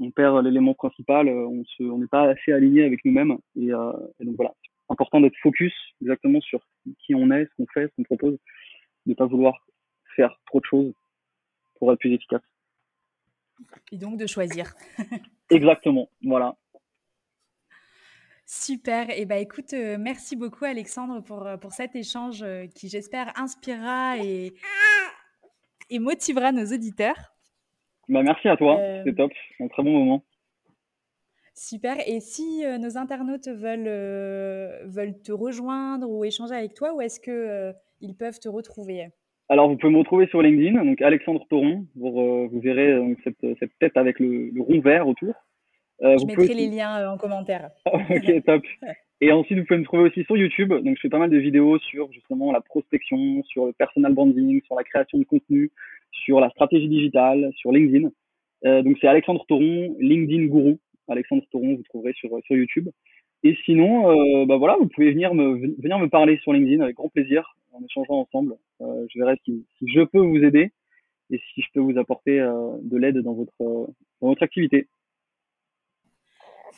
on 0.00 0.10
perd 0.10 0.44
l'élément 0.44 0.74
principal, 0.74 1.28
euh, 1.28 1.46
on 1.46 1.64
se, 1.64 1.82
on 1.82 1.98
n'est 1.98 2.06
pas 2.06 2.30
assez 2.30 2.52
aligné 2.52 2.84
avec 2.84 3.04
nous-mêmes. 3.04 3.36
Et, 3.56 3.72
euh, 3.72 3.92
et, 4.20 4.24
donc 4.24 4.36
voilà, 4.36 4.54
c'est 4.62 4.70
important 4.92 5.20
d'être 5.20 5.36
focus 5.42 5.72
exactement 6.00 6.40
sur 6.40 6.60
qui 7.04 7.14
on 7.14 7.30
est, 7.30 7.44
ce 7.44 7.54
qu'on 7.56 7.66
fait, 7.72 7.86
ce 7.88 7.96
qu'on 7.96 8.02
propose, 8.02 8.32
de 8.34 9.10
ne 9.10 9.14
pas 9.14 9.26
vouloir 9.26 9.66
faire 10.14 10.38
trop 10.46 10.60
de 10.60 10.66
choses 10.66 10.94
pour 11.78 11.92
être 11.92 11.98
plus 11.98 12.14
efficace. 12.14 12.42
Et 13.92 13.96
donc 13.96 14.18
de 14.18 14.26
choisir. 14.26 14.74
exactement, 15.50 16.08
voilà. 16.22 16.56
Super. 18.48 19.10
Et 19.10 19.22
eh 19.22 19.26
ben, 19.26 19.38
écoute, 19.38 19.72
euh, 19.72 19.96
merci 19.98 20.36
beaucoup 20.36 20.64
Alexandre 20.64 21.20
pour, 21.20 21.48
pour 21.60 21.72
cet 21.72 21.96
échange 21.96 22.44
qui 22.76 22.88
j'espère 22.88 23.32
inspirera 23.36 24.18
et, 24.18 24.54
et 25.90 25.98
motivera 25.98 26.52
nos 26.52 26.72
auditeurs. 26.72 27.35
Bah, 28.08 28.22
merci 28.22 28.48
à 28.48 28.56
toi, 28.56 28.78
euh, 28.78 29.02
c'est 29.04 29.16
top, 29.16 29.32
un 29.60 29.68
très 29.68 29.82
bon 29.82 29.90
moment. 29.90 30.22
Super. 31.54 31.96
Et 32.06 32.20
si 32.20 32.64
euh, 32.64 32.78
nos 32.78 32.98
internautes 32.98 33.48
veulent, 33.48 33.88
euh, 33.88 34.82
veulent 34.84 35.20
te 35.20 35.32
rejoindre 35.32 36.08
ou 36.08 36.24
échanger 36.24 36.54
avec 36.54 36.74
toi, 36.74 36.94
où 36.94 37.00
est-ce 37.00 37.18
qu'ils 37.18 37.74
ils 38.00 38.14
peuvent 38.14 38.38
te 38.38 38.48
retrouver? 38.48 39.08
Alors, 39.48 39.68
vous 39.68 39.76
pouvez 39.76 39.92
me 39.92 39.98
retrouver 39.98 40.26
sur 40.26 40.42
LinkedIn, 40.42 40.84
donc 40.84 41.00
Alexandre 41.02 41.44
Toron. 41.48 41.86
Vous, 41.94 42.48
vous 42.48 42.60
verrez 42.60 42.96
donc, 42.96 43.18
cette, 43.24 43.58
cette, 43.58 43.78
tête 43.78 43.96
avec 43.96 44.18
le, 44.18 44.50
le, 44.50 44.60
rond 44.60 44.80
vert 44.80 45.06
autour. 45.06 45.34
Je 46.00 46.26
mettrai 46.26 46.54
les 46.54 46.68
liens 46.68 47.10
en 47.10 47.16
commentaire. 47.16 47.70
ok, 47.86 48.44
top. 48.44 48.62
Et 49.20 49.32
ensuite, 49.32 49.58
vous 49.58 49.64
pouvez 49.64 49.78
me 49.78 49.84
trouver 49.84 50.02
aussi 50.04 50.24
sur 50.24 50.36
YouTube. 50.36 50.68
Donc, 50.68 50.96
je 50.96 51.00
fais 51.00 51.08
pas 51.08 51.18
mal 51.18 51.30
de 51.30 51.38
vidéos 51.38 51.78
sur 51.78 52.12
justement 52.12 52.52
la 52.52 52.60
prospection, 52.60 53.42
sur 53.44 53.66
le 53.66 53.72
personal 53.72 54.12
branding, 54.12 54.60
sur 54.62 54.76
la 54.76 54.84
création 54.84 55.18
de 55.18 55.24
contenu, 55.24 55.70
sur 56.12 56.40
la 56.40 56.50
stratégie 56.50 56.88
digitale, 56.88 57.50
sur 57.56 57.72
LinkedIn. 57.72 58.10
Euh, 58.64 58.82
donc 58.82 58.96
c'est 59.00 59.06
Alexandre 59.06 59.44
Toron, 59.46 59.96
LinkedIn 59.98 60.46
Guru. 60.46 60.76
Alexandre 61.08 61.44
Toron, 61.50 61.76
vous 61.76 61.82
trouverez 61.84 62.12
sur, 62.14 62.30
sur 62.44 62.56
YouTube. 62.56 62.88
Et 63.42 63.56
sinon, 63.64 64.10
euh, 64.10 64.46
bah 64.46 64.56
voilà, 64.56 64.76
vous 64.80 64.88
pouvez 64.88 65.12
venir 65.12 65.34
me, 65.34 65.56
venir 65.80 65.98
me 65.98 66.08
parler 66.08 66.38
sur 66.38 66.52
LinkedIn 66.52 66.82
avec 66.82 66.96
grand 66.96 67.08
plaisir. 67.08 67.56
En 67.72 67.84
échangeant 67.84 68.20
ensemble, 68.20 68.56
euh, 68.80 69.06
je 69.12 69.18
verrai 69.18 69.36
si, 69.44 69.66
si, 69.78 69.86
je 69.88 70.00
peux 70.00 70.18
vous 70.18 70.42
aider 70.42 70.72
et 71.30 71.40
si 71.52 71.60
je 71.60 71.66
peux 71.74 71.80
vous 71.80 71.98
apporter 71.98 72.40
euh, 72.40 72.70
de 72.82 72.96
l'aide 72.96 73.18
dans 73.18 73.34
votre, 73.34 73.52
dans 73.60 74.28
votre 74.28 74.42
activité. 74.42 74.88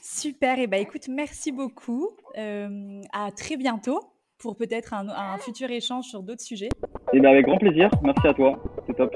Super, 0.03 0.59
et 0.59 0.67
bah 0.67 0.79
écoute, 0.79 1.09
merci 1.09 1.53
beaucoup. 1.53 2.11
Euh, 2.37 3.03
à 3.13 3.31
très 3.33 3.57
bientôt 3.57 4.01
pour 4.39 4.57
peut-être 4.57 4.95
un, 4.95 5.09
un 5.09 5.39
futur 5.39 5.71
échange 5.71 6.05
sur 6.05 6.23
d'autres 6.23 6.43
sujets. 6.43 6.69
Et 7.13 7.21
bien 7.21 7.31
avec 7.31 7.47
grand 7.47 7.59
plaisir, 7.59 7.91
merci 8.03 8.27
à 8.27 8.35
toi, 8.35 8.63
c'est 8.87 8.97
top. 8.97 9.15